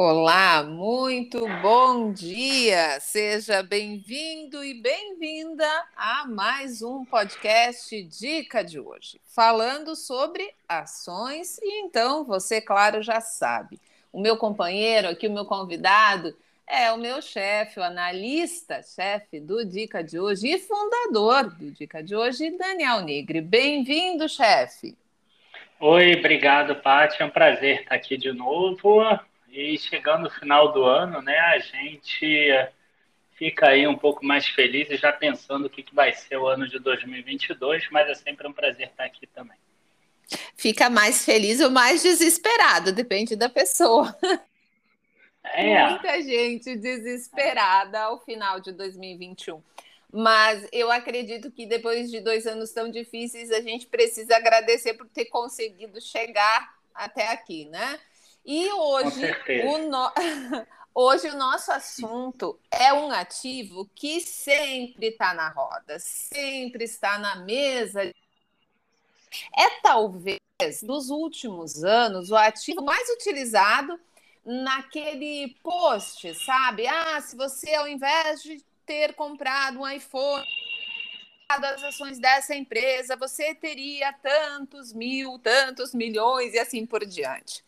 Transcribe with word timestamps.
Olá, 0.00 0.62
muito 0.62 1.44
bom 1.60 2.12
dia! 2.12 3.00
Seja 3.00 3.64
bem-vindo 3.64 4.64
e 4.64 4.80
bem-vinda 4.80 5.66
a 5.96 6.24
mais 6.24 6.82
um 6.82 7.04
podcast 7.04 8.00
Dica 8.04 8.62
de 8.62 8.78
hoje, 8.78 9.20
falando 9.24 9.96
sobre 9.96 10.54
ações. 10.68 11.58
E 11.58 11.80
então, 11.80 12.24
você, 12.24 12.60
claro, 12.60 13.02
já 13.02 13.20
sabe. 13.20 13.80
O 14.12 14.20
meu 14.20 14.36
companheiro 14.36 15.08
aqui, 15.08 15.26
o 15.26 15.32
meu 15.32 15.44
convidado, 15.44 16.32
é 16.64 16.92
o 16.92 16.96
meu 16.96 17.20
chefe, 17.20 17.80
o 17.80 17.82
analista, 17.82 18.80
chefe 18.84 19.40
do 19.40 19.64
Dica 19.64 20.04
de 20.04 20.20
hoje 20.20 20.46
e 20.46 20.60
fundador 20.60 21.50
do 21.56 21.72
Dica 21.72 22.04
de 22.04 22.14
hoje, 22.14 22.56
Daniel 22.56 23.00
Nigri. 23.00 23.40
Bem-vindo, 23.40 24.28
chefe! 24.28 24.96
Oi, 25.80 26.14
obrigado, 26.14 26.76
Paty. 26.76 27.20
É 27.20 27.24
um 27.24 27.30
prazer 27.30 27.80
estar 27.80 27.96
aqui 27.96 28.16
de 28.16 28.32
novo. 28.32 29.00
E 29.50 29.78
chegando 29.78 30.24
no 30.24 30.30
final 30.30 30.72
do 30.72 30.84
ano, 30.84 31.22
né, 31.22 31.38
a 31.38 31.58
gente 31.58 32.70
fica 33.38 33.68
aí 33.68 33.86
um 33.86 33.96
pouco 33.96 34.24
mais 34.24 34.46
feliz 34.48 34.90
e 34.90 34.96
já 34.96 35.12
pensando 35.12 35.66
o 35.66 35.70
que, 35.70 35.82
que 35.82 35.94
vai 35.94 36.12
ser 36.12 36.36
o 36.36 36.48
ano 36.48 36.68
de 36.68 36.78
2022, 36.78 37.88
mas 37.90 38.08
é 38.08 38.14
sempre 38.14 38.46
um 38.46 38.52
prazer 38.52 38.88
estar 38.88 39.04
aqui 39.04 39.26
também. 39.28 39.56
Fica 40.56 40.90
mais 40.90 41.24
feliz 41.24 41.60
ou 41.60 41.70
mais 41.70 42.02
desesperado, 42.02 42.92
depende 42.92 43.36
da 43.36 43.48
pessoa. 43.48 44.14
É. 45.44 45.88
Muita 45.88 46.20
gente 46.20 46.76
desesperada 46.76 48.00
ao 48.00 48.22
final 48.22 48.60
de 48.60 48.72
2021. 48.72 49.62
Mas 50.12 50.66
eu 50.72 50.90
acredito 50.90 51.50
que 51.50 51.64
depois 51.64 52.10
de 52.10 52.20
dois 52.20 52.46
anos 52.46 52.72
tão 52.72 52.90
difíceis, 52.90 53.50
a 53.50 53.60
gente 53.60 53.86
precisa 53.86 54.36
agradecer 54.36 54.94
por 54.94 55.06
ter 55.06 55.26
conseguido 55.26 56.00
chegar 56.00 56.74
até 56.94 57.28
aqui, 57.28 57.66
né? 57.66 57.98
E 58.50 58.72
hoje 58.72 59.20
o, 59.66 59.76
no... 59.90 60.10
hoje 60.94 61.28
o 61.28 61.36
nosso 61.36 61.70
assunto 61.70 62.58
é 62.70 62.94
um 62.94 63.10
ativo 63.10 63.86
que 63.94 64.22
sempre 64.22 65.08
está 65.08 65.34
na 65.34 65.50
roda, 65.50 65.98
sempre 65.98 66.84
está 66.84 67.18
na 67.18 67.36
mesa. 67.36 68.04
É 68.04 69.70
talvez 69.82 70.40
dos 70.82 71.10
últimos 71.10 71.84
anos 71.84 72.30
o 72.30 72.36
ativo 72.36 72.82
mais 72.82 73.06
utilizado 73.10 74.00
naquele 74.42 75.54
post, 75.62 76.32
sabe? 76.42 76.86
Ah, 76.86 77.20
se 77.20 77.36
você 77.36 77.74
ao 77.74 77.86
invés 77.86 78.42
de 78.42 78.64
ter 78.86 79.12
comprado 79.12 79.80
um 79.80 79.86
iPhone 79.86 80.46
as 81.50 81.82
ações 81.82 82.18
dessa 82.18 82.54
empresa, 82.54 83.16
você 83.16 83.54
teria 83.54 84.12
tantos 84.12 84.92
mil, 84.92 85.38
tantos 85.38 85.94
milhões 85.94 86.52
e 86.52 86.58
assim 86.58 86.84
por 86.84 87.06
diante. 87.06 87.64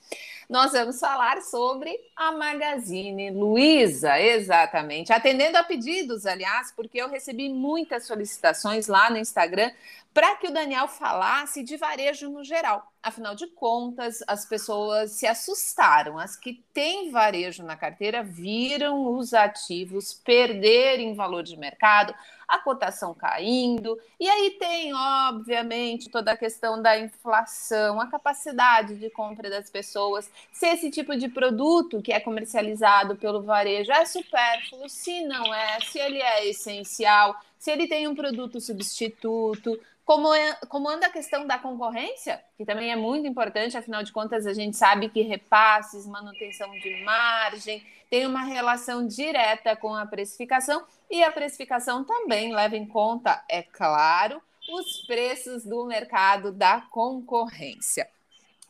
Nós 0.51 0.73
vamos 0.73 1.01
falar 1.01 1.41
sobre 1.41 1.99
a 2.15 2.31
Magazine 2.31 3.31
Luiza, 3.31 4.21
exatamente. 4.21 5.15
Atendendo 5.15 5.57
a 5.57 5.63
pedidos, 5.63 6.27
aliás, 6.27 6.71
porque 6.73 7.01
eu 7.01 7.09
recebi 7.09 7.49
muitas 7.49 8.05
solicitações 8.05 8.87
lá 8.87 9.09
no 9.09 9.17
Instagram 9.17 9.71
para 10.13 10.35
que 10.35 10.49
o 10.49 10.53
Daniel 10.53 10.89
falasse 10.89 11.63
de 11.63 11.77
varejo 11.77 12.29
no 12.29 12.43
geral. 12.43 12.93
Afinal 13.01 13.35
de 13.35 13.47
contas, 13.47 14.23
as 14.27 14.45
pessoas 14.45 15.13
se 15.13 15.27
assustaram. 15.27 16.19
As 16.19 16.37
que 16.37 16.63
têm 16.75 17.11
varejo 17.11 17.63
na 17.63 17.77
carteira 17.77 18.23
viram 18.23 19.17
os 19.17 19.33
ativos 19.33 20.13
perderem 20.13 21.15
valor 21.15 21.45
de 21.45 21.57
mercado, 21.57 22.13
a 22.51 22.59
cotação 22.59 23.15
caindo. 23.15 23.99
E 24.19 24.29
aí 24.29 24.51
tem, 24.59 24.93
obviamente, 24.93 26.11
toda 26.11 26.33
a 26.33 26.37
questão 26.37 26.83
da 26.83 26.99
inflação, 26.99 28.01
a 28.01 28.09
capacidade 28.09 28.97
de 28.97 29.09
compra 29.09 29.49
das 29.49 29.71
pessoas, 29.71 30.31
se 30.53 30.67
esse 30.67 30.91
tipo 30.91 31.17
de 31.17 31.29
produto 31.29 32.03
que 32.03 32.13
é 32.13 32.19
comercializado 32.19 33.17
pelo 33.17 33.43
varejo 33.43 33.93
é 33.93 34.05
supérfluo, 34.05 34.89
se 34.89 35.25
não 35.25 35.55
é, 35.55 35.79
se 35.81 35.99
ele 35.99 36.21
é 36.21 36.49
essencial, 36.49 37.37
se 37.59 37.71
ele 37.71 37.87
tem 37.87 38.09
um 38.09 38.15
produto 38.15 38.61
substituto, 38.61 39.79
como, 40.05 40.35
é, 40.35 40.55
como 40.69 40.89
anda 40.89 41.07
a 41.07 41.13
questão 41.13 41.47
da 41.47 41.57
concorrência, 41.57 42.43
que 42.57 42.65
também 42.65 42.91
é 42.91 42.97
muito 42.97 43.29
importante, 43.29 43.77
afinal 43.77 44.03
de 44.03 44.11
contas, 44.11 44.45
a 44.45 44.53
gente 44.53 44.77
sabe 44.77 45.09
que 45.09 45.23
repasses, 45.23 46.05
manutenção 46.05 46.69
de 46.81 47.05
margem, 47.05 47.81
tem 48.11 48.27
uma 48.27 48.43
relação 48.43 49.07
direta 49.07 49.77
com 49.77 49.95
a 49.95 50.05
precificação, 50.05 50.85
e 51.09 51.23
a 51.23 51.31
precificação 51.31 52.05
também 52.05 52.53
leva 52.53 52.77
em 52.77 52.87
conta, 52.87 53.43
é 53.49 53.63
claro, 53.63 54.43
os 54.69 55.07
preços 55.07 55.65
do 55.65 55.85
mercado 55.87 56.53
da 56.53 56.81
concorrência. 56.91 58.09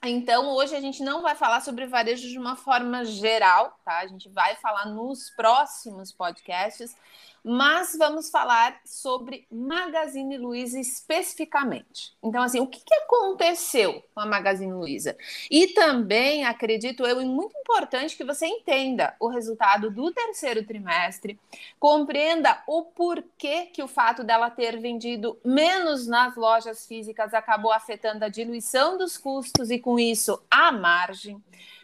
Então, 0.02 0.48
hoje 0.54 0.74
a 0.74 0.80
gente 0.80 1.02
não 1.02 1.20
vai 1.20 1.34
falar 1.34 1.60
sobre 1.60 1.86
varejo 1.86 2.26
de 2.26 2.38
uma 2.38 2.56
forma 2.56 3.04
geral, 3.04 3.78
tá? 3.84 3.98
A 3.98 4.06
gente 4.06 4.30
vai 4.30 4.56
falar 4.56 4.86
nos 4.86 5.28
próximos 5.30 6.10
podcasts, 6.10 6.96
mas 7.44 7.96
vamos 7.98 8.30
falar 8.30 8.80
sobre 8.84 9.46
Magazine 9.50 10.36
Luiza 10.36 10.78
especificamente. 10.78 12.12
Então, 12.22 12.42
assim, 12.42 12.60
o 12.60 12.66
que, 12.66 12.80
que 12.84 12.94
aconteceu 12.94 14.04
com 14.14 14.20
a 14.20 14.26
Magazine 14.26 14.72
Luiza? 14.72 15.16
E 15.50 15.68
também, 15.68 16.44
acredito 16.44 17.06
eu, 17.06 17.20
é 17.20 17.24
muito 17.24 17.56
importante 17.58 18.16
que 18.16 18.24
você 18.24 18.46
entenda 18.46 19.14
o 19.18 19.28
resultado 19.28 19.90
do 19.90 20.12
terceiro 20.12 20.64
trimestre, 20.64 21.38
compreenda 21.78 22.62
o 22.66 22.82
porquê 22.82 23.66
que 23.66 23.82
o 23.82 23.88
fato 23.88 24.22
dela 24.22 24.50
ter 24.50 24.78
vendido 24.78 25.38
menos 25.44 26.06
nas 26.06 26.36
lojas 26.36 26.86
físicas 26.86 27.32
acabou 27.32 27.72
afetando 27.72 28.24
a 28.24 28.28
diluição 28.28 28.98
dos 28.98 29.16
custos 29.16 29.70
e, 29.70 29.78
com 29.78 29.98
isso, 29.98 30.42
a 30.50 30.70
margem 30.70 31.42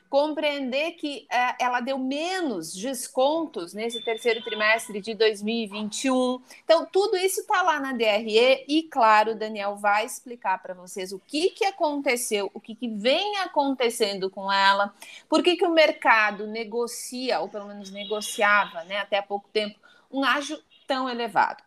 compreender 0.09 0.93
que 0.93 1.27
é, 1.31 1.65
ela 1.65 1.81
deu 1.81 1.99
menos 1.99 2.73
descontos 2.73 3.75
nesse 3.75 4.03
terceiro 4.03 4.43
trimestre 4.43 5.01
de 5.01 5.15
2021. 5.15 6.41
Então, 6.65 6.87
tudo 6.87 7.17
isso 7.17 7.41
está 7.41 7.63
lá 7.63 7.81
na 7.81 7.93
DRE 7.93 8.65
e, 8.69 8.83
claro, 8.85 9.33
o 9.33 9.37
Daniel 9.37 9.77
vai 9.77 10.05
explicar 10.05 10.63
para 10.63 10.75
vocês 10.75 11.13
o 11.13 11.19
que, 11.19 11.51
que 11.51 11.65
aconteceu, 11.65 12.51
o 12.55 12.61
que, 12.61 12.75
que 12.75 12.89
vem 12.89 13.39
acontecendo 13.39 14.31
com 14.31 14.51
ela, 14.51 14.95
por 15.29 15.43
que, 15.43 15.57
que 15.57 15.67
o 15.67 15.73
mercado 15.73 16.47
negocia, 16.47 17.41
ou 17.41 17.49
pelo 17.49 17.67
menos 17.67 17.91
negociava 17.91 18.85
né, 18.85 18.99
até 18.99 19.19
há 19.19 19.23
pouco 19.23 19.49
tempo, 19.53 19.79
um 20.11 20.25
ágio 20.25 20.59
tão 20.87 21.09
elevado. 21.09 21.63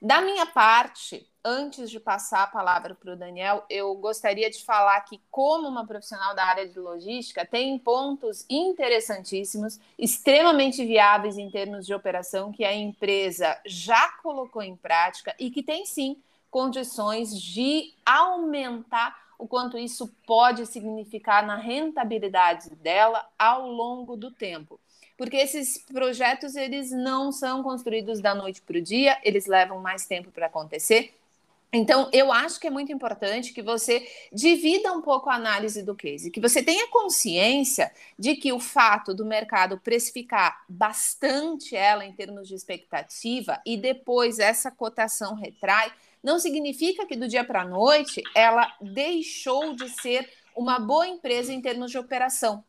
Da 0.00 0.20
minha 0.20 0.46
parte, 0.46 1.26
antes 1.44 1.90
de 1.90 2.00
passar 2.00 2.44
a 2.44 2.46
palavra 2.46 2.94
para 2.94 3.12
o 3.12 3.16
Daniel, 3.16 3.64
eu 3.68 3.94
gostaria 3.96 4.50
de 4.50 4.64
falar 4.64 4.98
que, 5.02 5.20
como 5.30 5.68
uma 5.68 5.86
profissional 5.86 6.34
da 6.34 6.44
área 6.44 6.66
de 6.66 6.78
logística, 6.78 7.44
tem 7.44 7.78
pontos 7.78 8.46
interessantíssimos, 8.48 9.78
extremamente 9.98 10.84
viáveis 10.86 11.36
em 11.36 11.50
termos 11.50 11.84
de 11.84 11.92
operação, 11.92 12.50
que 12.50 12.64
a 12.64 12.74
empresa 12.74 13.60
já 13.66 14.08
colocou 14.22 14.62
em 14.62 14.74
prática 14.74 15.34
e 15.38 15.50
que 15.50 15.62
tem 15.62 15.84
sim 15.84 16.16
condições 16.50 17.38
de 17.38 17.92
aumentar 18.06 19.22
o 19.38 19.46
quanto 19.46 19.76
isso 19.76 20.08
pode 20.26 20.64
significar 20.64 21.44
na 21.44 21.56
rentabilidade 21.56 22.70
dela 22.76 23.28
ao 23.38 23.68
longo 23.68 24.16
do 24.16 24.30
tempo 24.30 24.80
porque 25.16 25.36
esses 25.36 25.78
projetos 25.78 26.56
eles 26.56 26.90
não 26.90 27.30
são 27.30 27.62
construídos 27.62 28.20
da 28.20 28.34
noite 28.34 28.60
para 28.60 28.78
o 28.78 28.82
dia, 28.82 29.16
eles 29.22 29.46
levam 29.46 29.80
mais 29.80 30.06
tempo 30.06 30.30
para 30.32 30.46
acontecer. 30.46 31.14
Então, 31.76 32.08
eu 32.12 32.32
acho 32.32 32.60
que 32.60 32.68
é 32.68 32.70
muito 32.70 32.92
importante 32.92 33.52
que 33.52 33.60
você 33.60 34.08
divida 34.32 34.92
um 34.92 35.02
pouco 35.02 35.28
a 35.28 35.34
análise 35.34 35.82
do 35.82 35.92
case, 35.92 36.30
que 36.30 36.40
você 36.40 36.62
tenha 36.62 36.86
consciência 36.86 37.90
de 38.16 38.36
que 38.36 38.52
o 38.52 38.60
fato 38.60 39.12
do 39.12 39.26
mercado 39.26 39.76
precificar 39.80 40.64
bastante 40.68 41.74
ela 41.74 42.04
em 42.04 42.12
termos 42.12 42.46
de 42.46 42.54
expectativa 42.54 43.60
e 43.66 43.76
depois 43.76 44.38
essa 44.38 44.70
cotação 44.70 45.34
retrai, 45.34 45.92
não 46.22 46.38
significa 46.38 47.06
que 47.06 47.16
do 47.16 47.26
dia 47.26 47.42
para 47.42 47.62
a 47.62 47.68
noite 47.68 48.22
ela 48.36 48.72
deixou 48.80 49.74
de 49.74 49.88
ser 50.00 50.30
uma 50.54 50.78
boa 50.78 51.08
empresa 51.08 51.52
em 51.52 51.60
termos 51.60 51.90
de 51.90 51.98
operação, 51.98 52.62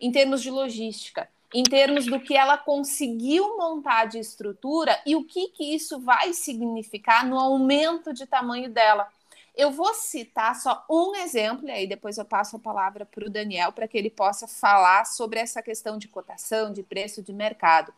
em 0.00 0.12
termos 0.12 0.40
de 0.40 0.50
logística 0.50 1.28
em 1.52 1.62
termos 1.62 2.06
do 2.06 2.20
que 2.20 2.36
ela 2.36 2.56
conseguiu 2.56 3.56
montar 3.56 4.06
de 4.06 4.18
estrutura 4.18 5.00
e 5.04 5.14
o 5.14 5.24
que, 5.24 5.48
que 5.48 5.74
isso 5.74 6.00
vai 6.00 6.32
significar 6.32 7.26
no 7.26 7.38
aumento 7.38 8.12
de 8.12 8.26
tamanho 8.26 8.70
dela. 8.70 9.08
Eu 9.56 9.70
vou 9.70 9.94
citar 9.94 10.56
só 10.56 10.84
um 10.90 11.14
exemplo, 11.14 11.68
e 11.68 11.70
aí 11.70 11.86
depois 11.86 12.18
eu 12.18 12.24
passo 12.24 12.56
a 12.56 12.58
palavra 12.58 13.06
para 13.06 13.24
o 13.24 13.30
Daniel 13.30 13.72
para 13.72 13.86
que 13.86 13.96
ele 13.96 14.10
possa 14.10 14.48
falar 14.48 15.04
sobre 15.06 15.38
essa 15.38 15.62
questão 15.62 15.96
de 15.96 16.08
cotação, 16.08 16.72
de 16.72 16.82
preço 16.82 17.22
de 17.22 17.32
mercado. 17.32 17.94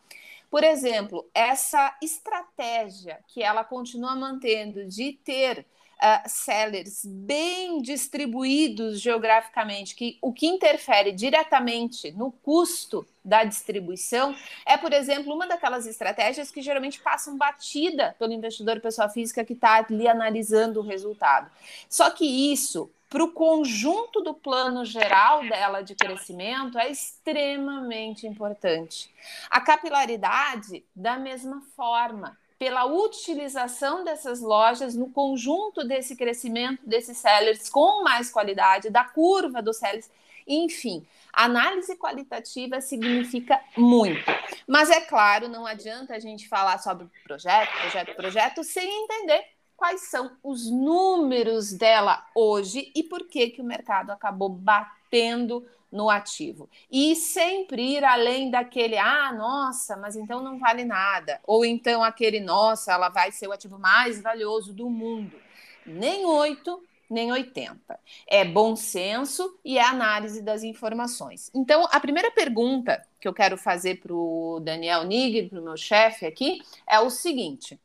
Por 0.51 0.63
exemplo, 0.63 1.27
essa 1.33 1.97
estratégia 2.01 3.19
que 3.27 3.41
ela 3.41 3.63
continua 3.63 4.15
mantendo 4.15 4.85
de 4.85 5.13
ter 5.13 5.65
uh, 5.97 6.29
sellers 6.29 7.03
bem 7.05 7.81
distribuídos 7.81 8.99
geograficamente, 8.99 9.95
que 9.95 10.17
o 10.21 10.31
que 10.31 10.47
interfere 10.47 11.11
diretamente 11.11 12.11
no 12.11 12.31
custo 12.31 13.07
da 13.23 13.43
distribuição 13.43 14.35
é, 14.65 14.77
por 14.77 14.93
exemplo, 14.93 15.33
uma 15.33 15.47
daquelas 15.47 15.85
estratégias 15.85 16.49
que 16.49 16.61
geralmente 16.61 17.01
passam 17.01 17.37
batida 17.37 18.15
pelo 18.17 18.31
investidor 18.31 18.79
pessoa 18.79 19.09
física 19.09 19.43
que 19.43 19.53
está 19.53 19.85
ali 19.87 20.07
analisando 20.07 20.79
o 20.79 20.83
resultado. 20.83 21.51
Só 21.89 22.09
que 22.09 22.25
isso 22.51 22.89
para 23.09 23.23
o 23.23 23.31
conjunto 23.31 24.21
do 24.21 24.33
plano 24.33 24.83
geral 24.83 25.41
dela 25.47 25.81
de 25.81 25.95
crescimento 25.95 26.77
é 26.77 26.89
extremamente 26.89 28.27
importante. 28.27 29.09
A 29.49 29.61
capilaridade, 29.61 30.83
da 30.93 31.17
mesma 31.17 31.61
forma, 31.75 32.37
pela 32.57 32.85
utilização 32.85 34.03
dessas 34.03 34.41
lojas 34.41 34.95
no 34.95 35.09
conjunto 35.09 35.83
desse 35.83 36.15
crescimento 36.15 36.81
desses 36.85 37.17
sellers 37.17 37.69
com 37.69 38.03
mais 38.03 38.31
qualidade, 38.31 38.89
da 38.89 39.03
curva 39.03 39.61
dos 39.61 39.77
sellers, 39.77 40.09
enfim, 40.47 41.05
análise 41.31 41.95
qualitativa 41.97 42.79
significa 42.81 43.61
muito. 43.75 44.23
Mas 44.65 44.89
é 44.89 45.01
claro, 45.01 45.49
não 45.49 45.65
adianta 45.65 46.15
a 46.15 46.19
gente 46.19 46.47
falar 46.47 46.79
sobre 46.79 47.07
projeto, 47.23 47.71
projeto, 47.79 48.15
projeto 48.15 48.63
sem 48.63 49.03
entender 49.03 49.43
quais 49.75 50.09
são 50.09 50.35
os 50.43 50.71
números 50.71 51.71
dela 51.73 52.25
hoje 52.33 52.91
e 52.95 53.03
por 53.03 53.27
que, 53.27 53.51
que 53.51 53.61
o 53.61 53.65
mercado 53.65 54.09
acabou 54.09 54.49
batendo 54.49 55.63
no 55.91 56.09
ativo. 56.09 56.69
E 56.91 57.15
sempre 57.15 57.95
ir 57.95 58.03
além 58.03 58.51
daquele, 58.51 58.97
ah, 58.97 59.31
nossa, 59.33 59.95
mas 59.97 60.15
então 60.15 60.41
não 60.43 60.59
vale 60.59 60.83
nada. 60.83 61.39
Ou 61.45 61.65
então 61.65 62.03
aquele, 62.03 62.39
nossa, 62.39 62.93
ela 62.93 63.09
vai 63.09 63.31
ser 63.31 63.47
o 63.47 63.51
ativo 63.51 63.79
mais 63.79 64.21
valioso 64.21 64.73
do 64.73 64.89
mundo. 64.89 65.37
Nem 65.85 66.25
8, 66.25 66.83
nem 67.09 67.31
80. 67.31 67.99
É 68.27 68.43
bom 68.43 68.75
senso 68.75 69.57
e 69.63 69.77
é 69.77 69.83
análise 69.83 70.41
das 70.41 70.63
informações. 70.63 71.49
Então, 71.53 71.87
a 71.91 71.99
primeira 71.99 72.29
pergunta 72.31 73.05
que 73.19 73.27
eu 73.27 73.33
quero 73.33 73.57
fazer 73.57 73.99
para 74.01 74.13
o 74.13 74.59
Daniel 74.59 75.03
Nigri, 75.03 75.49
para 75.49 75.59
o 75.59 75.63
meu 75.63 75.77
chefe 75.77 76.25
aqui, 76.25 76.61
é 76.87 76.99
o 76.99 77.09
seguinte. 77.09 77.79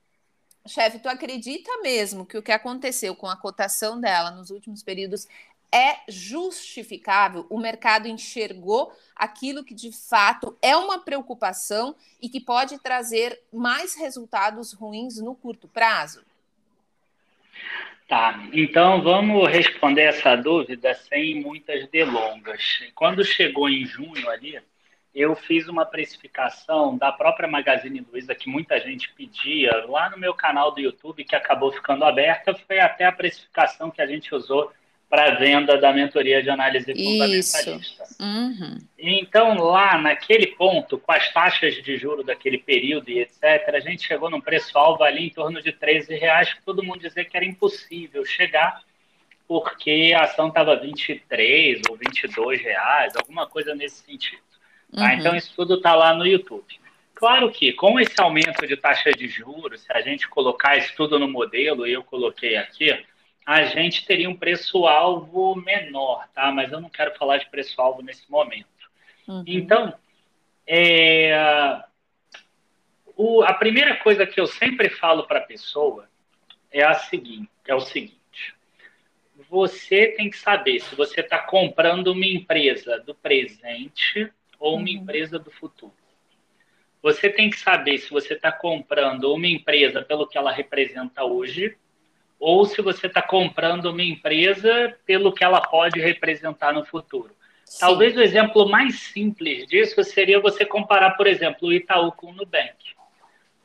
Chefe, 0.66 1.00
tu 1.00 1.08
acredita 1.08 1.70
mesmo 1.82 2.24
que 2.24 2.38
o 2.38 2.42
que 2.42 2.52
aconteceu 2.52 3.16
com 3.16 3.26
a 3.26 3.36
cotação 3.36 4.00
dela 4.00 4.30
nos 4.30 4.50
últimos 4.50 4.80
períodos 4.80 5.26
é 5.72 6.00
justificável? 6.06 7.46
O 7.48 7.58
mercado 7.58 8.06
enxergou 8.06 8.92
aquilo 9.16 9.64
que 9.64 9.74
de 9.74 9.90
fato 9.90 10.56
é 10.60 10.76
uma 10.76 10.98
preocupação 10.98 11.96
e 12.20 12.28
que 12.28 12.40
pode 12.40 12.78
trazer 12.78 13.40
mais 13.52 13.94
resultados 13.96 14.72
ruins 14.72 15.18
no 15.18 15.34
curto 15.34 15.66
prazo? 15.66 16.22
Tá, 18.06 18.46
então 18.52 19.00
vamos 19.00 19.48
responder 19.48 20.02
essa 20.02 20.36
dúvida 20.36 20.92
sem 20.94 21.40
muitas 21.40 21.88
delongas. 21.88 22.82
Quando 22.94 23.24
chegou 23.24 23.70
em 23.70 23.86
junho 23.86 24.28
ali, 24.28 24.60
eu 25.14 25.34
fiz 25.34 25.68
uma 25.68 25.86
precificação 25.86 26.96
da 26.96 27.10
própria 27.12 27.48
Magazine 27.48 28.04
Luiza 28.10 28.34
que 28.34 28.50
muita 28.50 28.78
gente 28.80 29.12
pedia 29.14 29.86
lá 29.86 30.10
no 30.10 30.18
meu 30.18 30.34
canal 30.34 30.72
do 30.72 30.80
YouTube, 30.80 31.24
que 31.24 31.36
acabou 31.36 31.72
ficando 31.72 32.04
aberta, 32.04 32.54
foi 32.54 32.80
até 32.80 33.06
a 33.06 33.12
precificação 33.12 33.90
que 33.90 34.02
a 34.02 34.06
gente 34.06 34.34
usou 34.34 34.70
para 35.12 35.34
venda 35.34 35.76
da 35.76 35.92
mentoria 35.92 36.42
de 36.42 36.48
análise 36.48 36.86
fundamentalista. 36.86 38.16
Uhum. 38.18 38.78
Então, 38.98 39.58
lá 39.58 39.98
naquele 39.98 40.46
ponto, 40.46 40.96
com 40.96 41.12
as 41.12 41.30
taxas 41.34 41.74
de 41.82 41.98
juro 41.98 42.24
daquele 42.24 42.56
período 42.56 43.10
e 43.10 43.18
etc., 43.18 43.74
a 43.74 43.80
gente 43.80 44.06
chegou 44.06 44.30
num 44.30 44.40
preço-alvo 44.40 45.04
ali 45.04 45.26
em 45.26 45.28
torno 45.28 45.60
de 45.60 45.70
13 45.70 46.14
reais, 46.14 46.54
que 46.54 46.62
todo 46.62 46.82
mundo 46.82 47.00
dizia 47.00 47.26
que 47.26 47.36
era 47.36 47.44
impossível 47.44 48.24
chegar, 48.24 48.80
porque 49.46 50.14
a 50.16 50.22
ação 50.22 50.48
estava 50.48 50.76
23 50.76 51.82
ou 51.90 51.96
22 51.98 52.62
reais, 52.62 53.14
alguma 53.14 53.46
coisa 53.46 53.74
nesse 53.74 54.02
sentido. 54.02 54.40
Tá? 54.96 55.04
Uhum. 55.04 55.10
Então, 55.10 55.36
isso 55.36 55.52
tudo 55.54 55.74
está 55.74 55.94
lá 55.94 56.14
no 56.14 56.26
YouTube. 56.26 56.80
Claro 57.14 57.52
que 57.52 57.74
com 57.74 58.00
esse 58.00 58.18
aumento 58.18 58.66
de 58.66 58.78
taxa 58.78 59.10
de 59.10 59.28
juros, 59.28 59.82
se 59.82 59.92
a 59.92 60.00
gente 60.00 60.26
colocar 60.26 60.78
isso 60.78 60.94
tudo 60.96 61.18
no 61.18 61.28
modelo, 61.28 61.86
e 61.86 61.92
eu 61.92 62.02
coloquei 62.02 62.56
aqui, 62.56 62.98
a 63.44 63.64
gente 63.64 64.06
teria 64.06 64.30
um 64.30 64.36
preço-alvo 64.36 65.56
menor, 65.56 66.28
tá? 66.34 66.50
Mas 66.52 66.70
eu 66.70 66.80
não 66.80 66.88
quero 66.88 67.14
falar 67.16 67.38
de 67.38 67.50
preço-alvo 67.50 68.02
nesse 68.02 68.30
momento. 68.30 68.66
Uhum. 69.26 69.44
Então, 69.46 69.94
é, 70.66 71.82
o, 73.16 73.42
a 73.42 73.54
primeira 73.54 73.96
coisa 73.96 74.26
que 74.26 74.40
eu 74.40 74.46
sempre 74.46 74.88
falo 74.88 75.26
para 75.26 75.40
a 75.40 75.44
pessoa 75.44 76.08
é 76.70 76.82
a 76.82 76.94
seguinte, 76.94 77.50
é 77.66 77.74
o 77.74 77.80
seguinte: 77.80 78.54
você 79.48 80.08
tem 80.08 80.30
que 80.30 80.36
saber 80.36 80.80
se 80.80 80.94
você 80.94 81.20
está 81.20 81.38
comprando 81.38 82.08
uma 82.08 82.26
empresa 82.26 82.98
do 83.00 83.14
presente 83.14 84.32
ou 84.58 84.76
uma 84.76 84.88
uhum. 84.88 84.88
empresa 84.88 85.38
do 85.38 85.50
futuro. 85.50 85.94
Você 87.02 87.28
tem 87.28 87.50
que 87.50 87.58
saber 87.58 87.98
se 87.98 88.10
você 88.10 88.34
está 88.34 88.52
comprando 88.52 89.34
uma 89.34 89.48
empresa 89.48 90.02
pelo 90.02 90.26
que 90.26 90.38
ela 90.38 90.52
representa 90.52 91.24
hoje, 91.24 91.76
ou 92.44 92.64
se 92.64 92.82
você 92.82 93.06
está 93.06 93.22
comprando 93.22 93.86
uma 93.86 94.02
empresa 94.02 94.92
pelo 95.06 95.32
que 95.32 95.44
ela 95.44 95.60
pode 95.60 96.00
representar 96.00 96.72
no 96.72 96.84
futuro. 96.84 97.30
Sim. 97.64 97.78
Talvez 97.78 98.16
o 98.16 98.20
exemplo 98.20 98.68
mais 98.68 98.98
simples 98.98 99.64
disso 99.68 100.02
seria 100.02 100.40
você 100.40 100.66
comparar, 100.66 101.12
por 101.12 101.28
exemplo, 101.28 101.68
o 101.68 101.72
Itaú 101.72 102.10
com 102.10 102.30
o 102.30 102.32
Nubank. 102.32 102.74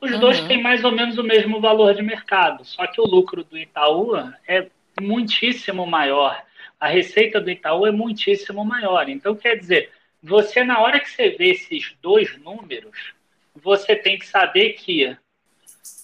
Os 0.00 0.12
uhum. 0.12 0.20
dois 0.20 0.40
têm 0.42 0.62
mais 0.62 0.84
ou 0.84 0.92
menos 0.92 1.18
o 1.18 1.24
mesmo 1.24 1.60
valor 1.60 1.92
de 1.92 2.02
mercado, 2.02 2.64
só 2.64 2.86
que 2.86 3.00
o 3.00 3.04
lucro 3.04 3.42
do 3.42 3.58
Itaú 3.58 4.12
é 4.46 4.68
muitíssimo 5.00 5.84
maior. 5.84 6.40
A 6.78 6.86
receita 6.86 7.40
do 7.40 7.50
Itaú 7.50 7.84
é 7.84 7.90
muitíssimo 7.90 8.64
maior. 8.64 9.08
Então, 9.08 9.34
quer 9.34 9.56
dizer, 9.56 9.90
você, 10.22 10.62
na 10.62 10.78
hora 10.78 11.00
que 11.00 11.10
você 11.10 11.30
vê 11.30 11.50
esses 11.50 11.96
dois 12.00 12.38
números, 12.38 13.12
você 13.56 13.96
tem 13.96 14.16
que 14.16 14.26
saber 14.28 14.74
que 14.74 15.16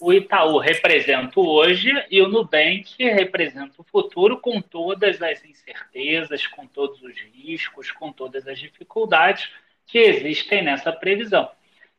o 0.05 0.12
Itaú 0.12 0.59
representa 0.59 1.41
o 1.41 1.49
hoje 1.49 1.91
e 2.11 2.21
o 2.21 2.29
Nubank 2.29 3.03
representa 3.03 3.73
o 3.79 3.85
futuro 3.85 4.39
com 4.39 4.61
todas 4.61 5.23
as 5.23 5.43
incertezas, 5.43 6.47
com 6.47 6.67
todos 6.67 7.01
os 7.01 7.19
riscos, 7.33 7.91
com 7.91 8.12
todas 8.12 8.47
as 8.47 8.59
dificuldades 8.59 9.49
que 9.87 9.97
existem 9.97 10.62
nessa 10.62 10.93
previsão. 10.93 11.51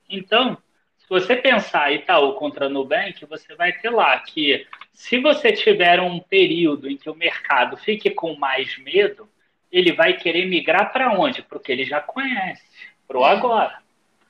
Então, 0.07 0.55
se 0.99 1.09
você 1.09 1.35
pensar 1.35 1.93
Itaú 1.93 2.33
contra 2.33 2.69
Nubank, 2.69 3.25
você 3.25 3.55
vai 3.55 3.73
ter 3.73 3.89
lá 3.89 4.19
que 4.19 4.67
se 4.93 5.17
você 5.17 5.51
tiver 5.51 5.99
um 5.99 6.19
período 6.19 6.87
em 6.87 6.97
que 6.97 7.09
o 7.09 7.15
mercado 7.15 7.75
fique 7.75 8.11
com 8.11 8.35
mais 8.35 8.77
medo, 8.77 9.27
ele 9.71 9.91
vai 9.91 10.13
querer 10.13 10.45
migrar 10.45 10.93
para 10.93 11.11
onde? 11.19 11.41
Para 11.41 11.57
o 11.57 11.61
que 11.61 11.71
ele 11.71 11.83
já 11.83 12.01
conhece, 12.01 12.61
para 13.07 13.17
o 13.17 13.25
agora. 13.25 13.79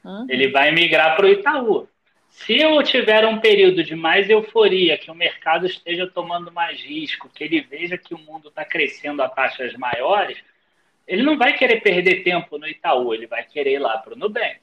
Uhum. 0.02 0.28
Ele 0.30 0.48
vai 0.48 0.72
migrar 0.72 1.18
para 1.18 1.26
o 1.26 1.30
Itaú. 1.30 1.90
Se 2.36 2.60
eu 2.60 2.84
tiver 2.84 3.26
um 3.26 3.40
período 3.40 3.82
de 3.82 3.96
mais 3.96 4.30
euforia, 4.30 4.98
que 4.98 5.10
o 5.10 5.16
mercado 5.16 5.66
esteja 5.66 6.06
tomando 6.06 6.52
mais 6.52 6.80
risco, 6.82 7.30
que 7.34 7.44
ele 7.44 7.62
veja 7.62 7.98
que 7.98 8.14
o 8.14 8.20
mundo 8.20 8.50
está 8.50 8.64
crescendo 8.66 9.24
a 9.24 9.30
taxas 9.30 9.74
maiores, 9.76 10.38
ele 11.08 11.24
não 11.24 11.38
vai 11.38 11.58
querer 11.58 11.82
perder 11.82 12.24
tempo 12.24 12.58
no 12.58 12.68
Itaú, 12.68 13.14
ele 13.14 13.26
vai 13.26 13.44
querer 13.46 13.76
ir 13.76 13.80
lá 13.80 13.98
para 13.98 14.14
o 14.14 14.18
Nubank. 14.18 14.60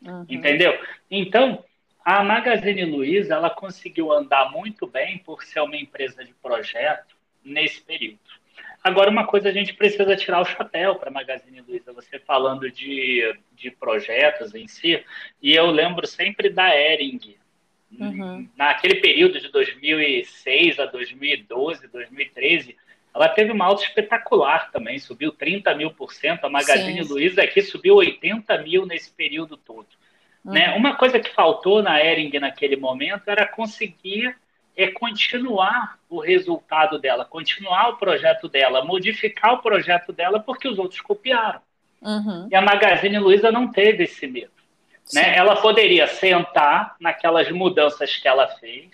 Uhum. 0.00 0.26
Entendeu? 0.28 0.76
Então, 1.10 1.62
a 2.02 2.24
Magazine 2.24 2.84
Luiza 2.86 3.34
ela 3.34 3.50
conseguiu 3.50 4.10
andar 4.10 4.50
muito 4.50 4.86
bem 4.86 5.18
por 5.18 5.44
ser 5.44 5.60
uma 5.60 5.76
empresa 5.76 6.24
de 6.24 6.32
projeto 6.34 7.14
nesse 7.44 7.82
período. 7.82 8.20
Agora, 8.82 9.10
uma 9.10 9.26
coisa 9.26 9.48
a 9.48 9.52
gente 9.52 9.74
precisa 9.74 10.16
tirar 10.16 10.40
o 10.40 10.44
chapéu 10.44 10.96
para 10.96 11.08
a 11.08 11.12
Magazine 11.12 11.60
Luiza, 11.60 11.92
você 11.92 12.18
falando 12.18 12.68
de, 12.68 13.32
de 13.52 13.70
projetos 13.70 14.54
em 14.54 14.66
si, 14.66 15.02
e 15.40 15.54
eu 15.54 15.70
lembro 15.70 16.06
sempre 16.06 16.50
da 16.50 16.74
Ering. 16.74 17.36
Uhum. 17.98 18.48
Naquele 18.56 18.96
período 18.96 19.38
de 19.38 19.48
2006 19.50 20.80
a 20.80 20.86
2012, 20.86 21.86
2013, 21.88 22.76
ela 23.14 23.28
teve 23.28 23.52
uma 23.52 23.66
alta 23.66 23.84
espetacular 23.84 24.70
também, 24.72 24.98
subiu 24.98 25.30
30 25.30 25.74
mil 25.74 25.90
por 25.92 26.12
cento. 26.12 26.44
A 26.44 26.50
Magazine 26.50 27.04
Sim. 27.04 27.12
Luiza 27.12 27.42
aqui 27.42 27.60
subiu 27.60 27.96
80 27.96 28.58
mil 28.62 28.86
nesse 28.86 29.12
período 29.12 29.56
todo. 29.56 29.86
Né? 30.44 30.68
Uhum. 30.68 30.72
Né? 30.72 30.76
Uma 30.76 30.96
coisa 30.96 31.20
que 31.20 31.30
faltou 31.30 31.82
na 31.82 32.02
Ering 32.02 32.38
naquele 32.40 32.74
momento 32.74 33.28
era 33.28 33.46
conseguir 33.46 34.34
é 34.76 34.88
continuar 34.88 35.98
o 36.08 36.20
resultado 36.20 36.98
dela, 36.98 37.24
continuar 37.24 37.90
o 37.90 37.96
projeto 37.96 38.48
dela, 38.48 38.84
modificar 38.84 39.54
o 39.54 39.62
projeto 39.62 40.12
dela, 40.12 40.40
porque 40.40 40.68
os 40.68 40.78
outros 40.78 41.00
copiaram. 41.00 41.60
Uhum. 42.00 42.48
E 42.50 42.54
a 42.54 42.60
Magazine 42.60 43.18
Luiza 43.18 43.50
não 43.52 43.70
teve 43.70 44.04
esse 44.04 44.26
medo. 44.26 44.50
Né? 45.12 45.36
Ela 45.36 45.56
poderia 45.56 46.06
sentar 46.06 46.96
naquelas 47.00 47.50
mudanças 47.50 48.16
que 48.16 48.26
ela 48.26 48.46
fez, 48.46 48.90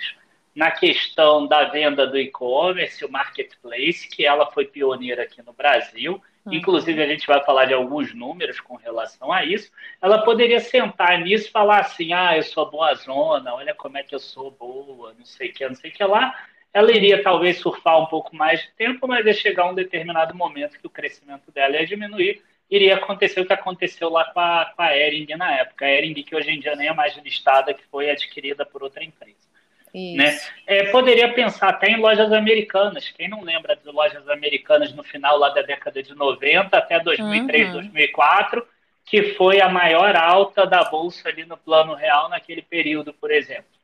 na 0.54 0.70
questão 0.70 1.46
da 1.46 1.64
venda 1.64 2.06
do 2.06 2.18
e-commerce, 2.18 3.04
o 3.04 3.10
marketplace, 3.10 4.08
que 4.08 4.26
ela 4.26 4.50
foi 4.50 4.64
pioneira 4.64 5.22
aqui 5.22 5.40
no 5.42 5.52
Brasil. 5.52 6.20
Inclusive, 6.54 7.02
a 7.02 7.06
gente 7.06 7.26
vai 7.26 7.44
falar 7.44 7.66
de 7.66 7.74
alguns 7.74 8.14
números 8.14 8.60
com 8.60 8.76
relação 8.76 9.32
a 9.32 9.44
isso. 9.44 9.70
Ela 10.00 10.22
poderia 10.22 10.60
sentar 10.60 11.18
nisso 11.20 11.48
e 11.48 11.50
falar 11.50 11.80
assim: 11.80 12.12
ah, 12.12 12.36
eu 12.36 12.42
sou 12.42 12.70
boa 12.70 12.94
zona, 12.94 13.54
olha 13.54 13.74
como 13.74 13.98
é 13.98 14.02
que 14.02 14.14
eu 14.14 14.18
sou 14.18 14.50
boa, 14.50 15.14
não 15.18 15.24
sei 15.24 15.50
o 15.50 15.52
que, 15.52 15.68
não 15.68 15.74
sei 15.74 15.90
o 15.90 15.94
que 15.94 16.04
lá. 16.04 16.34
Ela 16.72 16.92
iria 16.92 17.22
talvez 17.22 17.58
surfar 17.58 18.00
um 18.00 18.06
pouco 18.06 18.36
mais 18.36 18.60
de 18.60 18.70
tempo, 18.72 19.08
mas 19.08 19.24
ia 19.24 19.32
chegar 19.32 19.66
um 19.66 19.74
determinado 19.74 20.34
momento 20.34 20.78
que 20.78 20.86
o 20.86 20.90
crescimento 20.90 21.50
dela 21.50 21.76
ia 21.76 21.86
diminuir. 21.86 22.42
Iria 22.70 22.96
acontecer 22.96 23.40
o 23.40 23.46
que 23.46 23.52
aconteceu 23.52 24.10
lá 24.10 24.26
com 24.26 24.40
a, 24.40 24.66
com 24.76 24.82
a 24.82 24.94
Ering 24.94 25.26
na 25.36 25.54
época. 25.56 25.86
A 25.86 25.90
Ering, 25.90 26.14
que 26.14 26.36
hoje 26.36 26.50
em 26.50 26.60
dia 26.60 26.76
nem 26.76 26.88
é 26.88 26.92
mais 26.92 27.16
listada, 27.16 27.72
que 27.72 27.82
foi 27.86 28.10
adquirida 28.10 28.66
por 28.66 28.82
outra 28.82 29.02
empresa. 29.02 29.47
Né? 30.16 30.38
É, 30.66 30.84
poderia 30.90 31.32
pensar 31.32 31.70
até 31.70 31.90
em 31.90 32.00
lojas 32.00 32.32
americanas. 32.32 33.10
Quem 33.10 33.28
não 33.28 33.42
lembra 33.42 33.76
de 33.76 33.88
lojas 33.90 34.28
americanas 34.28 34.92
no 34.92 35.02
final 35.02 35.38
lá 35.38 35.50
da 35.50 35.62
década 35.62 36.02
de 36.02 36.14
90 36.14 36.76
até 36.76 37.00
2003, 37.00 37.68
uhum. 37.68 37.72
2004, 37.74 38.66
que 39.04 39.34
foi 39.34 39.60
a 39.60 39.68
maior 39.68 40.14
alta 40.16 40.66
da 40.66 40.84
bolsa 40.84 41.28
ali 41.28 41.44
no 41.44 41.56
plano 41.56 41.94
real 41.94 42.28
naquele 42.28 42.62
período, 42.62 43.12
por 43.14 43.30
exemplo. 43.30 43.78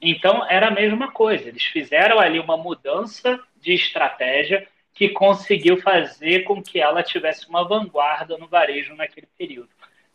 Então, 0.00 0.44
era 0.48 0.68
a 0.68 0.70
mesma 0.70 1.10
coisa. 1.10 1.48
Eles 1.48 1.64
fizeram 1.64 2.18
ali 2.18 2.38
uma 2.38 2.56
mudança 2.56 3.40
de 3.60 3.72
estratégia 3.72 4.66
que 4.94 5.10
conseguiu 5.10 5.80
fazer 5.80 6.44
com 6.44 6.62
que 6.62 6.80
ela 6.80 7.02
tivesse 7.02 7.48
uma 7.48 7.66
vanguarda 7.66 8.36
no 8.38 8.48
varejo 8.48 8.94
naquele 8.94 9.28
período. 9.38 9.68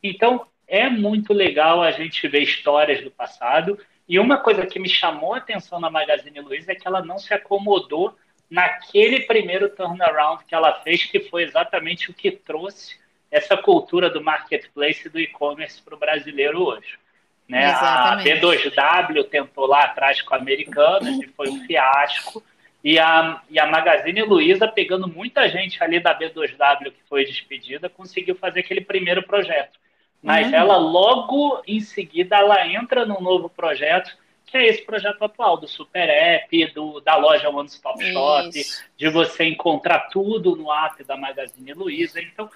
Então, 0.03 0.45
é 0.67 0.89
muito 0.89 1.33
legal 1.33 1.81
a 1.81 1.91
gente 1.91 2.27
ver 2.27 2.41
histórias 2.41 3.03
do 3.03 3.11
passado. 3.11 3.77
E 4.11 4.19
uma 4.19 4.35
coisa 4.35 4.65
que 4.65 4.77
me 4.77 4.89
chamou 4.89 5.33
a 5.33 5.37
atenção 5.37 5.79
na 5.79 5.89
Magazine 5.89 6.41
Luiza 6.41 6.73
é 6.73 6.75
que 6.75 6.85
ela 6.85 7.01
não 7.01 7.17
se 7.17 7.33
acomodou 7.33 8.13
naquele 8.49 9.21
primeiro 9.21 9.69
turnaround 9.69 10.43
que 10.43 10.53
ela 10.53 10.81
fez, 10.81 11.05
que 11.05 11.21
foi 11.21 11.43
exatamente 11.43 12.11
o 12.11 12.13
que 12.13 12.29
trouxe 12.29 12.99
essa 13.31 13.55
cultura 13.55 14.09
do 14.09 14.21
marketplace 14.21 15.07
e 15.07 15.09
do 15.09 15.17
e-commerce 15.17 15.81
para 15.81 15.95
o 15.95 15.97
brasileiro 15.97 16.61
hoje. 16.61 16.99
Né? 17.47 17.67
A 17.67 18.17
B2W 18.17 19.29
tentou 19.29 19.65
lá 19.65 19.85
atrás 19.85 20.21
com 20.21 20.35
a 20.35 20.37
Americanas 20.37 21.17
e 21.21 21.27
foi 21.27 21.47
um 21.47 21.63
fiasco. 21.65 22.43
E 22.83 22.99
a, 22.99 23.41
e 23.49 23.57
a 23.57 23.65
Magazine 23.65 24.23
Luiza, 24.23 24.67
pegando 24.67 25.07
muita 25.07 25.47
gente 25.47 25.81
ali 25.81 26.01
da 26.01 26.13
B2W 26.19 26.91
que 26.91 27.03
foi 27.07 27.23
despedida, 27.23 27.87
conseguiu 27.87 28.35
fazer 28.35 28.59
aquele 28.59 28.81
primeiro 28.81 29.23
projeto. 29.23 29.79
Mas 30.21 30.47
uhum. 30.47 30.55
ela 30.55 30.77
logo 30.77 31.61
em 31.67 31.79
seguida 31.79 32.37
ela 32.37 32.67
entra 32.67 33.05
num 33.05 33.21
novo 33.21 33.49
projeto, 33.49 34.15
que 34.45 34.57
é 34.57 34.67
esse 34.67 34.83
projeto 34.85 35.23
atual 35.23 35.57
do 35.57 35.67
Super 35.67 36.09
App, 36.09 36.73
do, 36.73 36.99
da 36.99 37.15
loja 37.15 37.49
One 37.49 37.67
Stop 37.67 38.03
Shop, 38.11 38.49
Isso. 38.49 38.83
de 38.97 39.09
você 39.09 39.45
encontrar 39.45 40.09
tudo 40.09 40.55
no 40.55 40.71
app 40.71 41.03
da 41.03 41.17
Magazine 41.17 41.73
Luiza. 41.73 42.21
Então, 42.21 42.49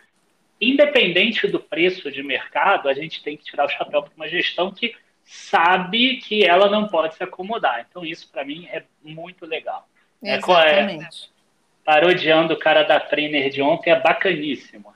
independente 0.60 1.48
do 1.48 1.60
preço 1.60 2.12
de 2.12 2.22
mercado, 2.22 2.90
a 2.90 2.94
gente 2.94 3.24
tem 3.24 3.38
que 3.38 3.46
tirar 3.46 3.66
o 3.66 3.70
chapéu 3.70 4.04
para 4.04 4.12
uma 4.16 4.28
gestão 4.28 4.72
que 4.72 4.94
sabe 5.24 6.18
que 6.18 6.44
ela 6.44 6.70
não 6.70 6.88
pode 6.88 7.16
se 7.16 7.24
acomodar. 7.24 7.86
Então, 7.90 8.06
isso 8.06 8.30
para 8.32 8.46
mim 8.46 8.68
é 8.68 8.84
muito 9.04 9.46
legal. 9.46 9.88
É, 10.24 10.36
Exatamente. 10.36 11.32
É, 11.32 11.36
parodiando 11.84 12.54
o 12.54 12.60
cara 12.60 12.84
da 12.84 13.00
trainer 13.00 13.50
de 13.50 13.62
ontem, 13.62 13.92
é 13.92 14.00
bacaníssimo. 14.00 14.95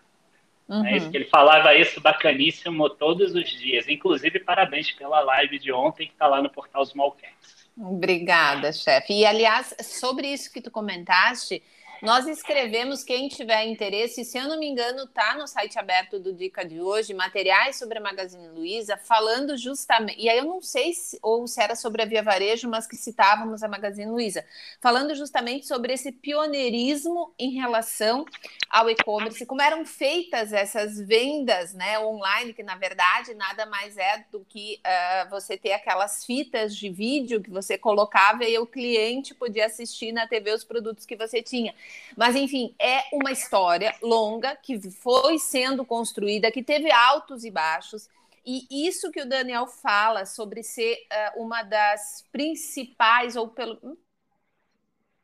Uhum. 0.70 0.86
É 0.86 0.98
isso 0.98 1.10
que 1.10 1.18
ele 1.18 1.26
falava 1.26 1.74
isso 1.74 2.00
bacaníssimo 2.00 2.88
todos 2.92 3.34
os 3.34 3.50
dias. 3.50 3.88
Inclusive, 3.88 4.40
parabéns 4.40 4.92
pela 4.92 5.20
live 5.22 5.58
de 5.58 5.72
ontem 5.72 6.06
que 6.06 6.14
está 6.14 6.28
lá 6.28 6.42
no 6.42 6.50
portal 6.50 6.84
Smallcats. 6.84 7.68
Obrigada, 7.76 8.72
chefe. 8.72 9.14
E, 9.14 9.26
aliás, 9.26 9.76
sobre 9.82 10.28
isso 10.28 10.52
que 10.54 10.62
tu 10.62 10.70
comentaste, 10.70 11.64
nós 12.02 12.28
escrevemos, 12.28 13.04
quem 13.04 13.28
tiver 13.28 13.66
interesse, 13.66 14.24
se 14.24 14.38
eu 14.38 14.48
não 14.48 14.58
me 14.58 14.68
engano, 14.68 15.06
tá 15.08 15.36
no 15.36 15.48
site 15.48 15.78
aberto 15.78 16.20
do 16.20 16.34
Dica 16.34 16.64
de 16.64 16.80
hoje, 16.80 17.14
materiais 17.14 17.78
sobre 17.78 17.98
a 17.98 18.02
Magazine 18.02 18.48
Luiza, 18.50 18.96
falando 18.98 19.58
justamente. 19.58 20.20
E 20.20 20.30
aí 20.30 20.38
eu 20.38 20.46
não 20.46 20.62
sei 20.62 20.94
se, 20.94 21.20
ou 21.22 21.46
se 21.48 21.62
era 21.62 21.76
sobre 21.76 22.02
a 22.02 22.06
Via 22.06 22.24
Varejo, 22.24 22.70
mas 22.70 22.88
que 22.88 22.96
citávamos 22.96 23.64
a 23.64 23.68
Magazine 23.68 24.10
Luiza, 24.10 24.46
falando 24.80 25.14
justamente 25.14 25.68
sobre 25.68 25.94
esse 25.94 26.12
pioneirismo 26.12 27.34
em 27.38 27.52
relação 27.52 28.26
ao 28.70 28.90
e-commerce, 28.90 29.46
como 29.46 29.62
eram 29.62 29.84
feitas 29.84 30.54
essas 30.54 31.00
vendas 31.00 31.74
né, 31.74 32.00
online, 32.00 32.54
que 32.54 32.64
na 32.64 32.76
verdade 32.76 33.34
nada 33.34 33.66
mais 33.66 33.98
é 33.98 34.26
do 34.32 34.46
que 34.48 34.80
uh, 34.86 35.30
você 35.30 35.58
ter 35.58 35.74
aquelas 35.74 36.24
fitas 36.24 36.76
de 36.76 36.90
vídeo 36.90 37.42
que 37.42 37.50
você 37.50 37.78
colocava 37.78 38.46
e 38.46 38.58
o 38.58 38.66
cliente 38.66 39.34
podia 39.34 39.66
assistir 39.66 40.12
na 40.12 40.28
TV 40.28 40.54
os 40.54 40.64
produtos 40.64 41.06
que 41.06 41.16
você 41.16 41.42
tinha. 41.42 41.74
Mas, 42.16 42.36
enfim, 42.36 42.76
é 42.80 43.04
uma 43.14 43.32
história 43.32 43.96
longa 44.02 44.56
que 44.56 44.80
foi 44.92 45.38
sendo 45.40 45.86
construída, 45.86 46.52
que 46.52 46.64
teve 46.64 46.92
altos 46.92 47.44
e 47.44 47.52
baixos. 47.52 48.10
E 48.46 48.88
isso 48.88 49.12
que 49.12 49.22
o 49.22 49.30
Daniel 49.30 49.68
fala 49.68 50.26
sobre 50.26 50.64
ser 50.64 50.96
uh, 51.36 51.44
uma 51.44 51.62
das 51.62 52.26
principais, 52.32 53.36
ou 53.36 53.50
pelo 53.50 53.78
hum, 53.84 53.98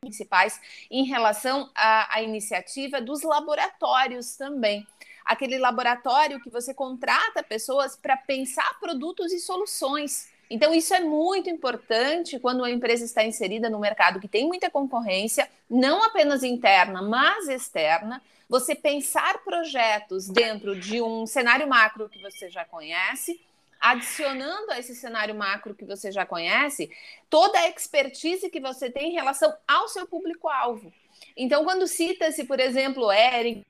principais, 0.01 0.59
em 0.91 1.05
relação 1.05 1.71
à, 1.73 2.17
à 2.17 2.21
iniciativa 2.21 3.01
dos 3.01 3.23
laboratórios 3.23 4.35
também 4.35 4.85
aquele 5.25 5.57
laboratório 5.57 6.39
que 6.39 6.51
você 6.51 6.73
contrata 6.73 7.41
pessoas 7.41 7.95
para 7.95 8.15
pensar 8.15 8.79
produtos 8.79 9.33
e 9.33 9.39
soluções. 9.39 10.29
Então, 10.49 10.73
isso 10.73 10.93
é 10.93 10.99
muito 10.99 11.49
importante 11.49 12.39
quando 12.39 12.63
a 12.63 12.69
empresa 12.69 13.03
está 13.03 13.23
inserida 13.23 13.69
no 13.69 13.79
mercado 13.79 14.19
que 14.19 14.27
tem 14.27 14.47
muita 14.47 14.69
concorrência, 14.69 15.49
não 15.69 16.03
apenas 16.03 16.43
interna, 16.43 17.01
mas 17.01 17.47
externa. 17.47 18.21
Você 18.47 18.75
pensar 18.75 19.43
projetos 19.43 20.27
dentro 20.27 20.79
de 20.79 21.01
um 21.01 21.25
cenário 21.25 21.67
macro 21.67 22.07
que 22.07 22.21
você 22.21 22.49
já 22.49 22.63
conhece, 22.63 23.41
adicionando 23.81 24.71
a 24.71 24.79
esse 24.79 24.95
cenário 24.95 25.33
macro 25.33 25.73
que 25.73 25.85
você 25.85 26.11
já 26.11 26.25
conhece, 26.25 26.91
toda 27.29 27.59
a 27.59 27.69
expertise 27.69 28.49
que 28.49 28.59
você 28.59 28.89
tem 28.89 29.09
em 29.11 29.13
relação 29.13 29.53
ao 29.67 29.87
seu 29.87 30.07
público-alvo. 30.07 30.93
Então, 31.35 31.63
quando 31.63 31.87
cita-se, 31.87 32.43
por 32.45 32.59
exemplo, 32.59 33.11
Eric, 33.11 33.65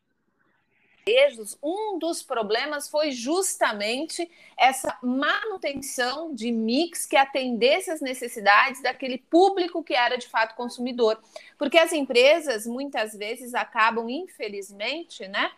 varejos, 1.08 1.56
um 1.62 2.00
dos 2.00 2.24
problemas 2.24 2.90
foi 2.90 3.12
justamente 3.12 4.28
essa 4.58 4.98
manutenção 5.04 6.34
de 6.34 6.52
mix 6.52 7.06
que 7.06 7.16
atendesse 7.16 7.92
às 7.92 8.02
necessidades 8.02 8.82
daquele 8.82 9.20
público 9.20 9.84
que 9.84 9.94
era 9.94 10.18
de 10.18 10.28
fato 10.28 10.56
consumidor. 10.56 11.22
Porque 11.60 11.78
as 11.78 11.94
empresas 11.94 12.66
muitas 12.66 13.14
vezes 13.14 13.54
acabam, 13.54 14.10
infelizmente, 14.10 15.28
né? 15.28 15.52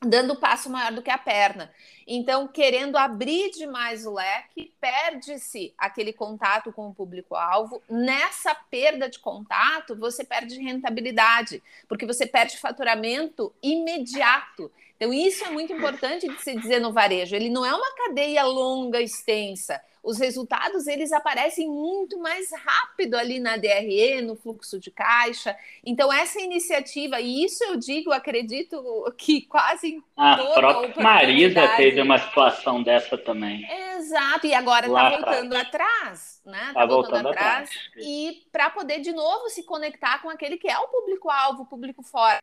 Dando 0.00 0.36
passo 0.36 0.70
maior 0.70 0.92
do 0.92 1.02
que 1.02 1.10
a 1.10 1.18
perna. 1.18 1.72
Então, 2.06 2.46
querendo 2.48 2.96
abrir 2.96 3.50
demais 3.50 4.06
o 4.06 4.14
leque, 4.14 4.72
perde-se 4.80 5.74
aquele 5.76 6.12
contato 6.12 6.72
com 6.72 6.88
o 6.88 6.94
público-alvo. 6.94 7.82
Nessa 7.88 8.54
perda 8.54 9.08
de 9.08 9.18
contato, 9.18 9.96
você 9.96 10.24
perde 10.24 10.60
rentabilidade, 10.60 11.62
porque 11.88 12.06
você 12.06 12.26
perde 12.26 12.58
faturamento 12.58 13.52
imediato. 13.62 14.70
Então, 14.96 15.12
isso 15.12 15.44
é 15.44 15.50
muito 15.50 15.72
importante 15.72 16.28
de 16.28 16.40
se 16.42 16.56
dizer 16.56 16.80
no 16.80 16.92
varejo. 16.92 17.34
Ele 17.34 17.50
não 17.50 17.64
é 17.64 17.74
uma 17.74 17.94
cadeia 17.94 18.44
longa, 18.44 19.00
extensa. 19.00 19.80
Os 20.08 20.18
resultados 20.18 20.86
eles 20.86 21.12
aparecem 21.12 21.68
muito 21.68 22.18
mais 22.18 22.50
rápido 22.50 23.14
ali 23.14 23.38
na 23.38 23.58
DRE, 23.58 24.22
no 24.22 24.36
fluxo 24.36 24.80
de 24.80 24.90
caixa. 24.90 25.54
Então, 25.84 26.10
essa 26.10 26.40
iniciativa, 26.40 27.20
e 27.20 27.44
isso 27.44 27.62
eu 27.64 27.76
digo, 27.76 28.10
acredito 28.10 28.82
que 29.18 29.42
quase 29.42 30.02
a 30.16 30.36
própria 30.54 31.02
Marisa 31.04 31.68
teve 31.76 32.00
uma 32.00 32.16
situação 32.16 32.82
dessa 32.82 33.18
também. 33.18 33.68
Exato, 33.98 34.46
e 34.46 34.54
agora 34.54 34.86
está 34.86 35.10
voltando 35.10 35.54
atrás, 35.54 36.40
né? 36.46 36.68
Está 36.68 36.72
tá 36.72 36.86
voltando, 36.86 37.12
voltando 37.12 37.28
atrás. 37.28 37.68
atrás. 37.68 37.84
E 37.98 38.46
para 38.50 38.70
poder 38.70 39.00
de 39.00 39.12
novo 39.12 39.50
se 39.50 39.62
conectar 39.62 40.22
com 40.22 40.30
aquele 40.30 40.56
que 40.56 40.70
é 40.70 40.78
o 40.78 40.88
público-alvo, 40.88 41.64
o 41.64 41.66
público 41.66 42.02
fora 42.02 42.38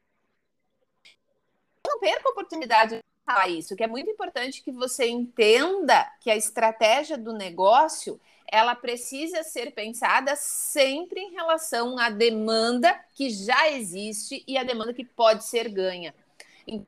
não 1.88 2.00
perca 2.00 2.30
a 2.30 2.32
oportunidade 2.32 2.98
de 2.98 3.15
falar 3.26 3.50
isso, 3.50 3.76
que 3.76 3.84
é 3.84 3.88
muito 3.88 4.10
importante 4.10 4.62
que 4.62 4.72
você 4.72 5.08
entenda 5.08 6.08
que 6.22 6.30
a 6.30 6.36
estratégia 6.36 7.18
do 7.18 7.34
negócio 7.34 8.20
ela 8.48 8.76
precisa 8.76 9.44
ser 9.44 9.72
pensada 9.72 10.36
sempre 10.36 11.20
em 11.20 11.32
relação 11.32 11.98
à 11.98 12.10
demanda 12.10 12.94
que 13.16 13.30
já 13.30 13.72
existe 13.72 14.44
e 14.48 14.58
a 14.58 14.64
demanda 14.64 14.94
que 14.94 15.04
pode 15.04 15.44
ser 15.44 15.68
ganha. 15.68 16.14
Então, 16.68 16.86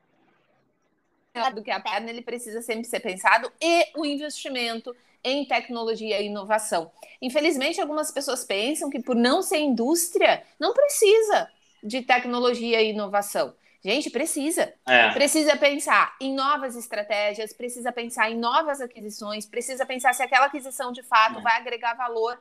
do 1.53 1.63
que 1.63 1.71
a 1.71 1.79
perna, 1.79 2.09
ele 2.11 2.21
precisa 2.21 2.61
sempre 2.61 2.85
ser 2.85 2.99
pensado 2.99 3.51
e 3.59 3.85
o 3.95 4.05
investimento 4.05 4.95
em 5.23 5.45
tecnologia 5.45 6.21
e 6.21 6.27
inovação. 6.27 6.91
Infelizmente, 7.21 7.81
algumas 7.81 8.11
pessoas 8.11 8.45
pensam 8.45 8.89
que 8.89 9.01
por 9.01 9.15
não 9.15 9.41
ser 9.41 9.57
indústria, 9.57 10.43
não 10.59 10.73
precisa 10.73 11.49
de 11.83 12.01
tecnologia 12.01 12.81
e 12.81 12.91
inovação. 12.91 13.53
Gente, 13.83 14.09
precisa. 14.09 14.73
É. 14.87 15.11
Precisa 15.11 15.55
pensar 15.55 16.15
em 16.19 16.33
novas 16.33 16.75
estratégias, 16.75 17.53
precisa 17.53 17.91
pensar 17.91 18.29
em 18.29 18.37
novas 18.37 18.81
aquisições, 18.81 19.45
precisa 19.45 19.85
pensar 19.85 20.13
se 20.13 20.23
aquela 20.23 20.47
aquisição 20.47 20.91
de 20.91 21.03
fato 21.03 21.39
é. 21.39 21.41
vai 21.41 21.57
agregar 21.57 21.93
valor 21.93 22.39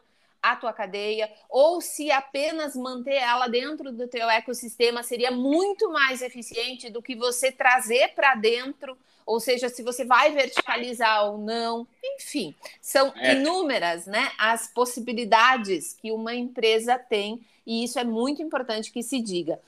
à 0.52 0.56
tua 0.56 0.72
cadeia 0.72 1.30
ou 1.48 1.80
se 1.80 2.10
apenas 2.10 2.76
manter 2.76 3.14
ela 3.14 3.48
dentro 3.48 3.92
do 3.92 4.06
teu 4.08 4.28
ecossistema 4.28 5.02
seria 5.02 5.30
muito 5.30 5.90
mais 5.90 6.22
eficiente 6.22 6.90
do 6.90 7.02
que 7.02 7.14
você 7.14 7.50
trazer 7.50 8.14
para 8.14 8.34
dentro, 8.34 8.96
ou 9.24 9.40
seja, 9.40 9.68
se 9.68 9.82
você 9.82 10.04
vai 10.04 10.30
verticalizar 10.30 11.26
ou 11.26 11.38
não. 11.38 11.86
Enfim, 12.02 12.54
são 12.80 13.12
é. 13.16 13.34
inúmeras, 13.34 14.06
né, 14.06 14.30
as 14.38 14.72
possibilidades 14.72 15.94
que 15.94 16.12
uma 16.12 16.34
empresa 16.34 16.98
tem 16.98 17.40
e 17.66 17.82
isso 17.82 17.98
é 17.98 18.04
muito 18.04 18.40
importante 18.40 18.92
que 18.92 19.02
se 19.02 19.20
diga. 19.20 19.58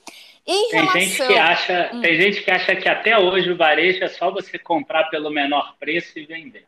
Em 0.47 0.69
tem, 0.69 0.79
relação... 0.79 1.01
gente 1.01 1.27
que 1.27 1.37
acha, 1.37 1.91
hum. 1.93 2.01
tem 2.01 2.15
gente 2.15 2.41
que 2.41 2.49
acha 2.49 2.75
que 2.75 2.87
até 2.87 3.19
hoje 3.19 3.51
o 3.51 3.57
varejo 3.57 4.03
é 4.03 4.07
só 4.07 4.31
você 4.31 4.57
comprar 4.57 5.09
pelo 5.09 5.29
menor 5.29 5.75
preço 5.77 6.17
e 6.17 6.25
vender. 6.25 6.65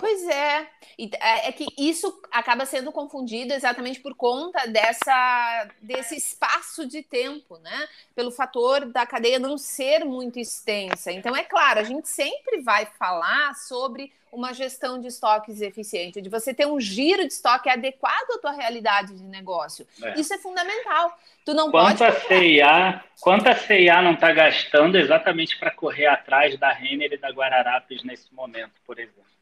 Pois 0.00 0.26
é. 0.28 0.68
é. 0.98 1.48
É 1.48 1.52
que 1.52 1.66
isso 1.78 2.20
acaba 2.30 2.66
sendo 2.66 2.90
confundido 2.92 3.52
exatamente 3.52 4.00
por 4.00 4.14
conta 4.14 4.66
dessa, 4.66 5.68
desse 5.80 6.16
espaço 6.16 6.86
de 6.86 7.02
tempo, 7.02 7.58
né? 7.58 7.88
Pelo 8.14 8.30
fator 8.30 8.86
da 8.86 9.06
cadeia 9.06 9.38
não 9.38 9.58
ser 9.58 10.04
muito 10.04 10.38
extensa. 10.38 11.12
Então, 11.12 11.36
é 11.36 11.44
claro, 11.44 11.80
a 11.80 11.84
gente 11.84 12.08
sempre 12.08 12.60
vai 12.62 12.86
falar 12.98 13.54
sobre 13.54 14.12
uma 14.34 14.52
gestão 14.52 15.00
de 15.00 15.06
estoques 15.06 15.60
eficiente, 15.60 16.20
de 16.20 16.28
você 16.28 16.52
ter 16.52 16.66
um 16.66 16.80
giro 16.80 17.26
de 17.26 17.32
estoque 17.32 17.70
adequado 17.70 18.32
à 18.32 18.38
tua 18.38 18.52
realidade 18.52 19.14
de 19.14 19.22
negócio. 19.22 19.86
É. 20.02 20.18
Isso 20.18 20.34
é 20.34 20.38
fundamental. 20.38 21.16
Tu 21.44 21.54
não 21.54 21.70
quanto 21.70 21.98
pode. 21.98 22.16
A 22.16 22.20
CIA, 22.20 23.04
quanto 23.20 23.48
a 23.48 23.54
CIA 23.54 24.02
não 24.02 24.14
está 24.14 24.32
gastando 24.32 24.98
exatamente 24.98 25.56
para 25.58 25.70
correr 25.70 26.06
atrás 26.06 26.58
da 26.58 26.72
Renner 26.72 27.12
e 27.12 27.16
da 27.16 27.30
Guararapes 27.30 28.02
nesse 28.02 28.32
momento, 28.34 28.72
por 28.84 28.98
exemplo? 28.98 29.33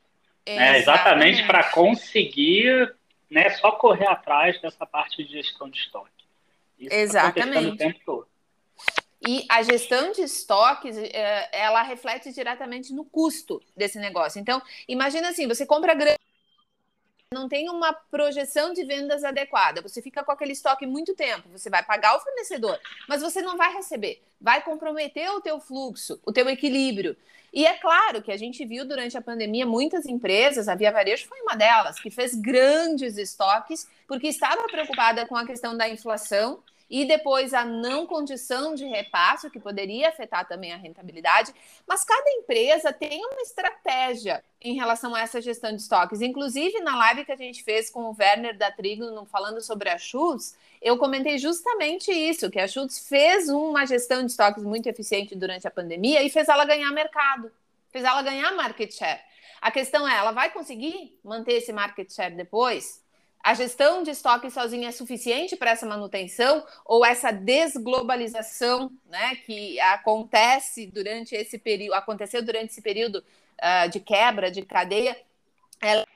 É, 0.44 0.78
exatamente 0.78 1.46
para 1.46 1.70
conseguir 1.70 2.94
né, 3.30 3.50
só 3.50 3.72
correr 3.72 4.06
atrás 4.06 4.60
dessa 4.60 4.84
parte 4.84 5.24
de 5.24 5.32
gestão 5.32 5.68
de 5.70 5.78
estoque. 5.78 6.10
Isso 6.78 6.90
tá 6.90 6.96
exatamente. 6.96 7.68
Tá 7.68 7.72
o 7.72 7.76
tempo 7.76 8.00
todo. 8.04 8.28
E 9.26 9.46
a 9.48 9.62
gestão 9.62 10.10
de 10.10 10.22
estoques, 10.22 10.96
é, 10.98 11.48
ela 11.52 11.82
reflete 11.82 12.32
diretamente 12.32 12.92
no 12.92 13.04
custo 13.04 13.62
desse 13.76 13.98
negócio. 13.98 14.40
Então, 14.40 14.60
imagina 14.88 15.28
assim, 15.28 15.46
você 15.46 15.64
compra 15.64 15.94
grande 15.94 16.18
não 17.32 17.48
tem 17.48 17.68
uma 17.68 17.92
projeção 17.92 18.72
de 18.72 18.84
vendas 18.84 19.24
adequada. 19.24 19.82
Você 19.82 20.00
fica 20.02 20.22
com 20.22 20.32
aquele 20.32 20.52
estoque 20.52 20.86
muito 20.86 21.14
tempo, 21.14 21.48
você 21.50 21.70
vai 21.70 21.82
pagar 21.82 22.16
o 22.16 22.20
fornecedor, 22.20 22.78
mas 23.08 23.22
você 23.22 23.40
não 23.42 23.56
vai 23.56 23.72
receber. 23.72 24.22
Vai 24.40 24.62
comprometer 24.62 25.30
o 25.30 25.40
teu 25.40 25.60
fluxo, 25.60 26.20
o 26.24 26.32
teu 26.32 26.48
equilíbrio. 26.48 27.16
E 27.52 27.66
é 27.66 27.74
claro 27.74 28.22
que 28.22 28.32
a 28.32 28.36
gente 28.36 28.64
viu 28.64 28.86
durante 28.86 29.16
a 29.16 29.20
pandemia 29.20 29.66
muitas 29.66 30.06
empresas, 30.06 30.68
a 30.68 30.74
Via 30.74 30.90
Varejo 30.90 31.28
foi 31.28 31.40
uma 31.42 31.54
delas, 31.54 32.00
que 32.00 32.10
fez 32.10 32.34
grandes 32.34 33.18
estoques 33.18 33.86
porque 34.08 34.28
estava 34.28 34.62
preocupada 34.64 35.26
com 35.26 35.36
a 35.36 35.46
questão 35.46 35.76
da 35.76 35.88
inflação 35.88 36.62
e 36.92 37.06
depois 37.06 37.54
a 37.54 37.64
não 37.64 38.06
condição 38.06 38.74
de 38.74 38.84
repasse, 38.84 39.48
que 39.48 39.58
poderia 39.58 40.10
afetar 40.10 40.46
também 40.46 40.74
a 40.74 40.76
rentabilidade. 40.76 41.54
Mas 41.86 42.04
cada 42.04 42.30
empresa 42.32 42.92
tem 42.92 43.24
uma 43.24 43.40
estratégia 43.40 44.44
em 44.60 44.74
relação 44.74 45.14
a 45.14 45.22
essa 45.22 45.40
gestão 45.40 45.74
de 45.74 45.80
estoques. 45.80 46.20
Inclusive, 46.20 46.80
na 46.80 46.94
live 46.94 47.24
que 47.24 47.32
a 47.32 47.36
gente 47.36 47.64
fez 47.64 47.88
com 47.88 48.10
o 48.10 48.16
Werner 48.16 48.58
da 48.58 48.70
Trigo, 48.70 49.24
falando 49.24 49.62
sobre 49.62 49.88
a 49.88 49.96
Schultz, 49.96 50.54
eu 50.82 50.98
comentei 50.98 51.38
justamente 51.38 52.12
isso, 52.12 52.50
que 52.50 52.60
a 52.60 52.68
Schultz 52.68 53.08
fez 53.08 53.48
uma 53.48 53.86
gestão 53.86 54.20
de 54.22 54.30
estoques 54.30 54.62
muito 54.62 54.86
eficiente 54.86 55.34
durante 55.34 55.66
a 55.66 55.70
pandemia 55.70 56.22
e 56.22 56.28
fez 56.28 56.46
ela 56.46 56.66
ganhar 56.66 56.90
mercado, 56.90 57.50
fez 57.90 58.04
ela 58.04 58.20
ganhar 58.20 58.52
market 58.52 58.92
share. 58.92 59.20
A 59.62 59.70
questão 59.70 60.06
é, 60.06 60.14
ela 60.14 60.32
vai 60.32 60.50
conseguir 60.50 61.18
manter 61.24 61.54
esse 61.54 61.72
market 61.72 62.12
share 62.12 62.34
depois? 62.34 63.01
A 63.42 63.54
gestão 63.54 64.04
de 64.04 64.10
estoque 64.10 64.48
sozinha 64.50 64.88
é 64.88 64.92
suficiente 64.92 65.56
para 65.56 65.72
essa 65.72 65.84
manutenção 65.84 66.64
ou 66.84 67.04
essa 67.04 67.32
desglobalização, 67.32 68.90
né, 69.06 69.34
que 69.44 69.80
acontece 69.80 70.86
durante 70.86 71.34
esse 71.34 71.58
período, 71.58 71.94
aconteceu 71.94 72.40
durante 72.42 72.70
esse 72.70 72.80
período 72.80 73.16
uh, 73.16 73.88
de 73.90 73.98
quebra 73.98 74.48
de 74.48 74.62
cadeia, 74.62 75.16
ela 75.80 76.06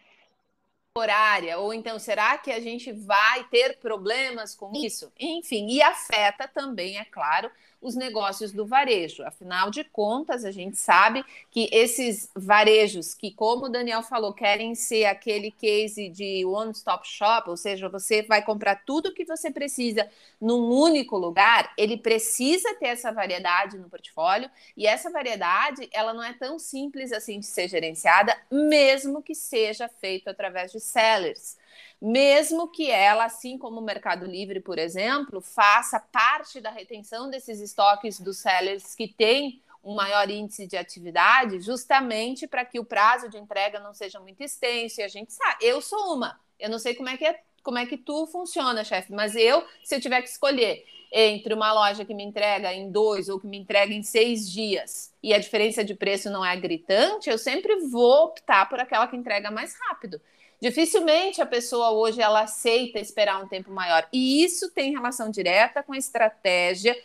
horária? 0.99 1.59
Ou 1.59 1.75
então, 1.75 1.99
será 1.99 2.39
que 2.39 2.51
a 2.51 2.61
gente 2.61 2.93
vai 2.93 3.45
ter 3.45 3.79
problemas 3.79 4.55
com 4.55 4.73
isso? 4.75 5.13
Enfim, 5.19 5.69
e 5.69 5.83
afeta 5.83 6.49
também, 6.49 6.99
é 6.99 7.05
claro, 7.05 7.51
os 7.87 7.95
negócios 7.95 8.51
do 8.51 8.67
varejo. 8.67 9.23
Afinal 9.23 9.71
de 9.71 9.85
contas, 9.85 10.45
a 10.45 10.51
gente 10.51 10.77
sabe 10.77 11.25
que 11.53 11.69
esses 11.73 12.29
varejos 12.35 13.15
que, 13.15 13.31
como 13.31 13.67
o 13.67 13.69
Daniel 13.69 14.03
falou, 14.03 14.33
querem 14.33 14.75
ser 14.75 15.05
aquele 15.05 15.53
case 15.53 16.09
de 16.09 16.45
one-stop 16.45 17.07
shop, 17.07 17.49
ou 17.49 17.57
seja, 17.57 17.89
você 17.89 18.23
vai 18.23 18.43
comprar 18.43 18.83
tudo 18.85 19.11
o 19.11 19.15
que 19.15 19.25
você 19.25 19.53
precisa 19.53 20.09
num 20.41 20.69
único 20.69 21.17
lugar, 21.17 21.73
ele 21.79 21.97
precisa 21.97 22.75
ter 22.75 22.89
essa 22.89 23.13
variedade 23.13 23.79
no 23.79 23.89
portfólio, 23.89 24.51
e 24.77 24.85
essa 24.85 25.09
variedade, 25.09 25.89
ela 25.93 26.13
não 26.13 26.25
é 26.25 26.33
tão 26.33 26.59
simples 26.59 27.13
assim 27.13 27.39
de 27.39 27.47
ser 27.47 27.69
gerenciada, 27.69 28.37
mesmo 28.51 29.23
que 29.23 29.35
seja 29.35 29.89
feito 29.89 30.29
através 30.29 30.73
de 30.73 30.81
sellers 30.81 31.57
mesmo 32.01 32.69
que 32.69 32.91
ela, 32.91 33.25
assim 33.25 33.57
como 33.57 33.81
o 33.81 33.85
Mercado 33.85 34.27
Livre, 34.27 34.61
por 34.61 34.79
exemplo, 34.79 35.41
faça 35.41 35.99
parte 35.99 36.61
da 36.61 36.71
retenção 36.71 37.31
desses 37.31 37.61
estoques 37.61 38.21
dos 38.21 38.39
sellers 38.39 38.95
que 38.95 39.09
têm 39.09 39.63
um 39.83 39.95
maior 39.95 40.29
índice 40.29 40.67
de 40.67 40.77
atividade, 40.77 41.61
justamente 41.61 42.47
para 42.47 42.65
que 42.65 42.81
o 42.81 42.85
prazo 42.85 43.29
de 43.29 43.39
entrega 43.39 43.79
não 43.79 43.95
seja 43.95 44.19
muito 44.19 44.41
extenso. 44.43 45.01
E 45.01 45.05
a 45.05 45.09
gente 45.09 45.33
sabe, 45.33 45.65
eu 45.65 45.81
sou 45.81 46.13
uma, 46.13 46.41
eu 46.59 46.69
não 46.69 46.79
sei 46.79 46.95
como 46.95 47.09
é 47.09 47.17
que 47.17 47.25
é, 47.25 47.41
como 47.63 47.79
é 47.79 47.87
que 47.87 47.97
tu 47.97 48.27
funciona, 48.27 48.83
chefe, 48.83 49.13
mas 49.13 49.37
eu, 49.37 49.65
se 49.85 49.95
eu 49.95 50.01
tiver 50.01 50.23
que 50.23 50.29
escolher 50.29 50.85
entre 51.13 51.55
uma 51.55 51.73
loja 51.73 52.05
que 52.05 52.13
me 52.13 52.25
entrega 52.25 52.73
em 52.75 52.91
dois 52.91 53.29
ou 53.29 53.39
que 53.39 53.47
me 53.47 53.57
entrega 53.57 53.95
em 53.95 54.03
seis 54.03 54.51
dias 54.51 55.15
e 55.23 55.33
a 55.33 55.39
diferença 55.39 55.85
de 55.85 55.95
preço 55.95 56.31
não 56.31 56.45
é 56.45 56.57
gritante, 56.57 57.31
eu 57.31 57.39
sempre 57.39 57.77
vou 57.89 58.25
optar 58.25 58.69
por 58.69 58.81
aquela 58.81 59.07
que 59.07 59.17
entrega 59.17 59.51
mais 59.51 59.75
rápido. 59.89 60.21
Dificilmente 60.61 61.41
a 61.43 61.47
pessoa 61.47 61.91
hoje 61.91 62.21
ela 62.21 62.43
aceita 62.43 62.99
esperar 62.99 63.43
um 63.43 63.49
tempo 63.49 63.71
maior. 63.71 64.09
E 64.13 64.43
isso 64.45 64.71
tem 64.71 64.93
relação 64.93 65.31
direta 65.31 65.83
com 65.83 65.93
a 65.93 65.99
estratégia 65.99 66.97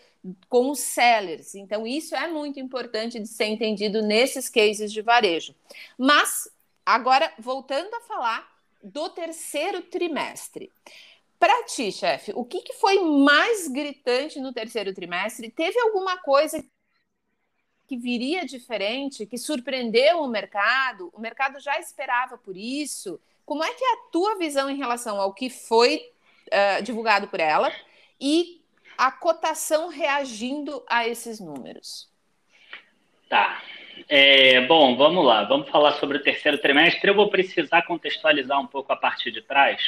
com 0.47 0.69
os 0.69 0.79
sellers. 0.79 1.55
Então, 1.55 1.85
isso 1.85 2.15
é 2.15 2.27
muito 2.27 2.59
importante 2.59 3.19
de 3.19 3.27
ser 3.27 3.45
entendido 3.45 4.01
nesses 4.01 4.49
cases 4.49 4.91
de 4.91 5.01
varejo. 5.01 5.55
Mas, 5.97 6.47
agora, 6.85 7.33
voltando 7.39 7.93
a 7.95 8.01
falar 8.01 8.47
do 8.83 9.09
terceiro 9.09 9.81
trimestre. 9.81 10.71
Para 11.39 11.63
ti, 11.63 11.91
chefe, 11.91 12.31
o 12.35 12.45
que, 12.45 12.61
que 12.61 12.73
foi 12.73 12.99
mais 12.99 13.67
gritante 13.67 14.39
no 14.39 14.53
terceiro 14.53 14.93
trimestre? 14.93 15.49
Teve 15.49 15.79
alguma 15.79 16.17
coisa 16.17 16.63
que 17.87 17.97
viria 17.97 18.45
diferente, 18.45 19.25
que 19.25 19.37
surpreendeu 19.37 20.21
o 20.21 20.27
mercado? 20.27 21.09
O 21.13 21.19
mercado 21.19 21.59
já 21.59 21.79
esperava 21.79 22.37
por 22.37 22.55
isso? 22.55 23.19
Como 23.51 23.65
é 23.65 23.73
que 23.73 23.83
é 23.83 23.93
a 23.95 23.97
tua 24.13 24.37
visão 24.37 24.69
em 24.69 24.77
relação 24.77 25.19
ao 25.19 25.33
que 25.33 25.49
foi 25.49 26.01
uh, 26.47 26.81
divulgado 26.81 27.27
por 27.27 27.41
ela 27.41 27.69
e 28.17 28.61
a 28.97 29.11
cotação 29.11 29.89
reagindo 29.89 30.81
a 30.87 31.05
esses 31.05 31.41
números? 31.41 32.09
Tá. 33.27 33.61
É, 34.07 34.65
bom, 34.67 34.95
vamos 34.95 35.25
lá. 35.25 35.43
Vamos 35.43 35.67
falar 35.67 35.91
sobre 35.99 36.19
o 36.19 36.23
terceiro 36.23 36.59
trimestre. 36.59 37.09
Eu 37.09 37.13
vou 37.13 37.29
precisar 37.29 37.81
contextualizar 37.81 38.57
um 38.57 38.67
pouco 38.67 38.93
a 38.93 38.95
parte 38.95 39.29
de 39.29 39.41
trás, 39.41 39.81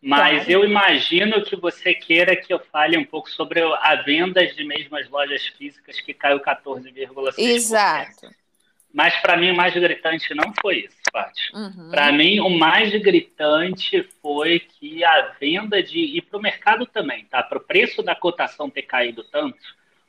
mas 0.00 0.44
claro. 0.44 0.52
eu 0.52 0.64
imagino 0.64 1.42
que 1.42 1.56
você 1.56 1.94
queira 1.94 2.36
que 2.36 2.54
eu 2.54 2.60
fale 2.70 2.96
um 2.96 3.04
pouco 3.04 3.28
sobre 3.28 3.60
a 3.60 3.96
venda 3.96 4.46
de 4.46 4.62
mesmas 4.62 5.10
lojas 5.10 5.44
físicas 5.44 6.00
que 6.00 6.14
caiu 6.14 6.38
14,6%. 6.38 7.34
Exato. 7.36 8.30
Mas 8.92 9.14
para 9.20 9.36
mim 9.36 9.50
o 9.50 9.56
mais 9.56 9.74
gritante 9.74 10.34
não 10.34 10.52
foi 10.60 10.86
isso, 10.86 10.96
Paty. 11.12 11.52
Uhum. 11.54 11.90
Para 11.90 12.10
mim 12.10 12.40
o 12.40 12.48
mais 12.48 12.90
gritante 13.02 14.02
foi 14.22 14.60
que 14.60 15.04
a 15.04 15.34
venda 15.38 15.82
de 15.82 15.98
e 15.98 16.22
para 16.22 16.38
o 16.38 16.42
mercado 16.42 16.86
também, 16.86 17.24
tá? 17.26 17.42
Para 17.42 17.58
o 17.58 17.64
preço 17.64 18.02
da 18.02 18.14
cotação 18.14 18.70
ter 18.70 18.82
caído 18.82 19.22
tanto, 19.24 19.58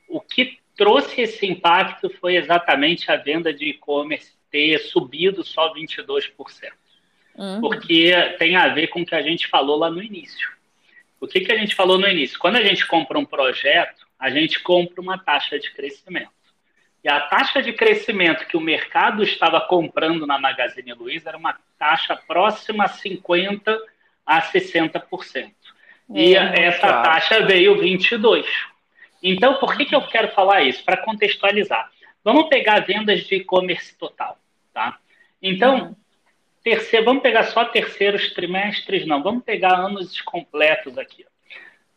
o 0.08 0.20
que 0.20 0.58
trouxe 0.76 1.20
esse 1.20 1.46
impacto 1.46 2.08
foi 2.20 2.36
exatamente 2.36 3.10
a 3.12 3.16
venda 3.16 3.52
de 3.52 3.66
e-commerce 3.66 4.32
ter 4.50 4.78
subido 4.78 5.44
só 5.44 5.72
22%. 5.74 6.32
Uhum. 7.36 7.60
Porque 7.60 8.12
tem 8.38 8.56
a 8.56 8.68
ver 8.68 8.88
com 8.88 9.02
o 9.02 9.06
que 9.06 9.14
a 9.14 9.22
gente 9.22 9.46
falou 9.46 9.76
lá 9.76 9.90
no 9.90 10.02
início. 10.02 10.50
O 11.20 11.28
que, 11.28 11.40
que 11.40 11.52
a 11.52 11.56
gente 11.56 11.74
falou 11.74 11.98
no 11.98 12.08
início? 12.08 12.38
Quando 12.38 12.56
a 12.56 12.62
gente 12.62 12.86
compra 12.86 13.18
um 13.18 13.26
projeto, 13.26 14.06
a 14.18 14.30
gente 14.30 14.60
compra 14.60 15.00
uma 15.00 15.18
taxa 15.18 15.58
de 15.58 15.70
crescimento. 15.72 16.30
E 17.02 17.08
a 17.08 17.20
taxa 17.20 17.62
de 17.62 17.72
crescimento 17.72 18.46
que 18.46 18.56
o 18.56 18.60
mercado 18.60 19.22
estava 19.22 19.60
comprando 19.60 20.26
na 20.26 20.38
Magazine 20.38 20.92
Luiza 20.92 21.30
era 21.30 21.38
uma 21.38 21.58
taxa 21.78 22.14
próxima 22.14 22.84
a 22.84 22.88
50% 22.88 23.78
a 24.26 24.42
60%. 24.42 25.50
E 26.14 26.34
é, 26.36 26.66
essa 26.66 26.86
claro. 26.86 27.02
taxa 27.02 27.40
veio 27.46 27.76
22%. 27.76 28.44
Então, 29.22 29.54
por 29.54 29.76
que, 29.76 29.84
que 29.84 29.94
eu 29.94 30.06
quero 30.06 30.28
falar 30.28 30.62
isso? 30.62 30.84
Para 30.84 30.96
contextualizar. 30.98 31.90
Vamos 32.24 32.48
pegar 32.48 32.80
vendas 32.80 33.26
de 33.26 33.36
e-commerce 33.36 33.94
total. 33.96 34.38
Tá? 34.72 34.98
Então, 35.42 35.78
uhum. 35.78 35.96
terceiro, 36.62 37.04
vamos 37.04 37.22
pegar 37.22 37.44
só 37.44 37.64
terceiros 37.64 38.32
trimestres, 38.32 39.06
não. 39.06 39.22
Vamos 39.22 39.44
pegar 39.44 39.74
anos 39.74 40.20
completos 40.20 40.96
aqui. 40.96 41.26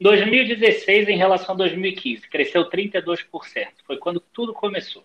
2016 0.03 1.07
em 1.07 1.15
relação 1.15 1.55
a 1.55 1.57
2015, 1.59 2.27
cresceu 2.27 2.69
32%. 2.69 3.25
Foi 3.87 3.95
quando 3.95 4.19
tudo 4.19 4.53
começou. 4.53 5.01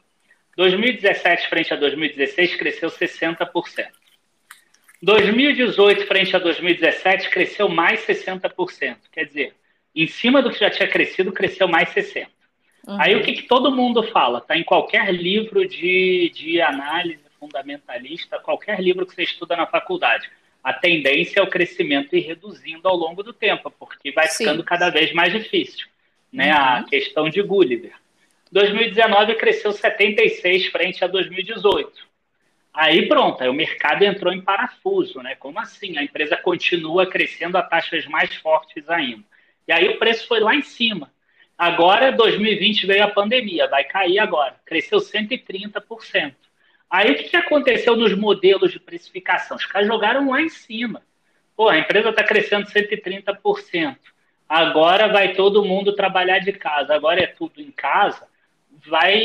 2017 0.56 1.48
frente 1.48 1.72
a 1.72 1.76
2016 1.76 2.56
cresceu 2.56 2.90
60%. 2.90 3.46
2018 5.00 6.04
frente 6.04 6.34
a 6.34 6.40
2017 6.40 7.30
cresceu 7.30 7.68
mais 7.68 8.00
60%. 8.00 8.96
Quer 9.12 9.26
dizer, 9.26 9.54
em 9.94 10.08
cima 10.08 10.42
do 10.42 10.50
que 10.50 10.58
já 10.58 10.68
tinha 10.68 10.88
crescido, 10.88 11.30
cresceu 11.30 11.68
mais 11.68 11.90
60%. 11.90 12.26
Uhum. 12.88 13.00
Aí 13.00 13.14
o 13.14 13.22
que, 13.22 13.34
que 13.34 13.42
todo 13.42 13.70
mundo 13.70 14.02
fala? 14.02 14.38
Está 14.38 14.56
em 14.56 14.64
qualquer 14.64 15.14
livro 15.14 15.64
de, 15.68 16.32
de 16.34 16.60
análise 16.60 17.22
fundamentalista, 17.38 18.40
qualquer 18.40 18.80
livro 18.80 19.06
que 19.06 19.14
você 19.14 19.22
estuda 19.22 19.54
na 19.54 19.66
faculdade, 19.66 20.28
a 20.68 20.72
tendência 20.74 21.40
é 21.40 21.42
o 21.42 21.48
crescimento 21.48 22.14
ir 22.14 22.20
reduzindo 22.20 22.86
ao 22.86 22.94
longo 22.94 23.22
do 23.22 23.32
tempo, 23.32 23.70
porque 23.70 24.12
vai 24.12 24.28
Sim. 24.28 24.44
ficando 24.44 24.62
cada 24.62 24.90
vez 24.90 25.14
mais 25.14 25.32
difícil. 25.32 25.86
Né? 26.30 26.52
Uhum. 26.52 26.60
A 26.60 26.84
questão 26.84 27.30
de 27.30 27.40
Gulliver. 27.40 27.94
2019 28.52 29.36
cresceu 29.36 29.72
76 29.72 30.66
frente 30.66 31.02
a 31.02 31.06
2018. 31.06 31.90
Aí 32.74 33.08
pronto, 33.08 33.42
aí 33.42 33.48
o 33.48 33.54
mercado 33.54 34.02
entrou 34.02 34.30
em 34.30 34.42
parafuso, 34.42 35.22
né? 35.22 35.34
Como 35.36 35.58
assim? 35.58 35.96
A 35.96 36.02
empresa 36.02 36.36
continua 36.36 37.06
crescendo 37.06 37.56
a 37.56 37.62
taxas 37.62 38.04
mais 38.04 38.34
fortes 38.36 38.90
ainda. 38.90 39.24
E 39.66 39.72
aí 39.72 39.88
o 39.88 39.98
preço 39.98 40.28
foi 40.28 40.38
lá 40.38 40.54
em 40.54 40.62
cima. 40.62 41.10
Agora, 41.56 42.12
2020 42.12 42.86
veio 42.86 43.04
a 43.04 43.08
pandemia, 43.08 43.66
vai 43.68 43.84
cair 43.84 44.18
agora. 44.18 44.54
Cresceu 44.66 44.98
130%. 44.98 46.34
Aí 46.90 47.12
o 47.12 47.16
que 47.16 47.36
aconteceu 47.36 47.96
nos 47.96 48.14
modelos 48.14 48.72
de 48.72 48.80
precificação? 48.80 49.56
Os 49.56 49.66
caras 49.66 49.86
jogaram 49.86 50.30
lá 50.30 50.40
em 50.40 50.48
cima. 50.48 51.02
Pô, 51.56 51.68
a 51.68 51.78
empresa 51.78 52.10
está 52.10 52.24
crescendo 52.24 52.66
130%. 52.66 53.96
Agora 54.48 55.08
vai 55.08 55.34
todo 55.34 55.64
mundo 55.64 55.94
trabalhar 55.94 56.38
de 56.38 56.52
casa. 56.52 56.94
Agora 56.94 57.22
é 57.22 57.26
tudo 57.26 57.60
em 57.60 57.70
casa. 57.70 58.26
Vai, 58.86 59.18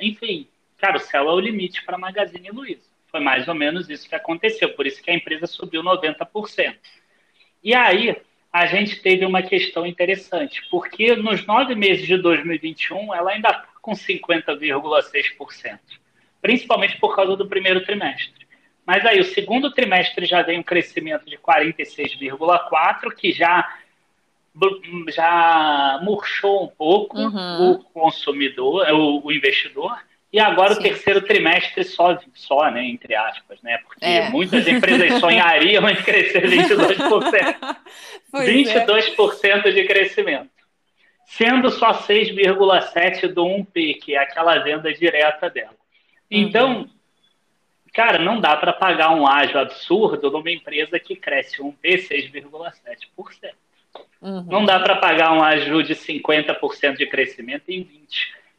enfim, 0.00 0.46
cara, 0.76 0.96
o 0.96 1.00
céu 1.00 1.28
é 1.28 1.32
o 1.32 1.40
limite 1.40 1.84
para 1.84 1.96
a 1.96 1.98
Magazine 1.98 2.50
Luiza. 2.50 2.84
Foi 3.06 3.20
mais 3.20 3.48
ou 3.48 3.54
menos 3.54 3.88
isso 3.88 4.08
que 4.08 4.14
aconteceu. 4.14 4.74
Por 4.74 4.86
isso 4.86 5.02
que 5.02 5.10
a 5.10 5.14
empresa 5.14 5.46
subiu 5.46 5.82
90%. 5.82 6.76
E 7.62 7.74
aí, 7.74 8.14
a 8.54 8.66
gente 8.66 9.00
teve 9.00 9.24
uma 9.24 9.42
questão 9.42 9.84
interessante, 9.84 10.62
porque 10.70 11.16
nos 11.16 11.44
nove 11.44 11.74
meses 11.74 12.06
de 12.06 12.16
2021 12.16 13.12
ela 13.12 13.32
ainda 13.32 13.48
está 13.48 13.66
com 13.82 13.92
50,6%, 13.92 15.78
principalmente 16.44 16.98
por 16.98 17.16
causa 17.16 17.34
do 17.34 17.48
primeiro 17.48 17.82
trimestre. 17.82 18.46
Mas 18.86 19.02
aí 19.06 19.18
o 19.18 19.24
segundo 19.24 19.72
trimestre 19.72 20.26
já 20.26 20.42
vem 20.42 20.58
um 20.58 20.62
crescimento 20.62 21.24
de 21.24 21.38
46,4%, 21.38 23.14
que 23.16 23.32
já 23.32 23.66
já 25.08 25.98
murchou 26.02 26.64
um 26.64 26.68
pouco 26.68 27.18
uhum. 27.18 27.70
o 27.70 27.78
consumidor, 27.84 28.86
o, 28.92 29.26
o 29.26 29.32
investidor, 29.32 29.98
e 30.30 30.38
agora 30.38 30.74
Sim. 30.74 30.80
o 30.80 30.82
terceiro 30.82 31.22
trimestre 31.22 31.82
só, 31.82 32.20
só, 32.34 32.70
né, 32.70 32.84
entre 32.84 33.16
aspas, 33.16 33.60
né? 33.62 33.78
Porque 33.78 34.04
é. 34.04 34.28
muitas 34.28 34.68
empresas 34.68 35.18
sonhariam 35.20 35.88
em 35.88 35.96
crescer 35.96 36.46
22%. 36.46 37.76
22% 38.34 39.32
é. 39.66 39.70
de 39.70 39.84
crescimento. 39.86 40.50
Sendo 41.24 41.70
só 41.70 41.94
6,7% 41.94 43.32
do 43.32 43.44
1P, 43.44 43.98
que 44.02 44.14
é 44.14 44.18
aquela 44.18 44.58
venda 44.58 44.92
direta 44.92 45.48
dela. 45.48 45.83
Então, 46.36 46.78
uhum. 46.78 46.88
cara, 47.92 48.18
não 48.18 48.40
dá 48.40 48.56
para 48.56 48.72
pagar 48.72 49.10
um 49.10 49.26
ágio 49.26 49.58
absurdo 49.58 50.30
numa 50.30 50.50
empresa 50.50 50.98
que 50.98 51.16
cresce 51.16 51.62
1P 51.62 52.08
6,7%. 52.08 53.52
Uhum. 54.20 54.46
Não 54.50 54.64
dá 54.64 54.80
para 54.80 54.96
pagar 54.96 55.32
um 55.32 55.42
ágio 55.42 55.82
de 55.82 55.94
50% 55.94 56.96
de 56.96 57.06
crescimento 57.06 57.68
em 57.68 57.84
20%. 57.84 58.08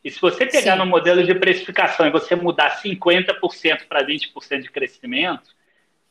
E 0.04 0.12
se 0.12 0.22
você 0.22 0.46
pegar 0.46 0.74
Sim. 0.74 0.78
no 0.78 0.86
modelo 0.86 1.24
de 1.24 1.34
precificação 1.34 2.06
e 2.06 2.12
você 2.12 2.36
mudar 2.36 2.80
50% 2.80 3.88
para 3.90 4.06
20% 4.06 4.62
de 4.62 4.70
crescimento, 4.70 5.50